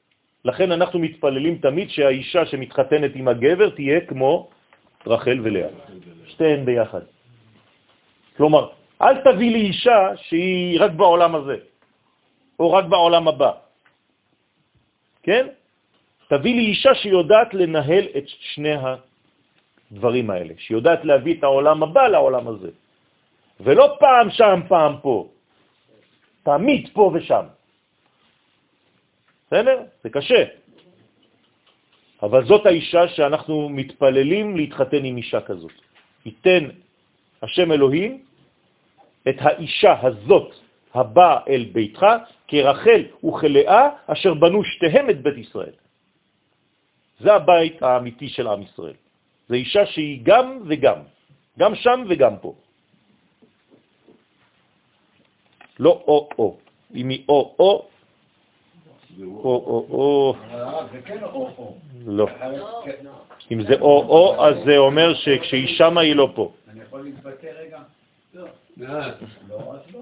[0.46, 4.50] לכן אנחנו מתפללים תמיד שהאישה שמתחתנת עם הגבר תהיה כמו
[5.08, 5.70] רחל ולאה,
[6.28, 7.02] שתיהן ביחד.
[8.38, 8.70] כלומר,
[9.02, 11.58] אל תביא לי אישה שהיא רק בעולם הזה,
[12.60, 13.52] או רק בעולם הבא.
[15.24, 15.48] כן?
[16.30, 22.48] תביא לי אישה שיודעת לנהל את שני הדברים האלה, שיודעת להביא את העולם הבא לעולם
[22.48, 22.72] הזה.
[23.60, 25.28] ולא פעם שם, פעם פה.
[26.44, 27.46] תמיד פה ושם.
[29.48, 29.78] בסדר?
[30.04, 30.44] זה קשה.
[32.24, 35.72] אבל זאת האישה שאנחנו מתפללים להתחתן עם אישה כזאת.
[36.26, 36.64] ייתן
[37.42, 38.24] השם אלוהים
[39.30, 40.54] את האישה הזאת
[40.94, 42.06] הבאה אל ביתך,
[42.48, 45.76] כרחל וכלאה, אשר בנו שתיהם את בית ישראל.
[47.20, 48.98] זה הבית האמיתי של עם ישראל.
[49.50, 51.00] זה אישה שהיא גם וגם,
[51.60, 52.54] גם שם וגם פה.
[55.80, 56.58] לא או-או.
[56.96, 57.86] אם היא או-או,
[59.20, 60.36] או-או-או.
[62.06, 62.28] לא.
[63.52, 66.52] אם זה או-או, אז זה אומר שכשהיא שמה היא לא פה.
[66.72, 67.80] אני יכול להתבטא רגע?
[68.34, 68.46] לא.
[68.90, 69.10] אה.
[69.50, 70.02] לא, אז לא.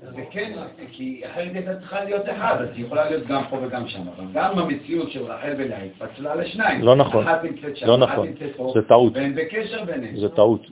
[0.00, 0.52] זה כן,
[0.92, 4.08] כי אחרת הייתה צריכה להיות אחד, אז היא יכולה להיות גם פה וגם שם.
[4.08, 6.82] אבל גם המציאות של רחל ולאה התפצלה לשניים.
[6.82, 7.28] לא נכון.
[7.28, 8.28] אחת נמצאת שם, לא אחת נכון.
[8.28, 8.72] נמצאת פה.
[8.74, 9.12] זה טעות.
[9.12, 10.16] בקשר ביניהם.
[10.16, 10.66] זה טעות.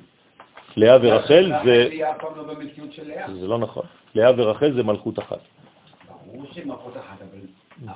[0.76, 1.88] לאה ורחל זה...
[3.40, 3.82] זה לא נכון.
[4.14, 5.38] לאה ורחל זה מלכות אחת.
[6.26, 7.16] ברור שהיא מלכות אחת,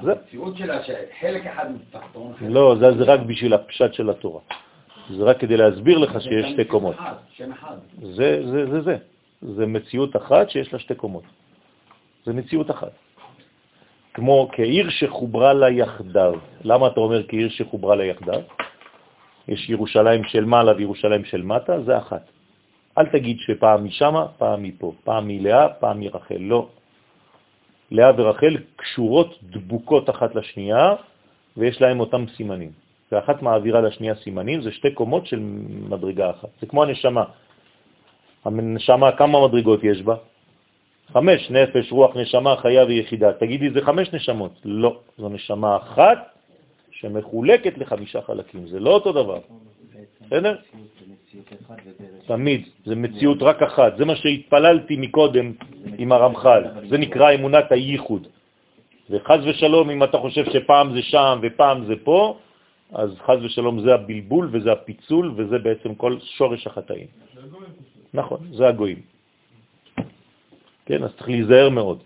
[0.01, 2.33] אבל המציאות שלה שחלק אחד הוא תחתון.
[2.39, 4.41] חלק לא, זה רק בשביל הפשט של התורה.
[5.11, 6.97] זה רק כדי להסביר לך שיש שתי קומות.
[8.03, 8.97] זה, זה, זה, זה.
[9.43, 11.25] זה מציאות אחת שיש לה שתי קומות.
[12.27, 12.93] זה מציאות אחת.
[14.15, 16.35] כמו כעיר שחוברה לה יחדיו.
[16.65, 18.41] למה אתה אומר כעיר שחוברה לה יחדיו?
[19.49, 22.31] יש ירושלים של מעלה וירושלים של מטה, זה אחת.
[22.99, 26.39] אל תגיד שפעם משמה, פעם מפה, פעם מלאה, פעם מרחל.
[26.39, 26.69] לא.
[27.91, 30.95] לאה ורחל קשורות דבוקות אחת לשנייה,
[31.57, 32.71] ויש להם אותם סימנים.
[33.13, 35.39] ואחת מעבירה לשנייה סימנים, זה שתי קומות של
[35.91, 36.49] מדרגה אחת.
[36.61, 37.25] זה כמו הנשמה.
[38.45, 40.17] הנשמה, כמה מדרגות יש בה?
[41.13, 43.33] חמש, נפש, רוח, נשמה, חיה ויחידה.
[43.33, 44.53] תגידי, זה חמש נשמות.
[44.65, 46.19] לא, זו נשמה אחת
[46.91, 48.67] שמחולקת לחמישה חלקים.
[48.67, 49.39] זה לא אותו דבר.
[50.31, 50.57] בסדר?
[52.27, 53.97] תמיד, זה מציאות רק אחת.
[53.99, 55.53] זה מה שהתפללתי מקודם
[55.99, 56.63] עם הרמח"ל.
[56.89, 58.27] זה נקרא אמונת הייחוד.
[59.11, 62.39] וחז ושלום, אם אתה חושב שפעם זה שם ופעם זה פה,
[62.93, 67.07] אז חז ושלום זה הבלבול וזה הפיצול וזה בעצם כל שורש החטאים.
[68.15, 69.01] נכון, זה הגויים.
[70.87, 71.99] כן, אז צריך להיזהר מאוד.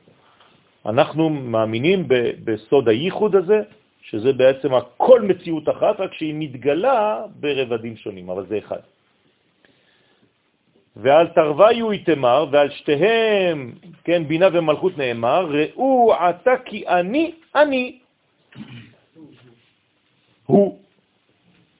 [0.86, 2.08] אנחנו מאמינים
[2.44, 3.62] בסוד הייחוד הזה,
[4.04, 8.84] שזה בעצם הכל מציאות אחת, רק שהיא מתגלה ברבדים שונים, אבל זה אחד.
[10.96, 13.72] ועל תרוויו יתמר, ועל שתיהם,
[14.04, 17.98] כן, בינה ומלכות נאמר, ראו עתה כי אני, אני.
[20.46, 20.78] הוא.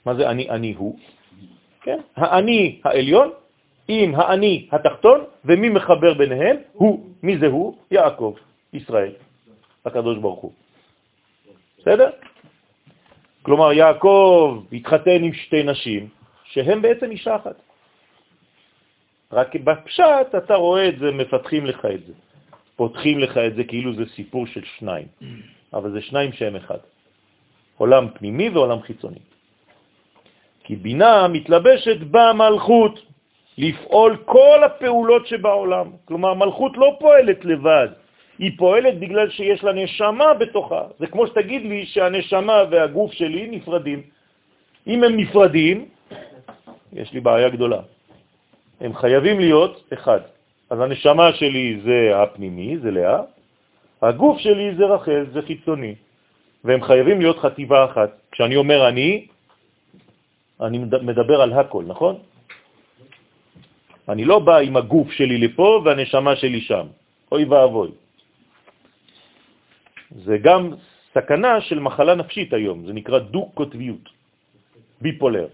[0.07, 0.99] מה זה אני, אני הוא?
[1.83, 3.31] כן, האני העליון
[3.89, 6.57] עם האני התחתון, ומי מחבר ביניהם?
[6.73, 7.07] הוא.
[7.23, 7.77] מי זה הוא?
[7.91, 8.35] יעקב,
[8.73, 9.13] ישראל,
[9.85, 10.64] הקדוש ברוך הוא.
[11.85, 12.11] בסדר?
[13.43, 16.09] כלומר, יעקב התחתן עם שתי נשים,
[16.45, 17.57] שהן בעצם אישה אחת.
[19.33, 22.13] רק בפשט אתה רואה את זה, מפתחים לך את זה.
[22.77, 25.07] פותחים לך את זה כאילו זה סיפור של שניים,
[25.75, 26.79] אבל זה שניים שהם אחד.
[27.77, 29.21] עולם פנימי ועולם חיצוני.
[30.65, 33.01] כי בינה מתלבשת במלכות,
[33.59, 35.91] לפעול כל הפעולות שבעולם.
[36.05, 37.89] כלומר, מלכות לא פועלת לבד,
[38.39, 40.83] היא פועלת בגלל שיש לה נשמה בתוכה.
[40.99, 44.03] זה כמו שתגיד לי שהנשמה והגוף שלי נפרדים.
[44.87, 45.89] אם הם נפרדים,
[46.93, 47.81] יש לי בעיה גדולה.
[48.81, 50.21] הם חייבים להיות אחד.
[50.71, 53.21] אז הנשמה שלי זה הפנימי, זה לאה,
[54.03, 55.95] הגוף שלי זה רחל, זה חיצוני,
[56.65, 58.11] והם חייבים להיות חטיבה אחת.
[58.33, 59.27] כשאני אומר אני,
[60.61, 62.15] אני מדבר על הכל, נכון?
[64.09, 66.87] אני לא בא עם הגוף שלי לפה והנשמה שלי שם.
[67.33, 68.04] אוי ואבוי.
[70.15, 70.71] זה גם
[71.15, 74.09] סכנה של מחלה נפשית היום, זה נקרא דו-קוטביות,
[75.01, 75.47] ביפולר.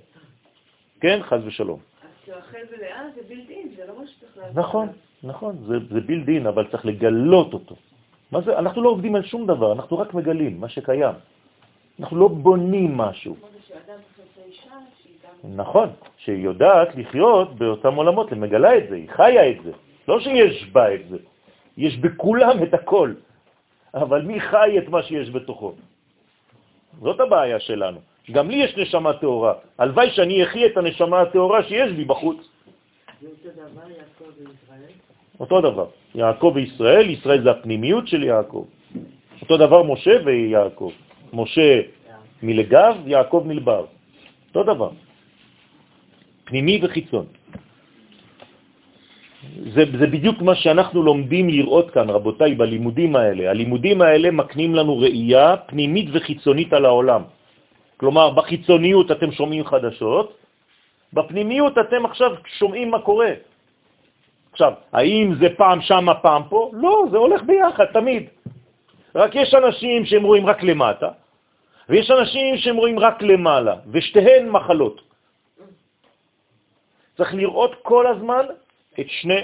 [1.00, 1.78] כן, חז ושלום.
[1.78, 4.56] אז רחל ולאה זה בילדין, זה לא מה שצריך לעשות.
[4.56, 4.88] נכון,
[5.22, 7.76] נכון, זה, זה בילדין, אבל צריך לגלות אותו.
[8.32, 8.58] מה זה?
[8.58, 11.14] אנחנו לא עובדים על שום דבר, אנחנו רק מגלים מה שקיים.
[12.00, 13.36] אנחנו לא בונים משהו.
[15.42, 15.48] זה.
[15.56, 19.72] נכון, שהיא יודעת לחיות באותם עולמות, היא מגלה את זה, היא חיה את זה.
[20.08, 21.16] לא שיש בה את זה,
[21.76, 23.12] יש בכולם את הכל.
[23.94, 25.72] אבל מי חי את מה שיש בתוכו?
[27.02, 27.98] זאת הבעיה שלנו.
[28.30, 29.54] גם לי יש נשמה תאורה.
[29.78, 32.38] הלוואי שאני אחי את הנשמה התאורה שיש לי בחוץ.
[35.40, 35.86] אותו דבר.
[36.14, 38.64] יעקב וישראל, ישראל זה הפנימיות של יעקב.
[39.42, 40.92] אותו דבר משה ויעקב.
[41.32, 41.80] משה
[42.42, 43.84] מלגב, יעקב מלבר.
[44.48, 44.90] אותו דבר.
[46.44, 47.26] פנימי וחיצון.
[49.44, 53.50] זה, זה בדיוק מה שאנחנו לומדים לראות כאן, רבותיי, בלימודים האלה.
[53.50, 57.22] הלימודים האלה מקנים לנו ראייה פנימית וחיצונית על העולם.
[57.96, 60.36] כלומר, בחיצוניות אתם שומעים חדשות,
[61.12, 63.32] בפנימיות אתם עכשיו שומעים מה קורה.
[64.52, 66.70] עכשיו, האם זה פעם שמה, פעם פה?
[66.74, 68.28] לא, זה הולך ביחד, תמיד.
[69.14, 71.08] רק יש אנשים שהם רואים רק למטה,
[71.88, 75.00] ויש אנשים שהם רואים רק למעלה, ושתיהן מחלות.
[77.16, 78.44] צריך לראות כל הזמן
[79.00, 79.40] את שני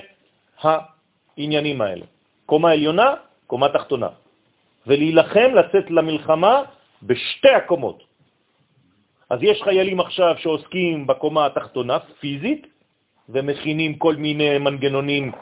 [0.62, 2.06] העניינים האלה,
[2.46, 3.14] קומה עליונה,
[3.46, 4.08] קומה תחתונה,
[4.86, 6.62] ולהילחם, לצאת למלחמה
[7.02, 8.02] בשתי הקומות.
[9.30, 12.66] אז יש חיילים עכשיו שעוסקים בקומה התחתונה פיזית,
[13.28, 15.32] ומכינים כל מיני מנגנונים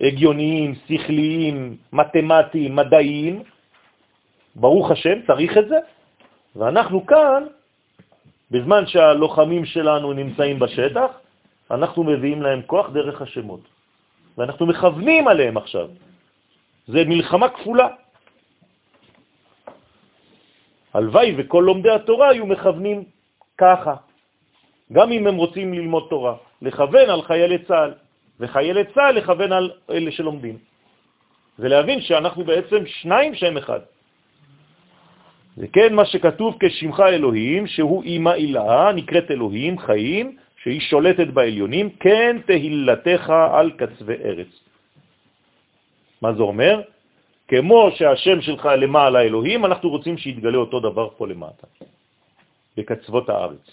[0.00, 3.42] הגיוניים, שכליים, מתמטיים, מדעיים.
[4.56, 5.78] ברוך השם, צריך את זה.
[6.56, 7.46] ואנחנו כאן,
[8.50, 11.10] בזמן שהלוחמים שלנו נמצאים בשטח,
[11.70, 13.60] אנחנו מביאים להם כוח דרך השמות.
[14.38, 15.88] ואנחנו מכוונים עליהם עכשיו.
[16.86, 17.88] זה מלחמה כפולה.
[20.94, 23.04] הלוואי וכל לומדי התורה היו מכוונים
[23.58, 23.94] ככה,
[24.92, 27.92] גם אם הם רוצים ללמוד תורה, לכוון על חיילי צה"ל,
[28.40, 30.56] וחיילי צה"ל לכוון על אלה שלומדים.
[31.58, 33.80] ולהבין שאנחנו בעצם שניים שהם אחד.
[35.56, 41.90] זה כן מה שכתוב כשמך אלוהים, שהוא אימא אילה, נקראת אלוהים, חיים, שהיא שולטת בעליונים,
[42.00, 44.52] כן תהילתך על קצווי ארץ.
[46.22, 46.80] מה זה אומר?
[47.48, 51.66] כמו שהשם שלך למעלה אלוהים, אנחנו רוצים שיתגלה אותו דבר פה למטה,
[52.76, 53.64] בקצוות הארץ.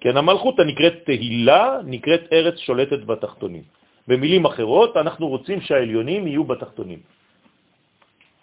[0.00, 3.62] כן, המלכות הנקראת תהילה, נקראת ארץ שולטת בתחתונים.
[4.08, 6.98] במילים אחרות, אנחנו רוצים שהעליונים יהיו בתחתונים.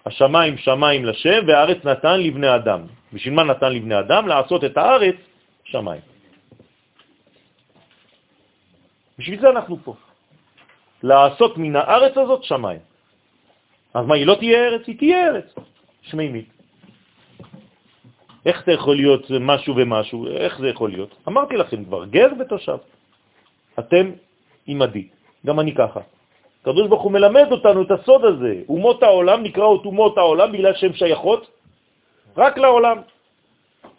[0.06, 2.82] השמיים שמיים לשם, והארץ נתן לבני אדם.
[3.14, 4.28] בשביל מה נתן לבני אדם?
[4.28, 5.16] לעשות את הארץ
[5.64, 6.15] שמיים.
[9.20, 9.94] בשביל זה אנחנו פה.
[11.04, 12.80] לעשות מן הארץ הזאת שמיים.
[13.94, 14.88] אז מה, היא לא תהיה ארץ?
[14.88, 15.56] היא תהיה ארץ
[16.02, 16.50] שמימית.
[18.46, 20.28] איך זה יכול להיות משהו ומשהו?
[20.28, 21.16] איך זה יכול להיות?
[21.28, 22.78] אמרתי לכם כבר, גר ותושב.
[23.80, 24.12] אתם
[24.66, 25.08] עימדי,
[25.46, 26.00] גם אני ככה.
[26.62, 28.54] הקדוש ברוך הוא מלמד אותנו את הסוד הזה.
[28.70, 31.48] אומות העולם נקראות אומות העולם בגלל שהן שייכות
[32.38, 32.98] רק לעולם.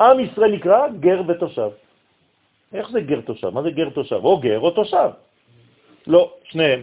[0.00, 1.70] עם ישראל נקרא גר ותושב.
[2.78, 3.50] איך זה גר תושב?
[3.50, 4.20] מה זה גר תושב?
[4.24, 5.10] או גר או תושב.
[6.06, 6.82] לא, שניהם.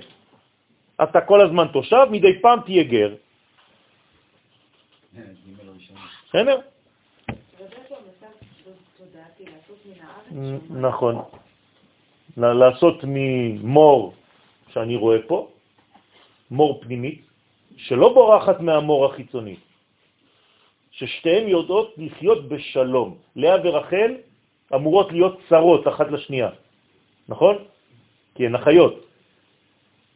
[1.04, 3.16] אתה כל הזמן תושב, מדי פעם תהיה גר.
[6.30, 6.60] בסדר?
[10.70, 11.16] נכון.
[12.38, 14.14] לעשות ממור
[14.74, 15.48] שאני רואה פה,
[16.52, 17.22] מור פנימית,
[17.78, 19.56] שלא בורחת מהמור החיצוני,
[20.92, 23.18] ששתיהן יודעות לחיות בשלום.
[23.36, 24.12] לאה ורחל
[24.76, 26.50] אמורות להיות צרות אחת לשנייה,
[27.30, 27.56] נכון?
[28.36, 29.06] כי הן אחיות,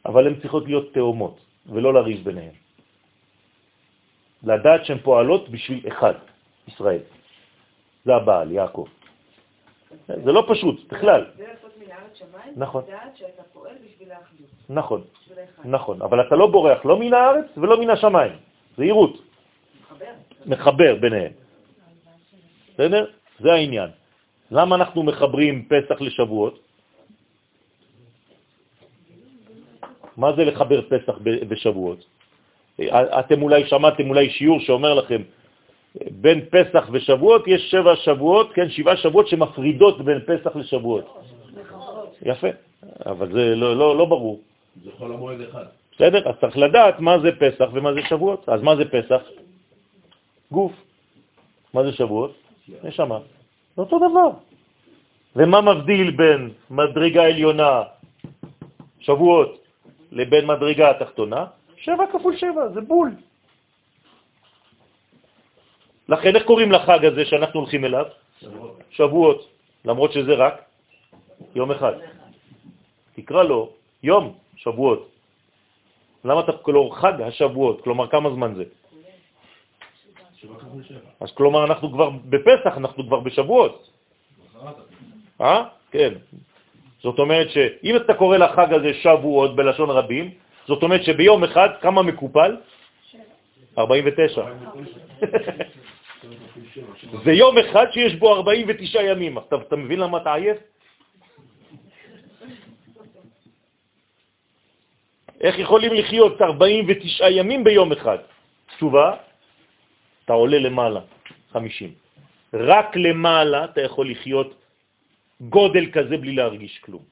[0.05, 2.55] אבל הן צריכות להיות תאומות ולא לריב ביניהן.
[4.43, 6.13] לדעת שהן פועלות בשביל אחד,
[6.67, 7.01] ישראל.
[8.05, 8.87] זה הבעל, יעקב.
[10.07, 11.25] זה לא פשוט, בכלל.
[11.37, 12.83] זה לעשות מן הארץ שמיים, נכון.
[12.87, 14.47] לדעת שאתה פועל בשביל האחדות.
[14.69, 15.01] נכון.
[15.65, 18.33] נכון, אבל אתה לא בורח לא מן הארץ ולא מן השמיים.
[18.77, 19.13] זהירות,
[19.81, 20.05] מחבר.
[20.45, 21.31] מחבר ביניהם.
[22.73, 23.05] בסדר?
[23.39, 23.89] זה העניין.
[24.51, 26.59] למה אנחנו מחברים פסח לשבועות?
[30.17, 32.05] מה זה לחבר פסח בשבועות?
[33.19, 35.21] אתם אולי שמעתם אולי שיעור שאומר לכם,
[36.21, 41.05] בין פסח ושבועות יש שבע שבועות, כן, שבעה שבועות שמפרידות בין פסח לשבועות.
[42.21, 42.47] יפה,
[43.05, 44.39] אבל זה לא, לא, לא ברור.
[44.83, 45.65] זה חול המועד אחד.
[45.95, 46.29] בסדר?
[46.29, 48.49] אז צריך לדעת מה זה פסח ומה זה שבועות.
[48.49, 49.21] אז מה זה פסח?
[50.51, 50.73] גוף.
[51.73, 52.33] מה זה שבועות?
[52.83, 53.19] נשמה.
[53.77, 54.29] זה אותו דבר.
[55.35, 57.83] ומה מבדיל בין מדרגה עליונה,
[58.99, 59.61] שבועות,
[60.11, 61.45] לבין מדרגה התחתונה?
[61.77, 63.11] שבע כפול שבע, זה בול.
[66.09, 68.05] לכן איך קוראים לחג הזה שאנחנו הולכים אליו?
[68.89, 69.39] שבועות,
[69.85, 70.55] למרות שזה רק
[71.55, 71.93] יום אחד.
[73.15, 73.69] תקרא לו
[74.03, 75.09] יום שבועות.
[76.25, 77.81] למה אתה קורא חג השבועות?
[77.85, 78.63] כלומר, כמה זמן זה?
[81.19, 83.89] אז כלומר, אנחנו כבר בפסח, אנחנו כבר בשבועות.
[85.41, 85.63] אה?
[85.91, 86.13] כן.
[87.01, 90.31] זאת אומרת שאם אתה קורא לחג הזה שבועות בלשון רבים,
[90.67, 92.57] זאת אומרת שביום אחד כמה מקופל?
[93.77, 94.45] 49.
[97.23, 99.37] זה יום אחד שיש בו 49 ימים.
[99.37, 100.57] עכשיו, אתה מבין למה אתה עייף?
[105.41, 108.17] איך יכולים לחיות 49 ימים ביום אחד?
[108.75, 109.15] תשובה,
[110.27, 110.99] אתה עולה למעלה,
[111.55, 111.93] 50.
[112.53, 114.59] רק למעלה אתה יכול לחיות
[115.41, 117.03] גודל כזה בלי להרגיש כלום.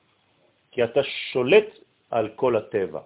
[0.72, 1.00] כי אתה
[1.32, 1.80] שולט
[2.12, 3.00] על כל הטבע.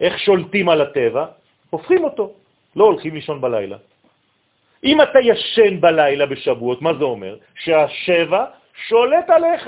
[0.00, 1.24] איך שולטים על הטבע?
[1.70, 2.34] הופכים אותו,
[2.76, 3.76] לא הולכים לישון בלילה.
[4.84, 7.40] אם אתה ישן בלילה בשבועות, מה זה אומר?
[7.64, 8.44] שהשבע
[8.88, 9.64] שולט עליך.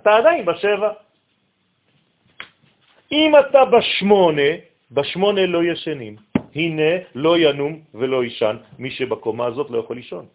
[0.00, 0.90] אתה עדיין בשבע.
[3.12, 4.50] אם אתה בשמונה,
[4.90, 6.31] בשמונה לא ישנים.
[6.54, 10.26] הנה לא ינום ולא ישן, מי שבקומה הזאת לא יכול לישון.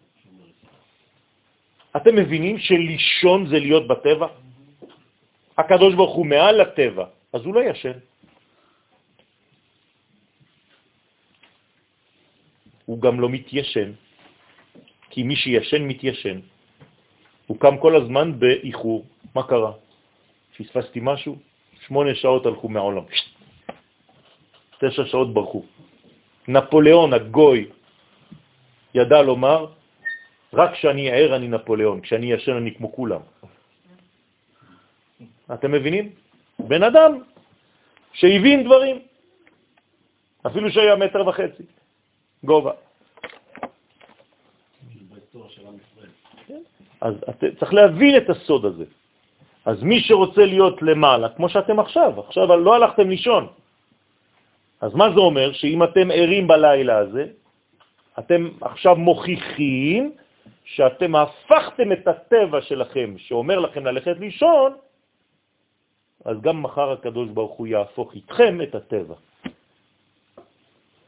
[1.96, 4.28] אתם מבינים שלישון זה להיות בטבע?
[5.58, 7.96] הקדוש ברוך הוא מעל הטבע, אז הוא לא ישן.
[12.84, 13.92] הוא גם לא מתיישן,
[15.10, 16.40] כי מי שישן מתיישן.
[17.46, 19.04] הוא קם כל הזמן באיחור.
[19.34, 19.72] מה קרה?
[20.56, 21.36] פספסתי משהו?
[21.86, 23.04] שמונה שעות הלכו מהעולם.
[24.80, 25.62] תשע שעות ברחו.
[26.48, 27.68] נפוליאון הגוי
[28.94, 29.66] ידע לומר,
[30.52, 33.20] רק כשאני ער אני נפוליאון, כשאני ישן אני כמו כולם.
[35.54, 36.10] אתם מבינים?
[36.58, 37.20] בן אדם
[38.12, 38.96] שהבין דברים,
[40.46, 41.62] אפילו שהיה מטר וחצי
[42.44, 42.72] גובה.
[47.00, 48.84] אז את, צריך להבין את הסוד הזה.
[49.64, 53.46] אז מי שרוצה להיות למעלה, כמו שאתם עכשיו, עכשיו לא הלכתם לישון.
[54.80, 55.52] אז מה זה אומר?
[55.52, 57.24] שאם אתם ערים בלילה הזה,
[58.18, 60.12] אתם עכשיו מוכיחים
[60.64, 64.76] שאתם הפכתם את הטבע שלכם, שאומר לכם ללכת לישון,
[66.24, 69.14] אז גם מחר הקדוש ברוך הוא יהפוך איתכם את הטבע.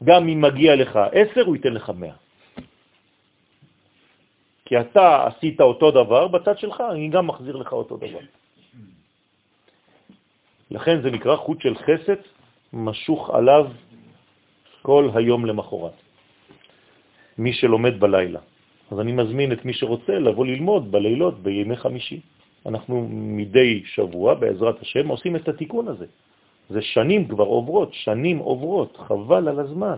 [0.03, 2.17] גם אם מגיע לך עשר, הוא ייתן לך מאה.
[4.65, 8.23] כי אתה עשית אותו דבר בצד שלך, אני גם מחזיר לך אותו דבר.
[10.71, 12.21] לכן זה נקרא חוט של חסד
[12.73, 13.67] משוך עליו
[14.81, 15.95] כל היום למחרת.
[17.37, 18.39] מי שלומד בלילה.
[18.91, 22.19] אז אני מזמין את מי שרוצה לבוא ללמוד בלילות, בימי חמישי.
[22.65, 26.05] אנחנו מדי שבוע, בעזרת השם, עושים את התיקון הזה.
[26.69, 29.97] זה שנים כבר עוברות, שנים עוברות, חבל על הזמן.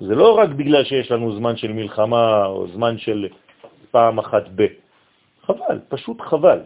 [0.00, 3.28] זה לא רק בגלל שיש לנו זמן של מלחמה או זמן של
[3.90, 4.66] פעם אחת ב.
[5.46, 6.60] חבל, פשוט חבל.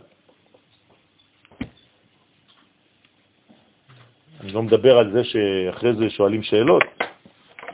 [4.43, 6.83] אני לא מדבר על זה שאחרי זה שואלים שאלות.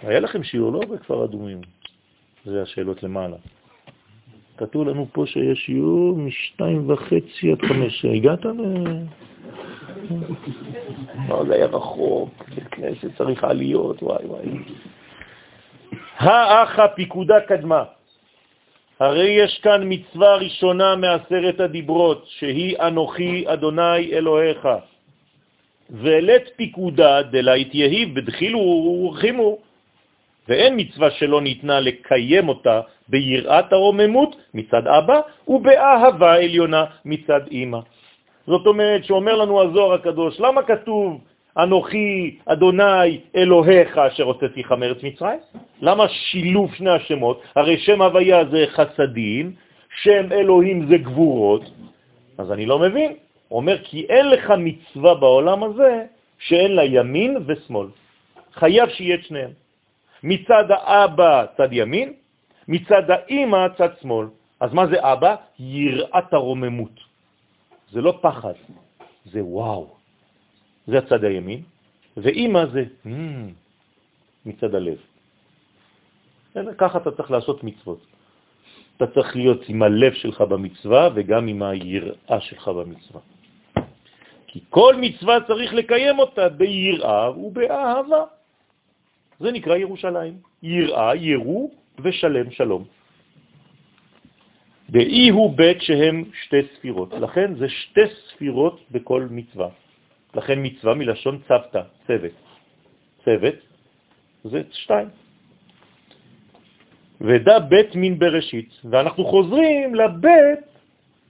[0.03, 1.61] היה לכם שיעור לא בכפר אדומים,
[2.45, 3.37] זה השאלות למעלה.
[4.57, 8.05] כתוב לנו פה שיש שיעור משתיים וחצי עד חמש.
[8.05, 8.49] הגעת ל...
[11.29, 14.49] לא, זה היה רחוק, בית כנסת צריך עליות, וואי וואי.
[16.19, 17.85] האחה פיקודה קדמה.
[19.01, 24.69] הרי יש כאן מצווה ראשונה מעשרת הדיברות, שהיא אנוכי אדוני אלוהיך.
[25.91, 29.59] ולת פיקודה דלית יהיב בדחילו ורחימו.
[30.49, 37.79] ואין מצווה שלא ניתנה לקיים אותה ביראת הרוממות מצד אבא ובאהבה עליונה מצד אמא.
[38.47, 41.21] זאת אומרת, שאומר לנו הזוהר הקדוש, למה כתוב
[41.59, 45.39] אנוכי אדוני אלוהיך אשר הוצאתיך מארץ מצרים?
[45.81, 47.43] למה שילוב שני השמות?
[47.57, 49.53] הרי שם הוויה זה חסדים,
[50.03, 51.63] שם אלוהים זה גבורות,
[52.39, 53.28] אז אני לא מבין.
[53.51, 56.07] אומר כי אין לך מצווה בעולם הזה
[56.39, 57.89] שאין לה ימין ושמאל.
[58.55, 59.51] חייב שיהיה את שניהם.
[60.23, 62.13] מצד האבא צד ימין,
[62.69, 64.27] מצד האמא צד שמאל.
[64.61, 65.37] אז מה זה אבא?
[65.59, 67.01] יראת הרוממות.
[67.91, 68.53] זה לא פחד,
[69.25, 69.87] זה וואו.
[70.87, 71.63] זה הצד הימין,
[72.17, 73.09] ואמא זה mm,
[74.47, 74.99] מצד הלב.
[76.79, 78.07] ככה אתה צריך לעשות מצוות.
[78.97, 83.21] אתה צריך להיות עם הלב שלך במצווה וגם עם היראה שלך במצווה.
[84.49, 88.25] כי כל מצווה צריך לקיים אותה ביראה ובאהבה.
[89.41, 90.35] זה נקרא ירושלים.
[90.63, 91.71] יראה, ירו
[92.01, 92.85] ושלם שלום.
[94.89, 97.13] באי הוא בית שהם שתי ספירות.
[97.13, 99.69] לכן זה שתי ספירות בכל מצווה.
[100.35, 102.37] לכן מצווה מלשון צוותא, צוות.
[103.25, 103.55] צוות
[104.45, 105.09] זה שתיים.
[107.21, 110.65] ודא בית מין בראשית, ואנחנו חוזרים לבית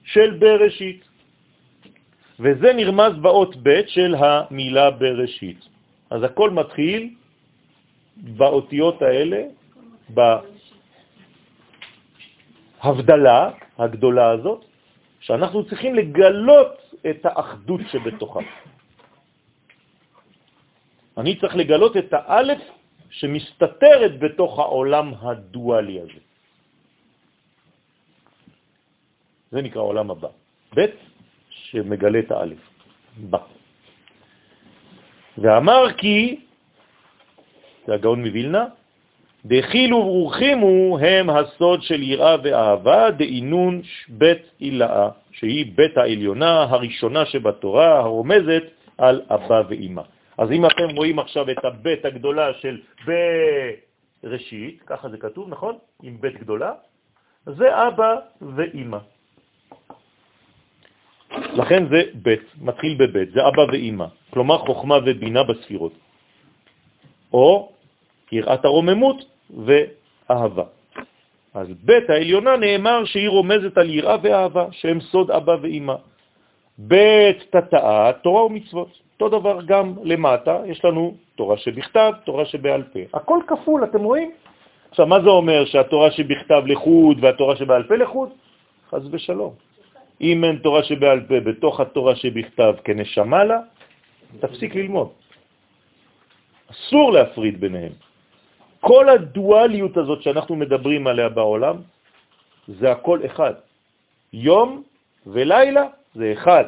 [0.04, 1.07] של בראשית.
[2.38, 5.60] וזה נרמז באות בית של המילה בראשית.
[6.10, 7.14] אז הכל מתחיל
[8.16, 9.40] באותיות האלה,
[12.78, 14.64] בהבדלה הגדולה הזאת,
[15.20, 16.72] שאנחנו צריכים לגלות
[17.10, 18.40] את האחדות שבתוכה.
[21.18, 22.62] אני צריך לגלות את האלף
[23.10, 26.22] שמסתתרת בתוך העולם הדואלי הזה.
[29.50, 30.28] זה נקרא עולם הבא.
[30.76, 31.07] ב'
[31.70, 32.58] שמגלה את האלף.
[33.16, 33.38] בא.
[35.38, 36.40] ואמר כי,
[37.86, 38.64] זה הגאון מבילנה,
[39.44, 47.98] דחילו ורחימו הם הסוד של יראה ואהבה דאינון בית אילאה, שהיא בית העליונה הראשונה שבתורה
[47.98, 48.62] הרומזת
[48.98, 50.02] על אבא ואימא.
[50.38, 52.80] אז אם אתם רואים עכשיו את הבית הגדולה של
[54.22, 55.78] בראשית, ככה זה כתוב, נכון?
[56.02, 56.72] עם בית גדולה,
[57.46, 58.16] זה אבא
[58.56, 58.98] ואימא.
[61.52, 65.92] לכן זה בית, מתחיל בבית, זה אבא ואימא, כלומר חוכמה ובינה בספירות.
[67.32, 67.72] או
[68.32, 69.24] יראת הרוממות
[69.64, 70.64] ואהבה.
[71.54, 75.94] אז בית העליונה נאמר שהיא רומזת על יראה ואהבה, שהם סוד אבא ואימא.
[76.78, 78.88] בית תתאה, תורה ומצוות.
[79.20, 83.00] אותו דבר גם למטה, יש לנו תורה שבכתב, תורה שבעל פה.
[83.14, 84.30] הכל כפול, אתם רואים?
[84.90, 88.28] עכשיו, מה זה אומר שהתורה שבכתב לחוד והתורה שבעל פה לחוד?
[88.90, 89.67] חז ושלום.
[90.20, 93.58] אם אין תורה שבעל פה בתוך התורה שבכתב כנשמה לה,
[94.40, 95.08] תפסיק ללמוד.
[96.70, 97.92] אסור להפריד ביניהם.
[98.80, 101.76] כל הדואליות הזאת שאנחנו מדברים עליה בעולם,
[102.68, 103.54] זה הכל אחד.
[104.32, 104.82] יום
[105.26, 105.84] ולילה
[106.14, 106.64] זה אחד.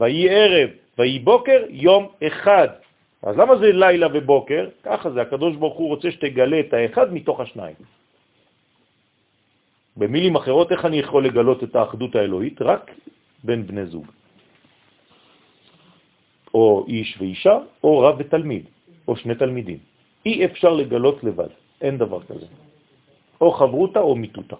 [0.00, 2.68] ויהי ערב, ויהי בוקר, יום אחד.
[3.22, 4.68] אז למה זה לילה ובוקר?
[4.82, 7.76] ככה זה, הקדוש ברוך הוא רוצה שתגלה את האחד מתוך השניים.
[9.96, 12.62] במילים אחרות, איך אני יכול לגלות את האחדות האלוהית?
[12.62, 12.90] רק
[13.44, 14.06] בין בני זוג.
[16.54, 18.64] או איש ואישה, או רב ותלמיד,
[19.08, 19.78] או שני תלמידים.
[20.26, 21.52] אי אפשר לגלות לבד.
[21.80, 22.46] אין דבר כזה.
[23.40, 24.56] או חברותה או מיטוטה.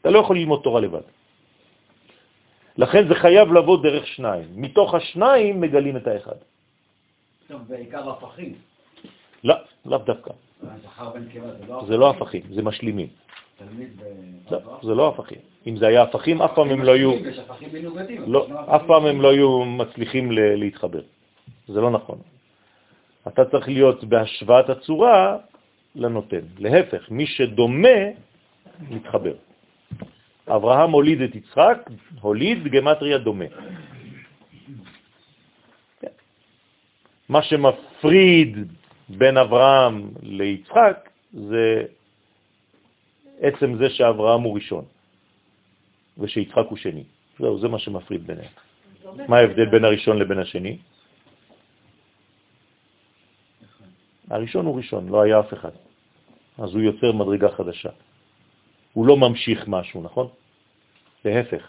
[0.00, 1.06] אתה לא יכול ללמוד תורה לבד.
[2.76, 4.48] לכן זה חייב לבוא דרך שניים.
[4.56, 6.40] מתוך השניים מגלים את האחד.
[7.48, 8.54] טוב, בעיקר הפכים.
[9.44, 9.54] לא,
[9.86, 10.32] לאו דווקא.
[11.68, 13.08] לא זה לא הפכים, זה משלימים.
[14.50, 15.38] לא, זה לא הפכים.
[15.66, 17.12] אם זה היה הפכים, אף פעם הם לא יהיו...
[17.12, 18.22] יש הפכים מנוגדים.
[18.26, 18.46] לא,
[18.76, 21.02] אף פעם הם לא היו מצליחים להתחבר.
[21.68, 22.18] זה לא נכון.
[23.28, 25.36] אתה צריך להיות בהשוואת הצורה
[25.94, 26.44] לנותן.
[26.58, 27.98] להפך, מי שדומה,
[28.90, 29.34] מתחבר.
[30.48, 31.78] אברהם הוליד את יצחק,
[32.20, 33.44] הוליד גמטריה דומה.
[37.28, 38.56] מה שמפריד
[39.08, 41.84] בין אברהם ליצחק זה
[43.42, 44.84] עצם זה שאברהם הוא ראשון
[46.18, 47.04] ושיצחק הוא שני.
[47.38, 48.52] זהו, זה מה שמפריד ביניהם.
[49.28, 50.78] מה ההבדל בין הראשון לבין השני?
[54.30, 55.74] הראשון הוא ראשון, לא היה אף אחד.
[56.58, 57.90] אז הוא יוצר מדרגה חדשה.
[58.92, 60.28] הוא לא ממשיך משהו, נכון?
[61.24, 61.64] להפך.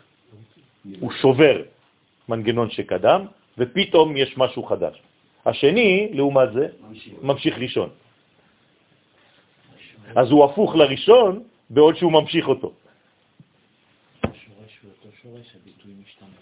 [1.00, 1.56] הוא שובר
[2.30, 3.26] מנגנון שקדם,
[3.58, 5.02] ופתאום יש משהו חדש.
[5.46, 6.68] השני, לעומת זה,
[7.22, 7.90] ממשיך ראשון.
[10.16, 11.44] אז הוא הפוך לראשון,
[11.74, 12.72] בעוד שהוא ממשיך אותו.
[14.24, 16.38] השורש הוא אותו שורש, הביטוי משתנה.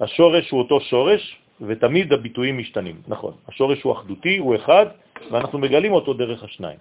[0.00, 1.22] השורש הוא אותו שורש,
[1.60, 3.02] ותמיד הביטויים משתנים.
[3.08, 4.86] נכון, השורש הוא אחדותי, הוא אחד,
[5.30, 6.78] ואנחנו מגלים אותו דרך השניים.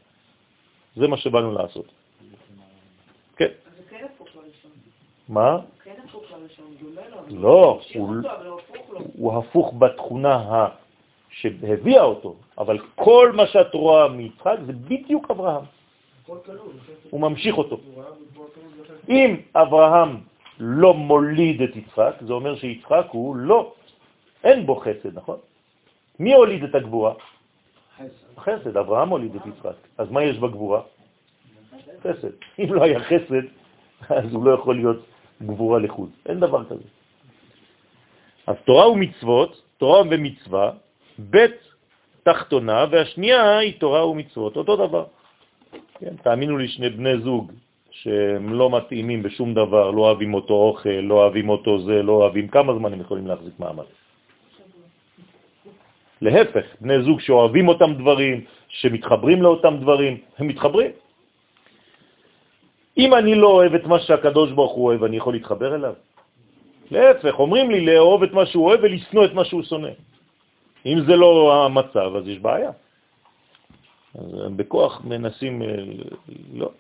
[0.96, 1.86] זה מה שבאנו לעשות.
[3.36, 3.52] כן.
[3.90, 4.06] כן
[4.36, 4.72] לראשון.
[5.30, 5.60] מה?
[7.30, 7.82] לא,
[9.14, 10.68] הוא הפוך בתכונה.
[11.30, 15.66] שהביאה אותו, אבל כל מה שאת רואה מיצחק זה בדיוק אברהם.
[17.10, 17.80] הוא ממשיך אותו.
[19.10, 20.18] אם אברהם
[20.60, 23.74] לא מוליד את יצחק, זה אומר שיצחק הוא לא,
[24.44, 25.38] אין בו חסד, נכון?
[26.20, 27.14] מי הוליד את הגבורה?
[28.38, 29.76] חסד, אברהם הוליד את יצחק.
[29.98, 30.82] אז מה יש בגבורה?
[32.04, 32.32] חסד.
[32.60, 33.46] אם לא היה חסד,
[34.10, 35.06] אז הוא לא יכול להיות
[35.42, 36.10] גבורה לחוד.
[36.26, 36.84] אין דבר כזה.
[38.48, 40.72] אז תורה ומצוות, תורה ומצווה,
[41.30, 41.46] ב'
[42.24, 45.06] תחתונה, והשנייה היא תורה ומצוות, אותו דבר.
[46.00, 47.52] כן, תאמינו לי, שני בני זוג
[47.92, 52.48] שהם לא מתאימים בשום דבר, לא אוהבים אותו אוכל, לא אוהבים אותו זה, לא אוהבים,
[52.48, 53.84] כמה זמן הם יכולים להחזיק מעמד?
[56.22, 60.92] להפך, בני זוג שאוהבים אותם דברים, שמתחברים לאותם דברים, הם מתחברים.
[62.98, 65.94] אם אני לא אוהב את מה שהקדוש ברוך הוא אוהב, אני יכול להתחבר אליו?
[66.92, 69.94] להפך, אומרים לי לאהוב את מה שהוא אוהב ולשנוא את מה שהוא שונא.
[70.86, 72.72] אם זה לא המצב, אז יש בעיה.
[74.16, 74.26] אז
[74.56, 75.68] בכוח מנסים, אה,
[76.54, 76.72] לא.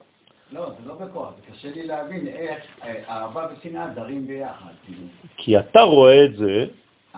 [0.51, 4.73] לא, זה לא בכוח, זה קשה לי להבין איך אה, אהבה ושנאה דרים ביחד.
[4.85, 5.07] כאילו.
[5.37, 6.65] כי אתה רואה את זה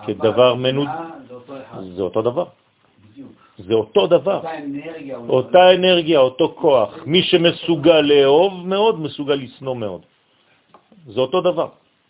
[0.06, 0.88] כדבר מנוד...
[1.28, 2.46] זה אותו אחד, זה אותו דבר.
[3.58, 4.38] זה אותו דבר.
[4.38, 5.18] אותה אנרגיה.
[5.18, 6.98] אותה אנרגיה, אותו כוח.
[7.06, 10.02] מי שמסוגל לאהוב מאוד, מסוגל לשנוא מאוד.
[11.08, 11.70] זה אותו דבר.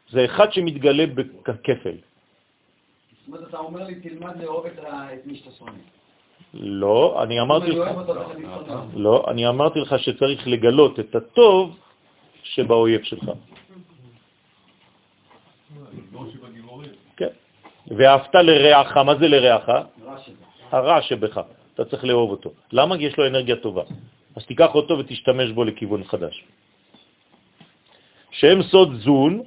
[0.10, 1.96] זה אחד שמתגלה בכפל.
[1.96, 6.01] זאת אומרת, אתה אומר לי, תלמד לאהוב את מי שאתה שונא.
[6.54, 7.88] לא, אני אמרתי לך.
[8.96, 11.78] לא, אני אמרתי לך שצריך לגלות את הטוב
[12.44, 13.24] שבאויב שלך.
[13.24, 13.34] לא.
[17.18, 17.34] כן.
[17.88, 19.70] ואהבת לרעך, מה זה לרעך?
[20.72, 21.42] הרע שבך.
[21.74, 22.52] אתה צריך לאהוב אותו.
[22.72, 22.98] למה?
[22.98, 23.84] כי יש לו אנרגיה טובה.
[24.36, 26.44] אז תיקח אותו ותשתמש בו לכיוון חדש.
[28.32, 29.44] שם סוד זון,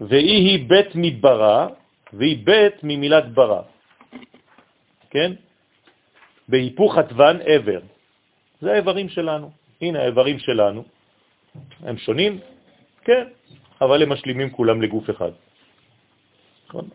[0.00, 1.68] והיא היא בית מברה,
[2.12, 3.62] והיא בית ממילת ברא.
[5.10, 5.32] כן?
[6.48, 7.80] בהיפוך הטבן עבר.
[8.60, 9.50] זה האיברים שלנו.
[9.80, 10.84] הנה האיברים שלנו.
[11.82, 12.40] הם שונים?
[13.04, 13.24] כן,
[13.80, 15.32] אבל הם משלימים כולם לגוף אחד.
[16.68, 16.88] נכון?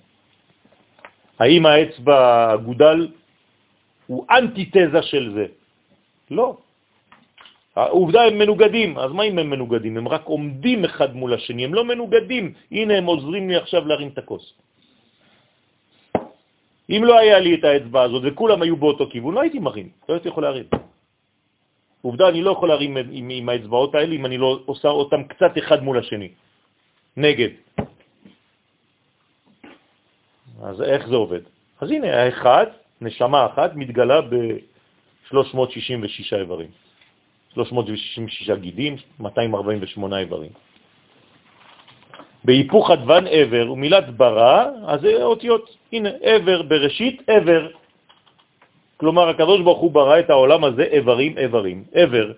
[1.40, 2.20] האם האצבע
[2.52, 3.08] הגודל
[4.08, 5.46] הוא אנטיתזה של זה?
[6.32, 6.58] לא.
[7.76, 9.98] העובדה הם מנוגדים, אז מה אם הם מנוגדים?
[9.98, 12.54] הם רק עומדים אחד מול השני, הם לא מנוגדים.
[12.72, 14.54] הנה הם עוזרים לי עכשיו להרים את הכוס.
[16.90, 20.14] אם לא היה לי את האצבע הזאת וכולם היו באותו כיוון, לא הייתי מרים, לא
[20.14, 20.66] הייתי יכול להרים.
[22.02, 25.58] עובדה, אני לא יכול להרים עם, עם האצבעות האלה אם אני לא עושה אותם קצת
[25.58, 26.30] אחד מול השני.
[27.18, 27.50] נגד.
[30.62, 31.42] אז איך זה עובד?
[31.82, 32.66] אז הנה, האחד,
[33.02, 36.83] נשמה אחת, מתגלה ב-366 איברים.
[37.56, 40.50] 366 גידים, 248 איברים.
[42.44, 47.68] בהיפוך הדוון עבר ומילת ברא, אז זה אותיות, הנה, עבר בראשית, עבר.
[48.98, 52.32] כלומר, הקדוש ברוך הוא ברא את העולם הזה איברים איברים, עבר.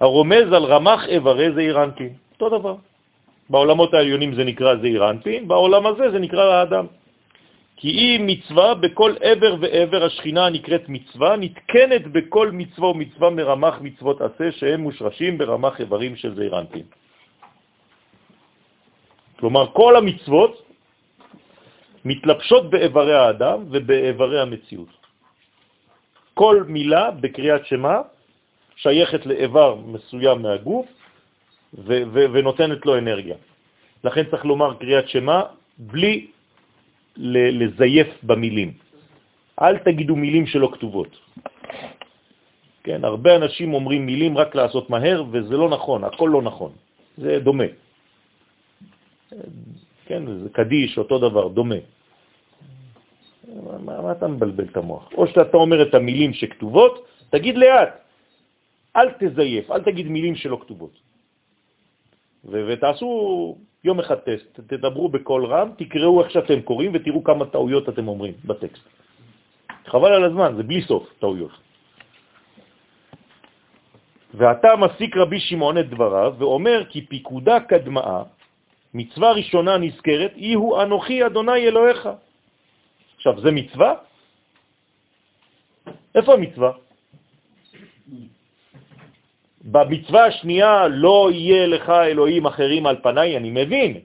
[0.00, 2.74] הרומז על רמח איברי אנפין, אותו דבר.
[3.50, 6.86] בעולמות העליונים זה נקרא זעיר אנפין, בעולם הזה זה נקרא האדם.
[7.80, 14.20] כי היא מצווה בכל עבר ועבר השכינה הנקראת מצווה, נתקנת בכל מצווה ומצווה מרמח מצוות
[14.20, 16.86] עשה שהם מושרשים ברמח איברים של זעירנטין.
[19.40, 20.52] כלומר, כל המצוות
[22.04, 24.92] מתלבשות באיברי האדם ובאיברי המציאות.
[26.36, 27.96] כל מילה בקריאת שמה
[28.76, 30.86] שייכת לאיבר מסוים מהגוף
[32.12, 33.36] ונותנת לו אנרגיה.
[34.04, 35.42] לכן צריך לומר קריאת שמה
[35.78, 36.28] בלי
[37.16, 38.72] לזייף במילים.
[39.62, 41.12] אל תגידו מילים שלא כתובות.
[42.84, 46.72] כן, הרבה אנשים אומרים מילים רק לעשות מהר, וזה לא נכון, הכל לא נכון.
[47.18, 47.68] זה דומה.
[50.06, 51.80] כן, זה קדיש, אותו דבר, דומה.
[53.84, 55.12] מה, מה אתה מבלבל את המוח?
[55.14, 57.92] או שאתה אומר את המילים שכתובות, תגיד לאט,
[58.96, 60.94] אל תזייף, אל תגיד מילים שלא כתובות.
[62.44, 63.08] ותעשו
[63.84, 68.34] יום אחד טסט, תדברו בקול רם, תקראו איך שאתם קוראים ותראו כמה טעויות אתם אומרים
[68.44, 68.84] בטקסט.
[69.86, 71.52] חבל על הזמן, זה בלי סוף טעויות.
[74.34, 78.22] ואתה מסיק רבי שמעון את דבריו ואומר כי פיקודה קדמאה,
[78.94, 82.08] מצווה ראשונה נזכרת, היא הוא אנוכי אדוני אלוהיך.
[83.16, 83.94] עכשיו, זה מצווה?
[86.14, 86.72] איפה המצווה?
[89.60, 94.00] במצווה השנייה לא יהיה לך אלוהים אחרים על פניי, אני מבין.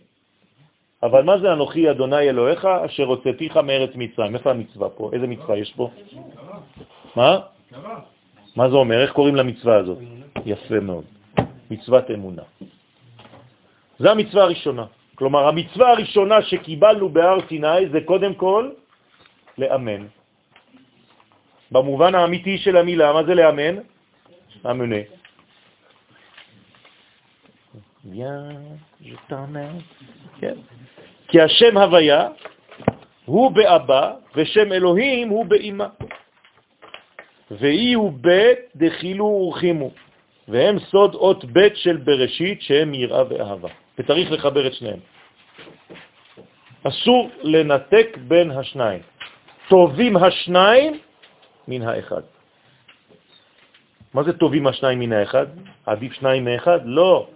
[1.03, 4.36] אבל מה זה אנוכי אדוני אלוהיך אשר הוצאתיך מארץ מצרים?
[4.36, 5.10] איפה המצווה פה?
[5.14, 5.90] איזה מצווה יש פה?
[7.15, 7.40] מה?
[8.56, 9.02] מה זה אומר?
[9.02, 9.98] איך קוראים למצווה הזאת?
[10.45, 11.03] יפה מאוד.
[11.72, 12.41] מצוות אמונה.
[13.99, 14.86] זו המצווה הראשונה.
[15.15, 18.69] כלומר, המצווה הראשונה שקיבלנו בהר סיני זה קודם כל
[19.57, 20.02] לאמן.
[21.72, 23.76] במובן האמיתי של המילה, מה זה לאמן?
[24.69, 25.02] אמונה.
[30.40, 30.56] כן.
[31.27, 32.27] כי השם הוויה
[33.26, 35.88] הוא באבא ושם אלוהים הוא באמא.
[37.52, 39.91] ואי הוא בית דחילו ורחימו,
[40.48, 43.69] והם סוד אות בית של בראשית שהם יראה ואהבה.
[43.99, 44.99] וצריך לחבר את שניהם.
[46.84, 49.02] אסור לנתק בין השניים.
[49.69, 50.99] טובים השניים
[51.68, 52.22] מן האחד.
[54.14, 55.45] מה זה טובים השניים מן האחד?
[55.86, 56.80] עדיף שניים מאחד?
[56.86, 57.27] לא.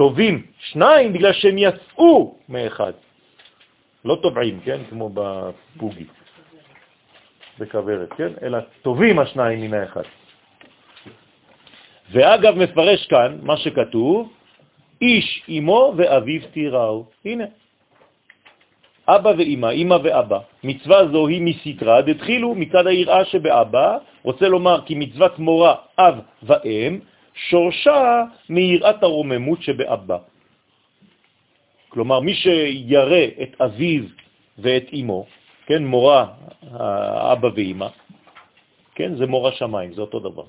[0.00, 2.92] טובים שניים בגלל שהם יצאו מאחד.
[4.04, 4.80] לא טובעים, כן?
[4.90, 6.04] כמו בפוגי,
[7.58, 8.32] בכוורת, כן?
[8.42, 10.08] אלא טובים השניים מן האחד.
[12.12, 14.32] ואגב, מפרש כאן מה שכתוב,
[15.04, 17.04] איש אמו ואביו תיראו.
[17.24, 17.44] הנה,
[19.08, 20.38] אבא ואמא, אמא ואבא.
[20.64, 26.98] מצווה זו היא מסתרה, דתחילו מצד היראה שבאבא, רוצה לומר כי מצוות מורה אב ואם,
[27.34, 30.18] שורשה מיראת הרוממות שבאבא.
[31.88, 34.02] כלומר, מי שירא את אביו
[34.58, 35.26] ואת אמו,
[35.66, 36.26] כן, מורה,
[37.32, 37.88] אבא ואמא,
[38.94, 40.44] כן, זה מורה שמיים, זה אותו דבר.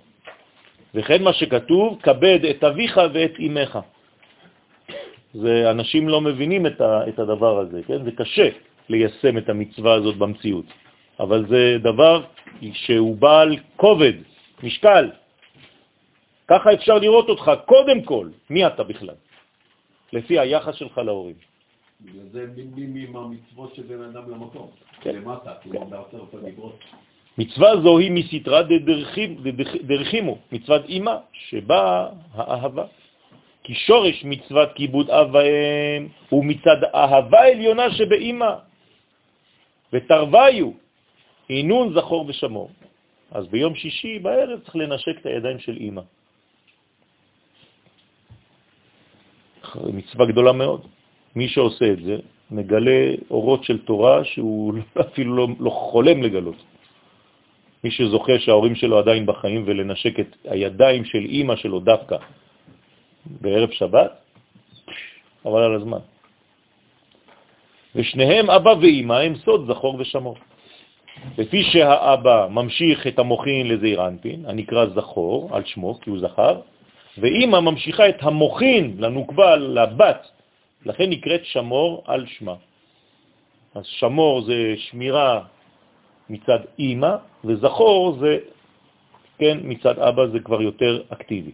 [0.96, 3.80] וכן מה שכתוב, כבד את אביך ואת אמך.
[5.34, 8.04] זה, אנשים לא מבינים את, ה, את הדבר הזה, כן?
[8.04, 8.50] זה קשה
[8.90, 10.66] ליישם את המצווה הזאת במציאות,
[11.20, 12.24] אבל זה דבר
[12.74, 14.14] שהוא בעל כובד,
[14.64, 15.10] משקל.
[16.52, 19.16] ככה אפשר לראות אותך קודם כל, מי אתה בכלל,
[20.14, 21.36] לפי היחס שלך להורים.
[22.02, 22.46] בגלל זה
[22.76, 24.68] מי מהמצוות של בן אדם למקום,
[25.02, 25.16] כן.
[25.16, 26.80] למטה, כלומר בעשרת הדיברות.
[27.38, 28.62] מצווה זו היא מסתרה
[29.84, 32.86] דרחימו, מצוות אימא, שבה האהבה.
[33.64, 38.54] כי שורש מצוות כיבוד אב ואם הוא מצד אהבה עליונה שבאימא,
[39.94, 40.72] ותרוויו,
[41.48, 42.70] עינון זכור ושמור.
[43.32, 46.02] אז ביום שישי בערב צריך לנשק את הידיים של אימא.
[49.94, 50.82] מצווה גדולה מאוד.
[51.36, 52.18] מי שעושה את זה
[52.52, 54.74] מגלה אורות של תורה שהוא
[55.10, 56.56] אפילו לא, לא חולם לגלות.
[57.84, 62.18] מי שזוכה שההורים שלו עדיין בחיים ולנשק את הידיים של אימא שלו דווקא
[63.26, 64.12] בערב שבת,
[65.46, 66.00] אבל על הזמן.
[67.96, 70.36] ושניהם, אבא ואימא, הם סוד זכור ושמור.
[71.38, 76.62] לפי שהאבא ממשיך את המוכין לזעיר אנפין, הנקרא זכור על שמו, כי הוא זכר,
[77.18, 80.28] ואימא ממשיכה את המוכין לנוקבה, לבת,
[80.86, 82.56] לכן נקראת שמור על שמה.
[83.76, 85.42] אז שמור זה שמירה
[86.30, 87.14] מצד אימא,
[87.46, 88.38] וזכור זה,
[89.40, 91.52] כן, מצד אבא זה כבר יותר אקטיבי.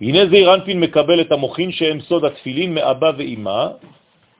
[0.00, 3.66] הנה זעיר אנפין מקבל את המוכין שהם סוד התפילין מאבא ואימא,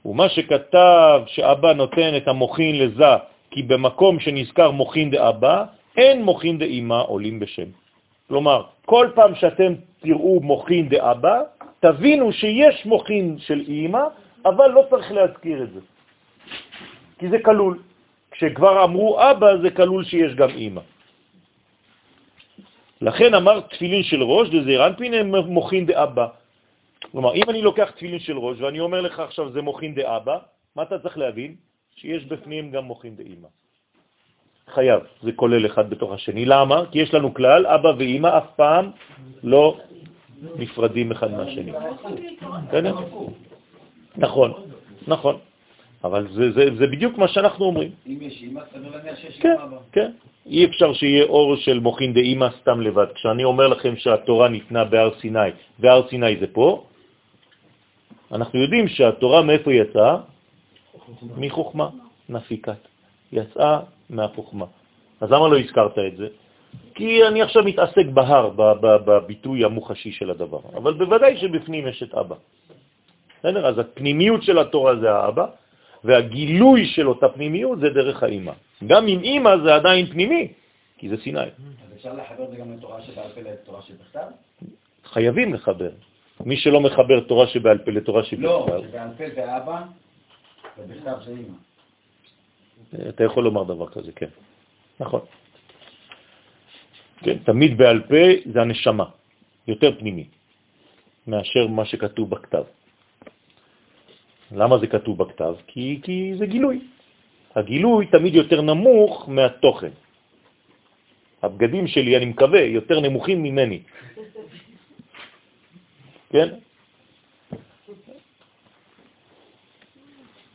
[0.04, 3.14] ומה שכתב שאבא נותן את המוכין לזה,
[3.50, 5.64] כי במקום שנזכר מוכין דאבא,
[5.96, 7.81] אין מוכין דאימא עולים בשם.
[8.28, 11.42] כלומר, כל פעם שאתם תראו מוכין דאבא,
[11.80, 14.04] תבינו שיש מוכין של אימא,
[14.44, 15.80] אבל לא צריך להזכיר את זה,
[17.18, 17.78] כי זה כלול.
[18.30, 20.80] כשכבר אמרו אבא, זה כלול שיש גם אמא.
[23.00, 26.26] לכן אמר תפילין של ראש, דזעיר אנפין הם מוכין דאבא.
[27.12, 30.38] כלומר, אם אני לוקח תפילין של ראש ואני אומר לך עכשיו זה מוכין דאבא,
[30.76, 31.56] מה אתה צריך להבין?
[31.96, 33.48] שיש בפנים גם מוכין דאמא.
[34.74, 36.44] חייב, זה כולל אחד בתוך השני.
[36.44, 36.82] למה?
[36.90, 38.90] כי יש לנו כלל, אבא ואמא אף פעם
[39.42, 39.78] לא
[40.56, 41.72] נפרדים אחד מהשני.
[42.68, 42.96] בסדר?
[44.16, 44.52] נכון,
[45.08, 45.36] נכון.
[46.04, 47.90] אבל זה, זה, זה בדיוק מה שאנחנו אומרים.
[48.06, 49.76] אם יש אימא, סביר להניח שיש כן, אבא.
[49.92, 50.10] כן.
[50.46, 53.06] אי אפשר שיהיה אור של מוכין דאמא סתם לבד.
[53.14, 56.84] כשאני אומר לכם שהתורה ניתנה בהר סיני, והר סיני זה פה,
[58.32, 60.16] אנחנו יודעים שהתורה מאיפה יצאה?
[61.36, 61.88] מחוכמה,
[62.28, 62.80] נפיקת.
[63.32, 63.80] יצאה
[64.12, 64.66] מהחוכמה.
[65.20, 66.28] אז למה לא הזכרת את זה?
[66.94, 70.60] כי אני עכשיו מתעסק בהר, בביטוי המוחשי של הדבר.
[70.76, 72.36] אבל בוודאי שבפנים יש את אבא.
[73.38, 73.66] בסדר?
[73.66, 75.46] אז הפנימיות של התורה זה האבא,
[76.04, 78.52] והגילוי של אותה פנימיות זה דרך האימא.
[78.86, 80.52] גם עם אימא זה עדיין פנימי,
[80.98, 81.40] כי זה סיני.
[81.40, 81.48] אז
[81.96, 84.26] אפשר לחבר זה גם לתורה שבעל פה לתורה שבכתב?
[85.04, 85.90] חייבים לחבר.
[86.44, 89.82] מי שלא מחבר תורה שבעל פה לתורה לא, שבכתב, שבעל פה זה אבא,
[90.78, 91.58] ובכתב זה אימא.
[93.08, 94.28] אתה יכול לומר דבר כזה, כן.
[95.00, 95.20] נכון.
[97.22, 99.04] כן, תמיד בעל פה זה הנשמה,
[99.66, 100.26] יותר פנימי,
[101.26, 102.64] מאשר מה שכתוב בכתב.
[104.52, 105.54] למה זה כתוב בכתב?
[105.66, 106.80] כי, כי זה גילוי.
[107.54, 109.92] הגילוי תמיד יותר נמוך מהתוכן.
[111.42, 113.80] הבגדים שלי, אני מקווה, יותר נמוכים ממני.
[116.30, 116.48] כן?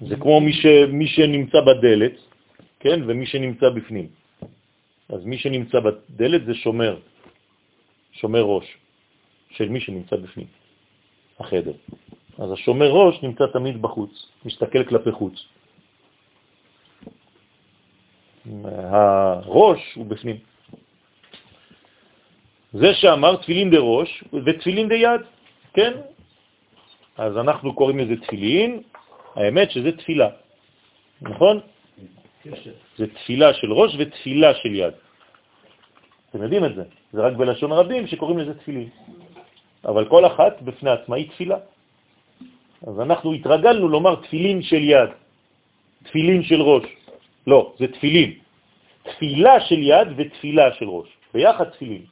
[0.02, 2.27] זה כמו מי, ש, מי שנמצא בדלת,
[2.80, 3.00] כן?
[3.08, 4.08] ומי שנמצא בפנים.
[5.10, 7.00] אז מי שנמצא בדלת זה שומר,
[8.12, 8.68] שומר ראש
[9.50, 10.48] של מי שנמצא בפנים,
[11.40, 11.74] החדר.
[12.38, 14.12] אז השומר ראש נמצא תמיד בחוץ,
[14.46, 15.36] מסתכל כלפי חוץ.
[18.64, 20.38] הראש הוא בפנים.
[22.74, 25.22] זה שאמר תפילין דה ראש ותפילין דה יד,
[25.74, 25.94] כן?
[27.18, 28.82] אז אנחנו קוראים לזה תפילין,
[29.36, 30.30] האמת שזה תפילה,
[31.22, 31.60] נכון?
[32.98, 34.94] זה תפילה של ראש ותפילה של יד.
[36.30, 36.84] אתם יודעים את זה,
[37.14, 38.90] זה רק בלשון רבים שקוראים לזה תפילין.
[39.86, 41.58] אבל כל אחת בפני עצמה היא תפילה.
[42.88, 45.10] אז אנחנו התרגלנו לומר תפילין של יד,
[46.04, 46.84] תפילין של ראש.
[47.48, 48.32] לא, זה תפילין.
[49.04, 51.08] תפילה של יד ותפילה של ראש.
[51.34, 52.06] ביחד תפילין.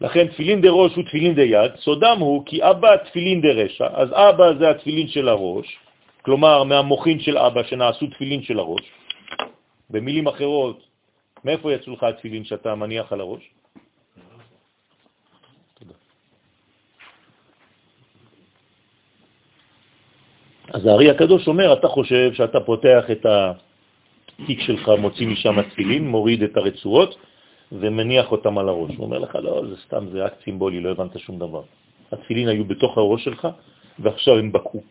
[0.00, 4.08] לכן תפילין דה ראש ותפילין דה יד, סודם הוא כי אבא תפילין דה רשע, אז
[4.12, 5.78] אבא זה התפילין של הראש,
[6.28, 8.84] כלומר מהמוחין של אבא שנעשו תפילין של הראש.
[9.90, 10.76] במילים אחרות,
[11.44, 13.42] מאיפה יצאו לך התפילין שאתה מניח על הראש?
[20.68, 26.42] אז הארי הקדוש אומר, אתה חושב שאתה פותח את התיק שלך, מוציא משם התפילין, מוריד
[26.42, 27.16] את הרצועות
[27.72, 28.92] ומניח אותם על הראש.
[28.96, 31.62] הוא אומר לך, לא, זה סתם, זה אקט סימבולי, לא הבנת שום דבר.
[32.12, 33.48] התפילין היו בתוך הראש שלך,
[33.98, 34.82] ועכשיו הם בקעו.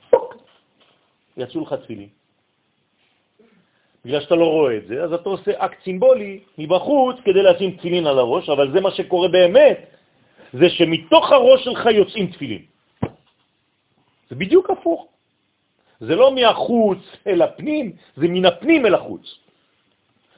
[1.38, 2.10] יצאו לך תפילין.
[4.06, 8.08] בגלל שאתה לא רואה את זה, אז אתה עושה אקט סימבולי מבחוץ כדי לשים תפילין
[8.08, 9.80] על הראש, אבל זה מה שקורה באמת,
[10.54, 12.64] זה שמתוך הראש שלך יוצאים תפילין.
[14.30, 15.08] זה בדיוק הפוך.
[16.00, 19.26] זה לא מהחוץ אל הפנים, זה מן הפנים אל החוץ.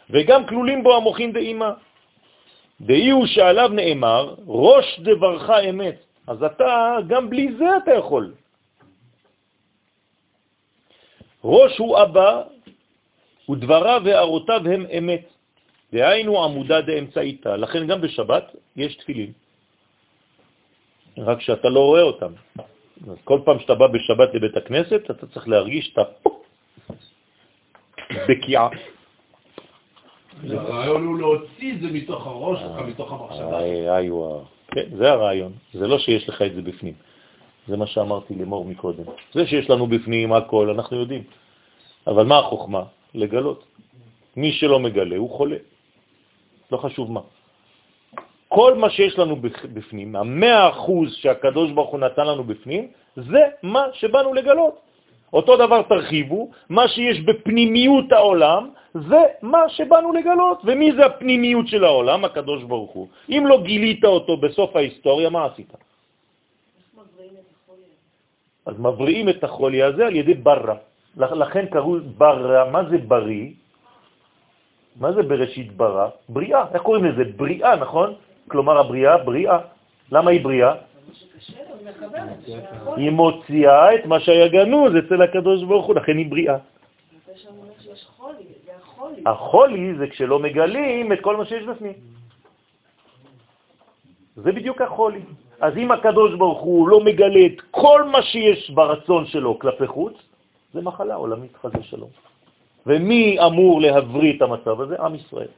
[0.09, 1.69] וגם כלולים בו המוחין דאמא.
[2.81, 5.97] דאי הוא שעליו נאמר, ראש דברך אמת.
[6.27, 8.33] אז אתה, גם בלי זה אתה יכול.
[11.43, 12.43] ראש הוא אבא,
[13.49, 15.25] ודבריו והערותיו הם אמת.
[15.93, 17.57] דהיינו עמודה דאמצעיתה.
[17.57, 19.31] לכן גם בשבת יש תפילין,
[21.17, 22.31] רק שאתה לא רואה אותם.
[23.07, 26.05] אז כל פעם שאתה בא בשבת לבית הכנסת, אתה צריך להרגיש את
[28.09, 28.69] הבקיעה.
[30.49, 33.59] הרעיון הוא להוציא את זה מתוך הראש שלך, מתוך המחשבה.
[34.09, 34.43] וואו.
[34.71, 35.51] כן, זה הרעיון.
[35.73, 36.93] זה לא שיש לך את זה בפנים.
[37.69, 39.03] זה מה שאמרתי למור מקודם.
[39.33, 41.23] זה שיש לנו בפנים הכל, אנחנו יודעים.
[42.07, 42.83] אבל מה החוכמה?
[43.13, 43.63] לגלות.
[44.35, 45.57] מי שלא מגלה הוא חולה.
[46.71, 47.21] לא חשוב מה.
[48.49, 49.35] כל מה שיש לנו
[49.73, 54.75] בפנים, המאה אחוז שהקדוש ברוך הוא נתן לנו בפנים, זה מה שבאנו לגלות.
[55.33, 60.61] אותו דבר תרחיבו, מה שיש בפנימיות העולם, זה מה שבאנו לגלות.
[60.65, 62.25] ומי זה הפנימיות של העולם?
[62.25, 63.07] הקדוש ברוך הוא.
[63.29, 65.69] אם לא גילית אותו בסוף ההיסטוריה, מה עשית?
[68.69, 70.77] אז מבריאים את החולי הזה על ידי ברא.
[71.17, 73.47] לכן קראו ברא, מה זה בריא?
[75.01, 76.07] מה זה בראשית ברא?
[76.29, 76.65] בריאה.
[76.73, 77.23] איך קוראים לזה?
[77.33, 78.09] בריאה, נכון?
[78.47, 79.59] כלומר הבריאה, בריאה.
[80.11, 80.73] למה היא בריאה?
[82.95, 86.57] היא מוציאה את מה שהיה גנוז אצל הקדוש ברוך הוא, לכן היא בריאה.
[89.25, 91.97] החולי זה כשלא מגלים את כל מה שיש בפנים.
[94.35, 95.21] זה בדיוק החולי.
[95.61, 100.13] אז אם הקדוש ברוך הוא לא מגלה את כל מה שיש ברצון שלו כלפי חוץ,
[100.73, 102.09] זה מחלה עולמית, חס ושלום.
[102.87, 104.95] ומי אמור להבריא את המצב הזה?
[104.99, 105.51] עם ישראל.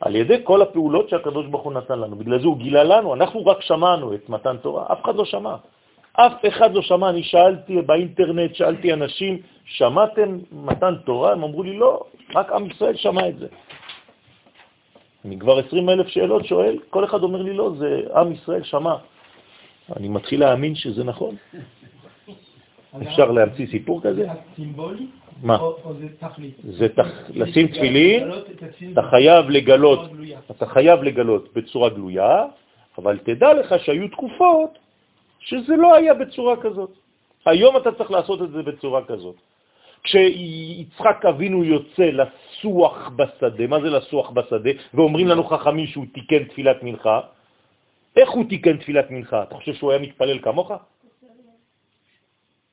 [0.00, 2.16] על ידי כל הפעולות שהקדוש ברוך הוא נתן לנו.
[2.16, 5.54] בגלל זה הוא גילה לנו, אנחנו רק שמענו את מתן תורה, אף אחד לא שמע.
[6.12, 11.32] אף אחד לא שמע, אני שאלתי באינטרנט, שאלתי אנשים, שמעתם מתן תורה?
[11.32, 12.00] הם אמרו לי, לא,
[12.34, 13.46] רק עם ישראל שמע את זה.
[15.24, 18.94] אני כבר 20 אלף שאלות שואל, כל אחד אומר לי, לא, זה עם ישראל שמע.
[19.96, 21.36] אני מתחיל להאמין שזה נכון.
[23.02, 24.26] אפשר להמציא סיפור כזה?
[24.56, 25.06] סימבולי?
[25.42, 25.58] מה?
[25.58, 26.54] או זה תכלית?
[26.64, 26.86] זה
[27.34, 28.30] לשים תפילין,
[28.92, 30.00] אתה חייב לגלות.
[30.50, 32.44] אתה חייב לגלות בצורה גלויה,
[32.98, 34.78] אבל תדע לך שהיו תקופות
[35.40, 36.90] שזה לא היה בצורה כזאת.
[37.46, 39.36] היום אתה צריך לעשות את זה בצורה כזאת.
[40.04, 42.02] כשיצחק אבינו יוצא
[42.60, 44.70] לסוח בשדה, מה זה לסוח בשדה?
[44.94, 47.20] ואומרים לנו חכמים שהוא תיקן תפילת מנחה,
[48.16, 49.42] איך הוא תיקן תפילת מנחה?
[49.42, 50.72] אתה חושב שהוא היה מתפלל כמוך?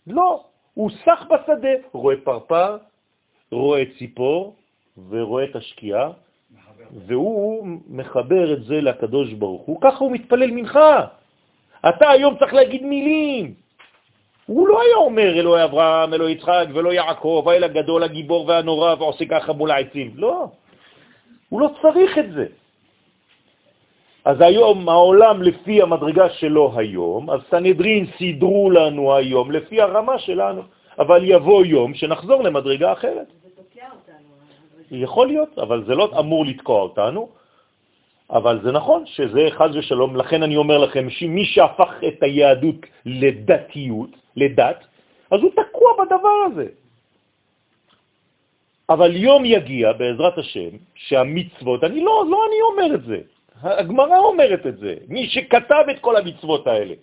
[0.07, 0.43] לא,
[0.73, 2.77] הוא סח בשדה, רואה פרפר,
[3.51, 4.55] רואה ציפור
[5.09, 6.11] ורואה את השקיעה,
[7.07, 11.07] והוא מחבר את זה לקדוש ברוך הוא, ככה הוא מתפלל מנחה.
[11.89, 13.66] אתה היום צריך להגיד מילים.
[14.47, 19.25] הוא לא היה אומר אלוהי אברהם, אלוהי יצחק ולא יעקב, האל הגדול, הגיבור והנורא, ועושה
[19.25, 20.11] ככה מול העצים.
[20.15, 20.47] לא,
[21.49, 22.45] הוא לא צריך את זה.
[24.25, 30.61] אז היום העולם לפי המדרגה שלו היום, אז סנהדרין סידרו לנו היום לפי הרמה שלנו,
[30.99, 33.27] אבל יבוא יום שנחזור למדרגה אחרת.
[33.43, 34.27] זה תוקע אותנו.
[34.91, 37.29] יכול להיות, אבל זה לא אמור לתקוע אותנו,
[38.31, 44.09] אבל זה נכון שזה חז ושלום, לכן אני אומר לכם שמי שהפך את היהדות לדתיות,
[44.35, 44.79] לדת,
[45.31, 46.67] אז הוא תקוע בדבר הזה.
[48.89, 53.19] אבל יום יגיע, בעזרת השם, שהמצוות, אני לא, לא אני אומר את זה,
[53.63, 56.95] הגמרא אומרת את זה, מי שכתב את כל המצוות האלה.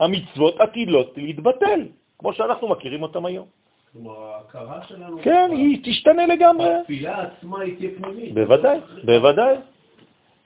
[0.00, 1.80] המצוות עתידות להתבטל,
[2.18, 3.46] כמו שאנחנו מכירים אותם היום.
[3.92, 5.18] כלומר, ההכרה שלנו...
[5.22, 6.74] כן, היא תשתנה לגמרי.
[6.74, 8.34] התפילה עצמה היא תהיה פנימית.
[8.34, 9.54] בוודאי, בוודאי.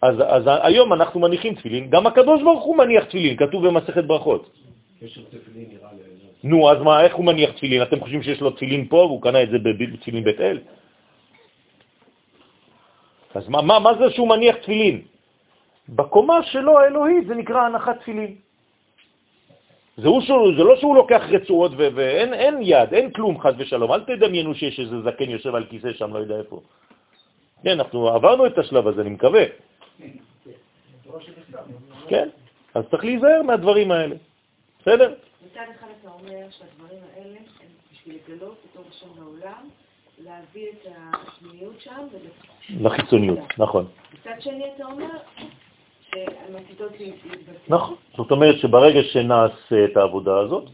[0.03, 4.51] אז, אז היום אנחנו מניחים תפילין, גם הקדוש ברוך הוא מניח תפילין, כתוב במסכת ברכות.
[5.55, 5.67] לי...
[6.45, 7.83] נו, אז מה, איך הוא מניח תפילין?
[7.83, 10.59] אתם חושבים שיש לו תפילין פה והוא קנה את זה בתפילין בית אל?
[13.35, 15.03] אז מה, מה, מה זה שהוא מניח תפילין?
[15.89, 18.35] בקומה שלו האלוהית זה נקרא הנחת תפילין.
[19.97, 20.23] זה, הוא
[20.57, 23.93] זה לא שהוא לוקח רצועות ו- ואין אין יד, אין כלום חד ושלום.
[23.93, 26.61] אל תדמיינו שיש איזה זקן יושב על כיסא שם, לא יודע איפה.
[27.63, 29.45] כן, אנחנו עברנו את השלב הזה, אני מקווה.
[32.09, 32.29] כן,
[32.75, 34.17] אז צריך להיזהר מהדברים האלה.
[34.81, 35.15] בסדר?
[35.47, 39.69] מצד אחד אתה אומר שהדברים האלה הם בשביל לגלות את אור השם בעולם,
[40.25, 42.07] להביא את הפנימיות שם,
[42.81, 43.87] לחיצוניות, נכון.
[44.13, 45.09] מצד שני אתה אומר.
[47.69, 47.97] נכון.
[48.17, 50.65] זאת אומרת שברגע שנעשה את העבודה הזאת,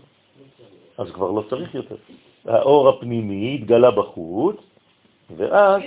[0.99, 1.97] אז כבר לא צריך יותר.
[2.45, 4.57] האור הפנימי התגלה בחוץ,
[5.37, 5.83] ואז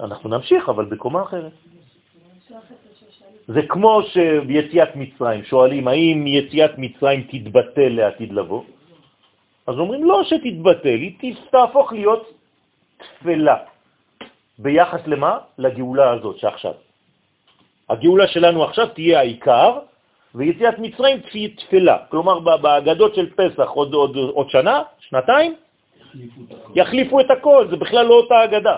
[0.00, 1.52] אנחנו נמשיך, אבל בקומה אחרת.
[3.46, 8.62] זה כמו שיציאת מצרים, שואלים האם יציאת מצרים תתבטל לעתיד לבוא?
[9.66, 12.32] אז אומרים לא שתתבטל, היא תהפוך להיות
[12.98, 13.56] תפלה.
[14.58, 15.38] ביחס למה?
[15.58, 16.74] לגאולה הזאת שעכשיו.
[17.90, 19.78] הגאולה שלנו עכשיו תהיה העיקר,
[20.34, 21.96] ויציאת מצרים תהיה תפלה.
[22.08, 25.54] כלומר, בהגדות של פסח עוד, עוד, עוד שנה, שנתיים,
[26.74, 28.76] יחליפו את הכל, זה בכלל לא אותה הגדה.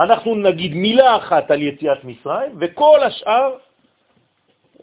[0.00, 3.56] אנחנו נגיד מילה אחת על יציאת מצרים, וכל השאר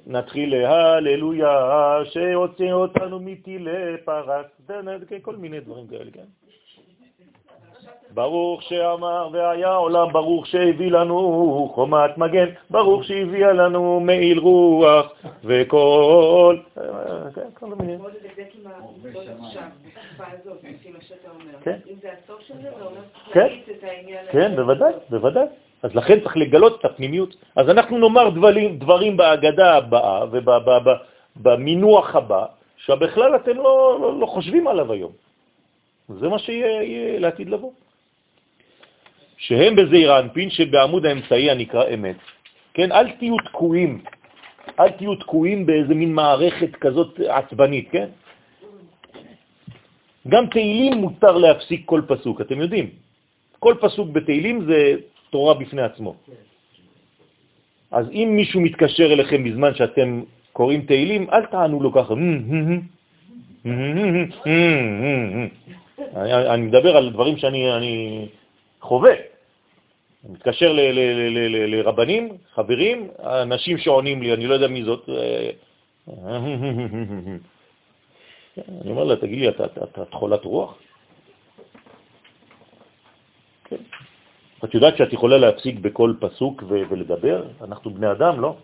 [0.07, 4.45] נתחיל להללויה, שהוציא אותנו מטילי פרס,
[5.21, 6.25] כל מיני דברים כאלה, כן?
[8.13, 15.13] ברוך שאמר והיה עולם, ברוך שהביא לנו חומת מגן, ברוך שהביאה לנו מעיל רוח
[15.43, 16.57] וכל...
[17.35, 17.97] כן, כל מיני.
[21.63, 23.49] כן.
[23.65, 24.55] שצריך כן.
[24.55, 25.45] בוודאי, בוודאי.
[25.83, 27.35] אז לכן צריך לגלות את הפנימיות.
[27.55, 30.25] אז אנחנו נאמר דברים, בהגדה הבאה
[31.35, 32.45] ובמינוח הבא,
[32.77, 35.11] שבכלל אתם לא, לא, לא חושבים עליו היום.
[36.19, 37.71] זה מה שיהיה יהיה לעתיד לבוא.
[39.41, 42.15] שהם בזעיר האנפין שבעמוד האמצעי הנקרא אמת.
[42.73, 44.01] כן, אל תהיו תקועים,
[44.79, 48.07] אל תהיו תקועים באיזה מין מערכת כזאת עצבנית, כן?
[50.27, 52.89] גם תהילים מותר להפסיק כל פסוק, אתם יודעים.
[53.59, 54.95] כל פסוק בתהילים זה
[55.29, 56.15] תורה בפני עצמו.
[57.91, 60.21] אז אם מישהו מתקשר אליכם בזמן שאתם
[60.53, 62.13] קוראים תהילים, אל תענו לו ככה.
[66.53, 68.27] אני מדבר על דברים שאני
[68.81, 69.30] חווה.
[70.29, 70.73] מתקשר
[71.67, 75.09] לרבנים, חברים, אנשים שעונים לי, אני לא יודע מי זאת.
[78.81, 80.77] אני אומר לה, תגיד לי, את חולת רוח?
[83.65, 83.75] כן.
[84.63, 87.45] את יודעת שאת יכולה להפסיק בכל פסוק ולדבר?
[87.61, 88.55] אנחנו בני אדם, לא?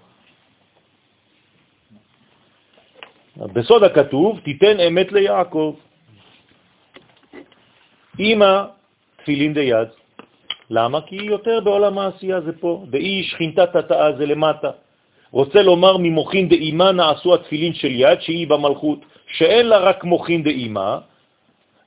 [3.38, 5.76] בסוד הכתוב, תיתן אמת ליעקב.
[8.20, 8.64] אמא
[9.18, 9.88] תפילין דיד.
[10.70, 11.02] למה?
[11.02, 14.72] כי יותר בעולם העשייה זה פה, דאי שכינתת התאה זה למטה.
[15.32, 21.00] רוצה לומר ממוחין דאימה נעשו התפילין של יד שהיא במלכות, שאין לה רק מוחין דאימה,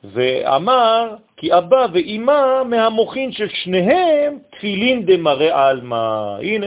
[0.04, 6.36] ואמר כי אבא ואימא מהמוחין של שניהם תפילין דמראה עלמא.
[6.42, 6.66] הנה,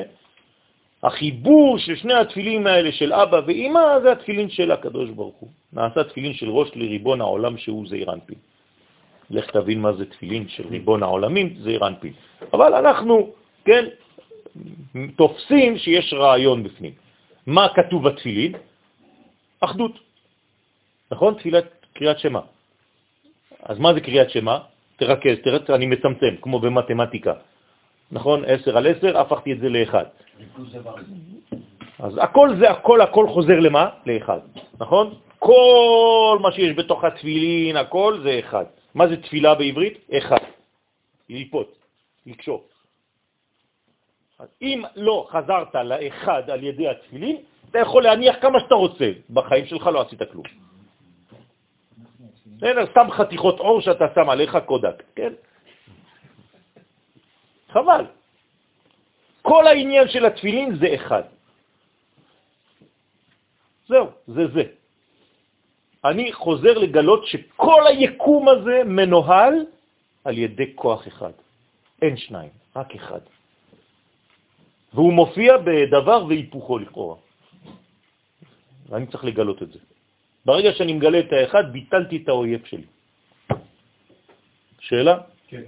[1.04, 5.50] החיבור של שני התפילין האלה של אבא ואימא זה התפילין של הקדוש ברוך הוא.
[5.74, 8.38] נעשה תפילין של ראש לריבון העולם שהוא זעיר אנפין.
[9.30, 12.14] לך תבין מה זה תפילין של ריבון העולמים, זעיר אנפין.
[12.54, 13.32] אבל אנחנו,
[13.66, 13.86] כן,
[15.16, 16.92] תופסים שיש רעיון בפנים.
[17.48, 18.54] מה כתוב בתפילין?
[19.60, 20.00] אחדות.
[21.12, 21.34] נכון?
[21.34, 22.42] תפילת קריאת שמה.
[23.64, 24.60] אז מה זה קריאת שמה?
[24.96, 27.34] תרכז, תראה, אני מצמצם, כמו במתמטיקה.
[28.12, 28.46] נכון?
[28.46, 30.06] 10 על 10, הפכתי את זה לאחד.
[32.00, 33.90] אז הכל זה הכל, הכל חוזר למה?
[34.06, 34.40] לאחד,
[34.80, 35.14] נכון?
[35.40, 38.66] כל מה שיש בתוך התפילין, הכל זה אחד.
[38.96, 39.98] מה זה תפילה בעברית?
[40.18, 40.44] אחד.
[41.30, 41.78] ליפות,
[42.26, 42.68] לקשור.
[44.62, 47.38] אם לא חזרת לאחד על ידי התפילין,
[47.70, 49.12] אתה יכול להניח כמה שאתה רוצה.
[49.30, 50.46] בחיים שלך לא עשית כלום.
[52.58, 55.34] בסדר, סתם חתיכות אור שאתה שם עליך קודק, כן?
[57.70, 58.06] חבל.
[59.42, 61.24] כל העניין של התפילין זה אחד.
[63.88, 64.64] זהו, זה זה.
[66.06, 69.56] אני חוזר לגלות שכל היקום הזה מנוהל
[70.24, 71.32] על ידי כוח אחד.
[72.02, 73.20] אין שניים, רק אחד.
[74.94, 77.16] והוא מופיע בדבר והיפוכו לכאורה.
[78.90, 79.80] ואני צריך לגלות את זה.
[80.46, 82.88] ברגע שאני מגלה את האחד, ביטלתי את האויב שלי.
[84.80, 85.18] שאלה?
[85.48, 85.64] כן.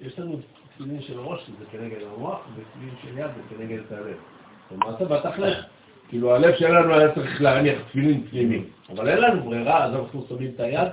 [0.00, 0.38] יש לנו
[0.74, 4.18] תפילין של הראש, שזה כנגד המוח, ותפילין של יד, זה כנגד הלב.
[4.70, 5.66] למעשה בתכלך,
[6.12, 8.60] כאילו הלב שלנו היה צריך להניח תפילין פנימי,
[8.92, 10.88] אבל אין לנו ברירה, אז אנחנו שמים את היד.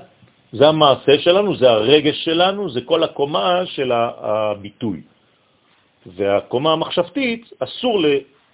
[0.51, 5.01] זה המעשה שלנו, זה הרגש שלנו, זה כל הקומה של הביטוי.
[6.05, 7.99] והקומה המחשבתית, אסור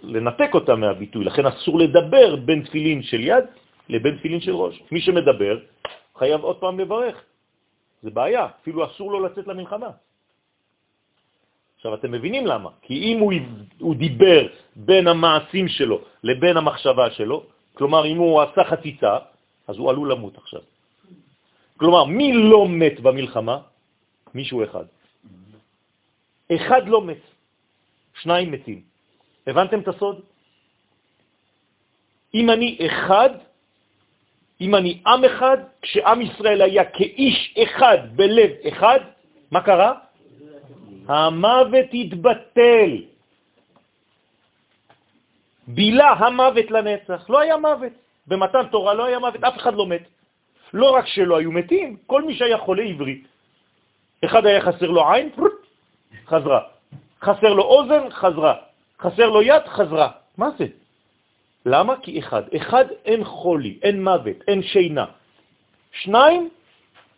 [0.03, 3.45] לנתק אותה מהביטוי, לכן אסור לדבר בין תפילין של יד
[3.89, 4.81] לבין תפילין של ראש.
[4.91, 5.57] מי שמדבר
[6.17, 7.15] חייב עוד פעם לברך.
[8.01, 9.89] זה בעיה, אפילו אסור לו לצאת למלחמה.
[11.85, 12.69] עכשיו, אתם מבינים למה.
[12.81, 13.33] כי אם הוא,
[13.79, 17.45] הוא דיבר בין המעשים שלו לבין המחשבה שלו,
[17.77, 19.13] כלומר, אם הוא עשה חציצה,
[19.69, 20.61] אז הוא עלול למות עכשיו.
[21.77, 23.57] כלומר, מי לא מת במלחמה?
[24.33, 24.85] מישהו אחד.
[26.49, 27.21] אחד לא מת,
[28.21, 28.81] שניים מתים.
[29.47, 30.25] הבנתם את הסוד?
[32.33, 33.29] אם אני אחד,
[34.61, 38.99] אם אני עם אחד, כשעם ישראל היה כאיש אחד בלב אחד,
[39.51, 40.04] מה קרה?
[41.07, 42.91] המוות התבטל.
[45.67, 47.29] בילה המוות לנצח.
[47.29, 47.93] לא היה מוות.
[48.27, 50.03] במתן תורה לא היה מוות, אף אחד לא מת.
[50.73, 53.21] לא רק שלא היו מתים, כל מי שהיה חולה עברי.
[54.25, 55.29] אחד היה חסר לו עין,
[56.25, 56.61] חזרה.
[57.21, 58.55] חסר לו אוזן, חזרה.
[58.99, 60.09] חסר לו יד, חזרה.
[60.37, 60.65] מה זה?
[61.65, 61.93] למה?
[62.01, 62.43] כי אחד.
[62.55, 65.05] אחד אין חולי, אין מוות, אין שינה.
[65.91, 66.49] שניים,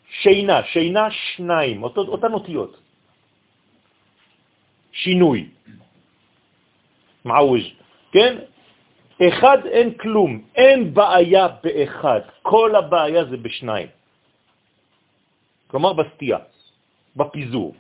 [0.10, 2.78] שינה, שינה שניים, אותו, אותן אותיות.
[4.98, 5.50] שינוי.
[7.26, 7.66] מעוויז,
[8.12, 8.34] כן?
[9.22, 13.88] אחד אין כלום, אין בעיה באחד, כל הבעיה זה בשניים.
[15.68, 16.40] כלומר בסטייה,
[17.16, 17.76] בפיזור,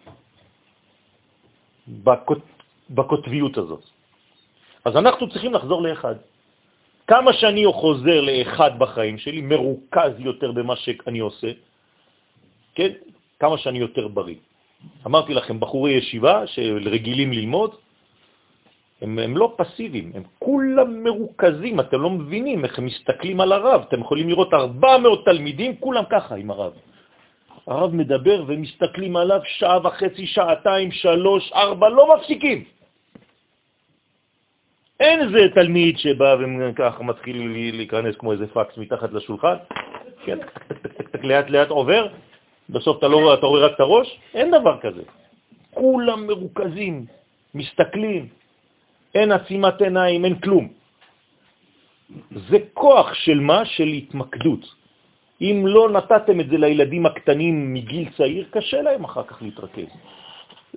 [1.87, 2.43] בקוט...
[2.89, 3.83] בקוטביות הזאת.
[4.85, 6.15] אז אנחנו צריכים לחזור לאחד.
[7.07, 11.51] כמה שאני חוזר לאחד בחיים שלי, מרוכז יותר במה שאני עושה,
[12.75, 12.91] כן?
[13.39, 14.39] כמה שאני יותר בריא.
[15.05, 17.71] אמרתי לכם, בחורי ישיבה שרגילים ללמוד,
[19.01, 23.85] הם, הם לא פסיביים, הם כולם מרוכזים, אתם לא מבינים איך הם מסתכלים על הרב.
[23.87, 26.73] אתם יכולים לראות 400 תלמידים, כולם ככה עם הרב.
[27.67, 32.63] הרב מדבר ומסתכלים עליו שעה וחצי, שעתיים, שלוש, ארבע, לא מפסיקים.
[34.99, 37.37] אין איזה תלמיד שבא וככה מתחיל
[37.73, 39.55] להיכנס כמו איזה פקס מתחת לשולחן,
[40.25, 40.37] כן,
[41.29, 42.07] לאט לאט עובר,
[42.69, 45.03] בסוף אתה לא רואה, אתה רואה רק את הראש, אין דבר כזה.
[45.71, 47.05] כולם מרוכזים,
[47.55, 48.27] מסתכלים.
[49.15, 50.67] אין עצימת עיניים, אין כלום.
[52.49, 53.65] זה כוח של מה?
[53.65, 54.63] של התמקדות.
[55.41, 59.89] אם לא נתתם את זה לילדים הקטנים מגיל צעיר, קשה להם אחר כך להתרכז.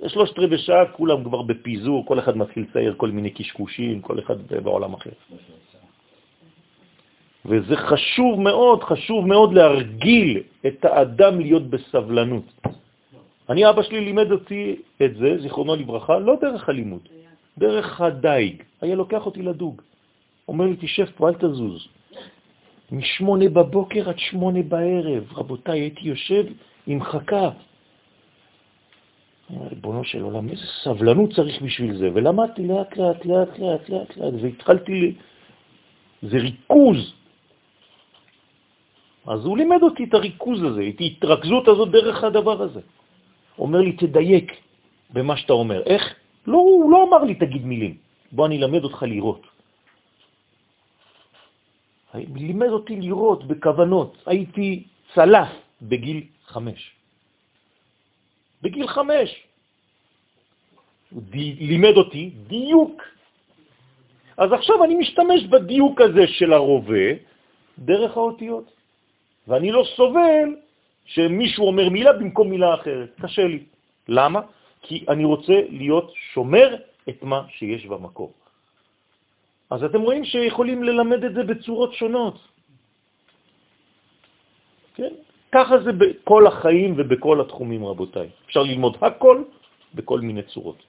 [0.06, 4.36] שלושת רבעי שעה, כולם כבר בפיזור, כל אחד מתחיל לצייר כל מיני קשקושים, כל אחד
[4.62, 5.10] בעולם אחר.
[7.51, 12.47] וזה חשוב מאוד, חשוב מאוד להרגיל את האדם להיות בסבלנות.
[13.51, 17.02] אני, אבא שלי לימד אותי את זה, זיכרונו לברכה, לא דרך הלימוד,
[17.59, 18.62] דרך הדייג.
[18.81, 19.82] היה לוקח אותי לדוג.
[20.48, 21.89] אומר לי, תשב פה, אל תזוז.
[22.93, 25.24] משמונה בבוקר עד שמונה בערב.
[25.35, 26.44] רבותיי, הייתי יושב
[26.86, 27.51] עם חכה.
[29.70, 32.09] ריבונו של עולם, איזה סבלנות צריך בשביל זה.
[32.14, 35.14] ולמדתי לאט לאט, לאט לאט, לאט לאט, והתחלתי,
[36.22, 37.19] זה ריכוז.
[39.26, 42.80] אז הוא לימד אותי את הריכוז הזה, את ההתרכזות הזאת דרך הדבר הזה.
[43.59, 44.48] אומר לי, תדייק
[45.10, 45.82] במה שאתה אומר.
[45.86, 46.02] איך?
[46.47, 47.94] לא, הוא לא אמר לי, תגיד מילים.
[48.32, 49.42] בוא אני אלמד אותך לראות.
[52.14, 54.10] לימד אותי לראות בכוונות.
[54.26, 54.84] הייתי
[55.14, 55.48] צלף
[55.82, 56.80] בגיל חמש.
[58.62, 59.30] בגיל חמש.
[61.10, 63.02] הוא די, לימד אותי דיוק.
[64.36, 67.06] אז עכשיו אני משתמש בדיוק הזה של הרובה
[67.78, 68.80] דרך האותיות.
[69.48, 70.48] ואני לא סובל
[71.04, 73.10] שמישהו אומר מילה במקום מילה אחרת.
[73.20, 73.62] קשה לי.
[74.08, 74.40] למה?
[74.82, 76.76] כי אני רוצה להיות שומר
[77.08, 78.32] את מה שיש במקור.
[79.70, 82.38] אז אתם רואים שיכולים ללמד את זה בצורות שונות.
[84.94, 85.12] כן?
[85.52, 88.28] ככה זה בכל החיים ובכל התחומים, רבותיי.
[88.46, 89.44] אפשר ללמוד הכל
[89.94, 90.82] בכל מיני צורות.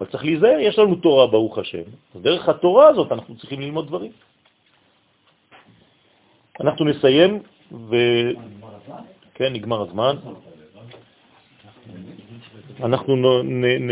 [0.00, 1.86] אבל צריך להיזהר, יש לנו תורה, ברוך השם.
[2.14, 4.12] אז דרך התורה הזאת אנחנו צריכים ללמוד דברים.
[6.60, 7.38] אנחנו נסיים,
[7.72, 7.96] ו...
[9.34, 10.16] כן, נגמר הזמן.
[12.82, 13.90] אנחנו נ, נ,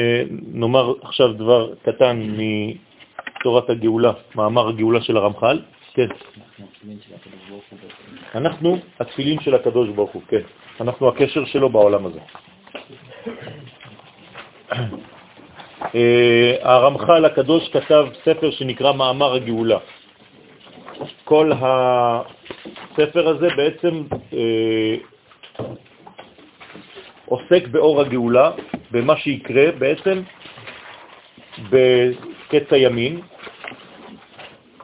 [0.60, 5.60] נאמר עכשיו דבר קטן מתורת הגאולה, מאמר הגאולה של הרמח"ל.
[5.94, 6.08] כן.
[8.34, 10.42] אנחנו התפילין של הקדוש ברוך הוא, כן.
[10.80, 12.20] אנחנו הקשר שלו בעולם הזה.
[15.94, 19.78] אה, הרמח"ל הקדוש כתב ספר שנקרא מאמר הגאולה.
[21.30, 24.02] כל הספר הזה בעצם
[24.32, 24.94] אה,
[27.26, 28.50] עוסק באור הגאולה,
[28.90, 30.22] במה שיקרה בעצם
[31.70, 33.20] בקץ הימין,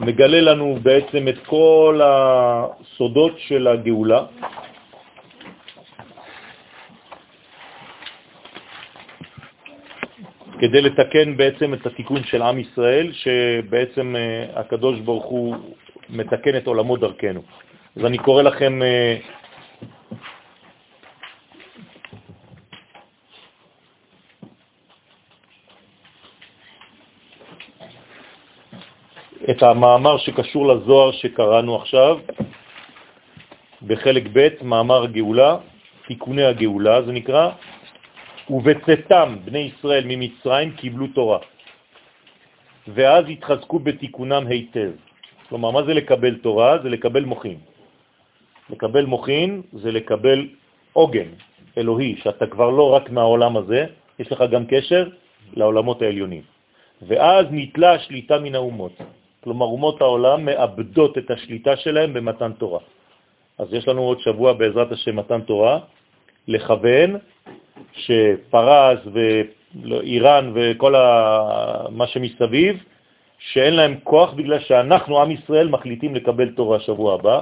[0.00, 4.22] מגלה לנו בעצם את כל הסודות של הגאולה.
[10.58, 15.56] כדי לתקן בעצם את התיקון של עם ישראל, שבעצם אה, הקדוש ברוך הוא
[16.10, 17.42] מתקן את עולמו דרכנו.
[17.96, 19.16] אז אני קורא לכם אה,
[29.50, 32.18] את המאמר שקשור לזוהר שקראנו עכשיו,
[33.82, 35.56] בחלק ב', מאמר הגאולה,
[36.06, 37.50] תיקוני הגאולה, זה נקרא,
[38.50, 41.38] ובצאתם בני ישראל ממצרים קיבלו תורה,
[42.88, 45.05] ואז התחזקו בתיקונם היטב.
[45.48, 46.78] כלומר, מה זה לקבל תורה?
[46.82, 47.58] זה לקבל מוכין.
[48.70, 50.48] לקבל מוכין זה לקבל
[50.92, 51.28] עוגן
[51.78, 53.86] אלוהי, שאתה כבר לא רק מהעולם הזה,
[54.18, 55.08] יש לך גם קשר
[55.54, 56.42] לעולמות העליונים.
[57.02, 58.92] ואז נתלה השליטה מן האומות.
[59.44, 62.80] כלומר, אומות העולם מאבדות את השליטה שלהם במתן תורה.
[63.58, 65.78] אז יש לנו עוד שבוע בעזרת השם מתן תורה,
[66.48, 67.16] לכוון
[67.92, 70.92] שפרס ואיראן וכל
[71.90, 72.82] מה שמסביב,
[73.38, 77.40] שאין להם כוח בגלל שאנחנו, עם ישראל, מחליטים לקבל תורה שבוע הבא,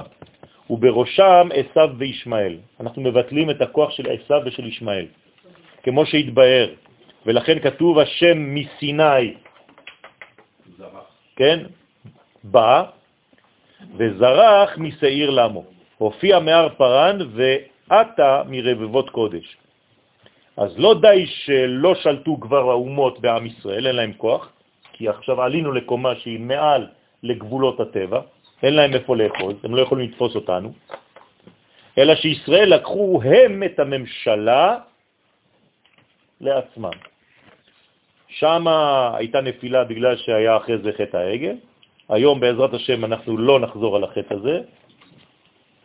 [0.69, 2.57] ובראשם עשיו וישמעאל.
[2.79, 5.05] אנחנו מבטלים את הכוח של עשיו ושל ישמעאל,
[5.83, 6.69] כמו שהתבהר.
[7.25, 9.33] ולכן כתוב השם מסיני,
[11.35, 11.59] כן?
[12.43, 12.83] בא
[13.97, 15.63] וזרח משעיר למו.
[15.97, 19.57] הופיע מהר פרן ועתה מרבבות קודש.
[20.57, 24.49] אז לא די שלא שלטו כבר האומות בעם ישראל, אין להם כוח,
[24.95, 26.87] כי עכשיו עלינו לקומה שהיא מעל
[27.23, 28.19] לגבולות הטבע,
[28.63, 30.73] אין להם איפה לאחוז, הם לא יכולים לתפוס אותנו,
[31.97, 34.77] אלא שישראל לקחו הם את הממשלה
[36.41, 36.95] לעצמם.
[38.27, 38.67] שם
[39.13, 41.55] הייתה נפילה בגלל שהיה אחרי זה חטא העגל,
[42.09, 44.61] היום בעזרת השם אנחנו לא נחזור על החטא הזה,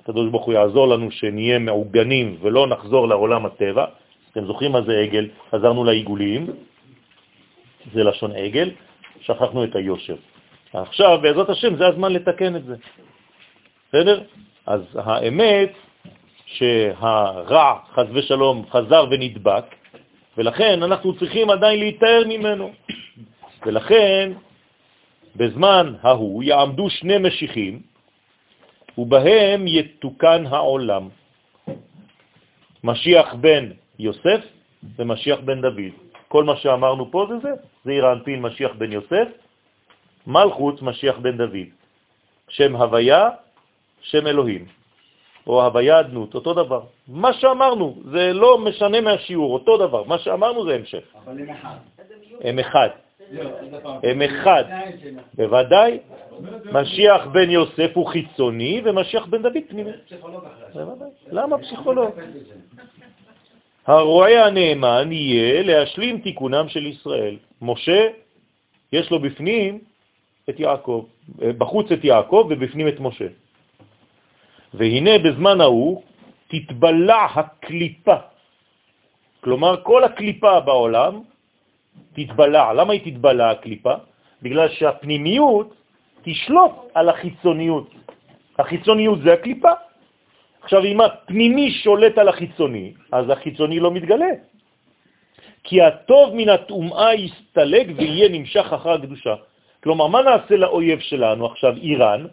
[0.02, 3.84] הקדוש ברוך הוא יעזור לנו שנהיה מעוגנים ולא נחזור לעולם הטבע.
[4.32, 5.28] אתם זוכרים מה זה עגל?
[5.50, 6.46] חזרנו לעיגולים,
[7.94, 8.70] זה לשון עגל,
[9.20, 10.16] שכחנו את היושר.
[10.72, 12.76] עכשיו, בעזרת השם, זה הזמן לתקן את זה.
[13.88, 14.22] בסדר?
[14.66, 15.72] אז האמת
[16.46, 19.64] שהרע, חז ושלום, חזר ונדבק,
[20.38, 22.70] ולכן אנחנו צריכים עדיין להתאר ממנו.
[23.66, 24.32] ולכן
[25.36, 27.82] בזמן ההוא יעמדו שני משיחים,
[28.98, 31.08] ובהם יתוקן העולם.
[32.84, 34.40] משיח בן יוסף
[34.96, 36.09] ומשיח בן דוד.
[36.30, 37.50] כל מה שאמרנו פה זה זה,
[37.84, 39.28] זה אירנפין משיח בן יוסף,
[40.26, 41.68] מלכות משיח בן דוד.
[42.48, 43.28] שם הוויה,
[44.00, 44.64] שם אלוהים,
[45.46, 46.82] או הוויה אדנות, אותו דבר.
[47.08, 50.02] מה שאמרנו, זה לא משנה מהשיעור, אותו דבר.
[50.04, 51.04] מה שאמרנו זה המשך.
[51.24, 51.78] אבל הם אחד.
[52.40, 52.88] הם אחד.
[53.30, 53.50] לא.
[54.02, 54.64] הם אחד.
[55.34, 55.98] בוודאי,
[56.72, 59.90] משיח בן יוסף הוא חיצוני ומשיח בן דוד פנימי.
[61.30, 62.10] למה פסיכולוג?
[63.86, 67.36] הרועה הנאמן יהיה להשלים תיקונם של ישראל.
[67.62, 68.08] משה,
[68.92, 69.78] יש לו בפנים
[70.50, 71.04] את יעקב,
[71.58, 73.28] בחוץ את יעקב ובפנים את משה.
[74.74, 76.02] והנה בזמן ההוא
[76.48, 78.16] תתבלע הקליפה.
[79.40, 81.20] כלומר, כל הקליפה בעולם
[82.12, 82.72] תתבלע.
[82.72, 83.94] למה היא תתבלע הקליפה?
[84.42, 85.74] בגלל שהפנימיות
[86.22, 87.88] תשלוט על החיצוניות.
[88.58, 89.72] החיצוניות זה הקליפה.
[90.62, 94.32] עכשיו, אם הפנימי שולט על החיצוני, אז החיצוני לא מתגלה.
[95.64, 99.34] כי הטוב מן הטומאה יסתלג ויהיה נמשך אחר הקדושה.
[99.82, 102.26] כלומר, מה נעשה לאויב שלנו עכשיו, איראן?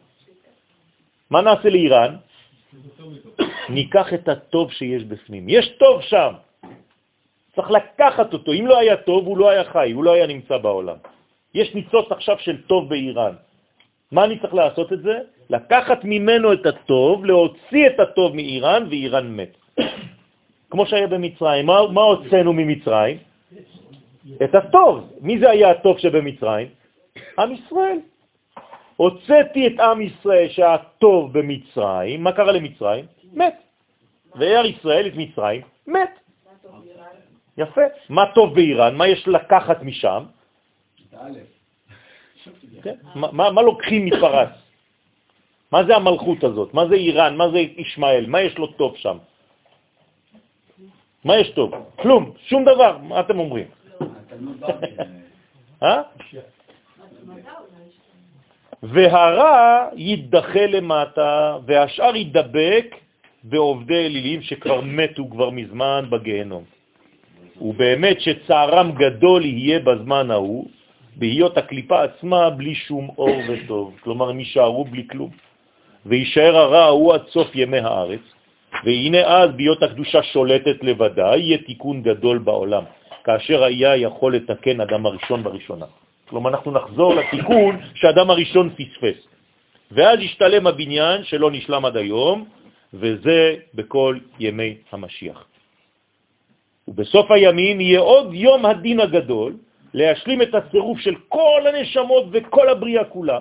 [1.30, 2.16] מה נעשה לאיראן?
[3.70, 5.50] ניקח את הטוב שיש בפנים.
[5.50, 6.34] יש טוב שם.
[7.56, 8.54] צריך לקחת אותו.
[8.54, 10.98] אם לא היה טוב, הוא לא היה חי, הוא לא היה נמצא בעולם.
[11.54, 13.36] יש ניצוץ עכשיו של טוב באיראן.
[14.12, 15.20] מה אני צריך לעשות את זה?
[15.50, 19.54] לקחת ממנו את הטוב, להוציא את הטוב מאיראן, ואיראן מת.
[20.72, 21.66] כמו שהיה במצרים.
[21.66, 23.18] מה, מה הוצאנו ממצרים?
[24.44, 25.14] את הטוב.
[25.22, 26.68] מי זה היה הטוב שבמצרים?
[27.40, 28.00] עם ישראל.
[28.98, 33.06] הוצאתי את עם ישראל שהטוב במצרים, מה קרה למצרים?
[33.34, 33.56] מת.
[34.36, 36.20] ואר ישראל את מצרים, מת.
[37.58, 37.82] יפה.
[38.10, 38.96] מה טוב באיראן?
[38.96, 40.24] מה יש לקחת משם?
[42.84, 42.96] כן?
[43.16, 44.50] מה, לוקחים מפרס?
[45.72, 46.74] מה זה המלכות הזאת?
[46.74, 47.36] מה זה איראן?
[47.36, 48.26] מה זה ישמעאל?
[48.28, 49.18] מה יש לו טוב שם?
[51.26, 51.72] מה יש טוב?
[51.96, 52.98] כלום, שום דבר.
[53.04, 53.68] מה אתם אומרים?
[55.84, 56.02] אה?
[58.84, 62.96] והרע יידחה למטה, והשאר יידבק
[63.44, 66.64] בעובדי אלילים שכבר מתו כבר מזמן בגיהנום.
[67.62, 70.70] ובאמת שצערם גדול יהיה בזמן ההוא,
[71.18, 73.96] בהיות הקליפה עצמה בלי שום אור וטוב.
[74.04, 75.30] כלומר, הם יישארו בלי כלום.
[76.06, 78.26] וישאר הרע ההוא עד סוף ימי הארץ,
[78.86, 82.84] והנה אז בהיות הקדושה שולטת לבדה, יהיה תיקון גדול בעולם,
[83.24, 85.86] כאשר היה יכול לתקן אדם הראשון בראשונה.
[86.30, 89.20] כלומר, אנחנו נחזור לתיקון שאדם הראשון פספס.
[89.92, 92.46] ואז ישתלם הבניין שלא נשלם עד היום,
[92.94, 95.46] וזה בכל ימי המשיח.
[96.88, 99.54] ובסוף הימים יהיה עוד יום הדין הגדול,
[99.94, 103.40] להשלים את הצירוף של כל הנשמות וכל הבריאה כולה.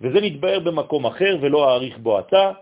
[0.00, 2.52] וזה נתבהר במקום אחר ולא אאריך בו עתה,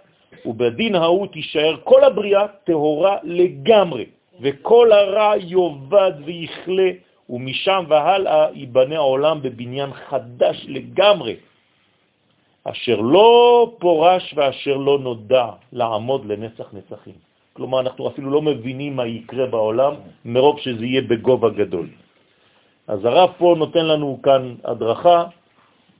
[0.47, 4.05] ובדין ההוא תישאר כל הבריאה טהורה לגמרי,
[4.41, 6.91] וכל הרע יובד ויכלה,
[7.31, 11.37] ומשם והלאה ייבנה העולם בבניין חדש לגמרי,
[12.65, 13.31] אשר לא
[13.79, 17.15] פורש ואשר לא נודע לעמוד לנצח נצחים.
[17.53, 19.95] כלומר, אנחנו אפילו לא מבינים מה יקרה בעולם
[20.25, 21.89] מרוב שזה יהיה בגובה גדול.
[22.89, 25.25] אז הרב פה נותן לנו כאן הדרכה,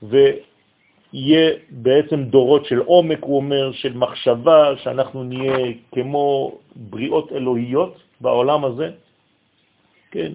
[0.03, 8.65] ויהיה בעצם דורות של עומק, הוא אומר, של מחשבה, שאנחנו נהיה כמו בריאות אלוהיות בעולם
[8.65, 8.91] הזה.
[10.11, 10.31] כן,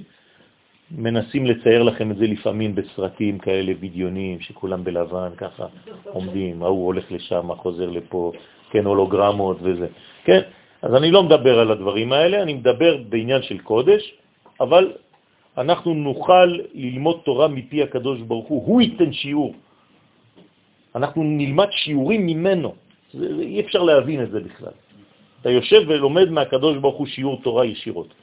[0.90, 5.66] מנסים לצייר לכם את זה לפעמים בסרטים כאלה בדיונים, שכולם בלבן ככה
[6.04, 8.32] עומדים, ההוא הולך לשם, חוזר לפה,
[8.70, 9.86] כן, הולוגרמות וזה.
[10.24, 10.40] כן,
[10.82, 14.14] אז אני לא מדבר על הדברים האלה, אני מדבר בעניין של קודש,
[14.60, 14.92] אבל
[15.58, 19.54] אנחנו נוכל ללמוד תורה מפי הקדוש ברוך הוא, הוא ייתן שיעור.
[20.94, 22.74] אנחנו נלמד שיעורים ממנו.
[23.12, 24.76] זה, אי אפשר להבין את זה בכלל.
[25.40, 28.14] אתה יושב ולומד מהקדוש ברוך הוא שיעור תורה ישירות.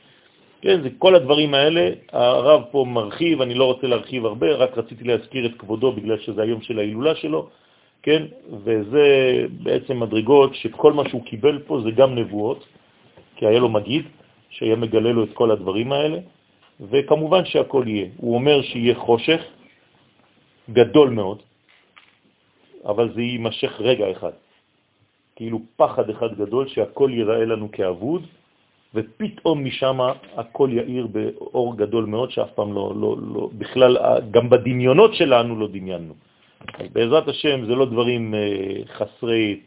[0.62, 5.04] כן, זה כל הדברים האלה, הרב פה מרחיב, אני לא רוצה להרחיב הרבה, רק רציתי
[5.04, 7.50] להזכיר את כבודו בגלל שזה היום של ההילולה שלו,
[8.04, 8.24] כן,
[8.64, 9.06] וזה
[9.64, 12.66] בעצם מדרגות שכל מה שהוא קיבל פה זה גם נבואות,
[13.36, 14.04] כי היה לו מגיד
[14.50, 16.20] שהיה מגלה לו את כל הדברים האלה,
[16.80, 18.08] וכמובן שהכל יהיה.
[18.18, 19.42] הוא אומר שיהיה חושך
[20.70, 21.42] גדול מאוד,
[22.86, 24.32] אבל זה יימשך רגע אחד.
[25.36, 28.24] כאילו פחד אחד גדול שהכל ייראה לנו כאבוד,
[28.96, 29.98] ופתאום משם
[30.36, 33.98] הכל יאיר באור גדול מאוד שאף פעם לא, לא, לא, בכלל,
[34.32, 36.14] גם בדמיונות שלנו לא דמיינו.
[36.94, 39.60] בעזרת השם זה לא דברים אה, חסרי,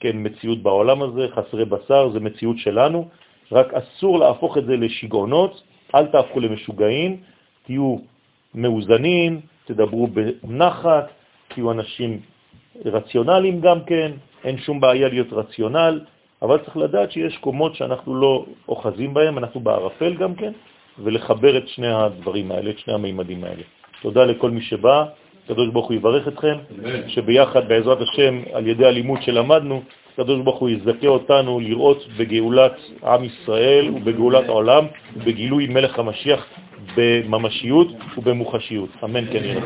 [0.00, 3.08] כן, מציאות בעולם הזה, חסרי בשר, זה מציאות שלנו,
[3.52, 5.62] רק אסור להפוך את זה לשגעונות,
[5.94, 7.16] אל תהפכו למשוגעים,
[7.66, 7.96] תהיו
[8.54, 10.08] מאוזנים, תדברו
[10.42, 11.08] בנחת,
[11.48, 12.20] תהיו אנשים
[12.84, 14.12] רציונליים גם כן,
[14.44, 16.00] אין שום בעיה להיות רציונל,
[16.42, 20.52] אבל צריך לדעת שיש קומות שאנחנו לא אוחזים בהם, אנחנו בערפל גם כן,
[20.98, 23.62] ולחבר את שני הדברים האלה, את שני המימדים האלה.
[24.02, 25.04] תודה לכל מי שבא,
[25.48, 26.56] קדוש ברוך הוא יברך אתכם,
[27.06, 29.82] שביחד בעזרת השם, על ידי הלימוד שלמדנו,
[30.16, 32.72] קדוש ברוך הוא יזכה אותנו לראות בגאולת
[33.04, 34.86] עם ישראל ובגאולת העולם,
[35.16, 36.46] בגילוי מלך המשיח
[36.96, 37.88] בממשיות
[38.18, 38.90] ובמוחשיות.
[39.04, 39.60] אמן כן יהיה.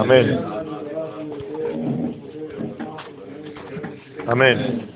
[0.00, 0.26] אמן.
[4.32, 4.91] אמן.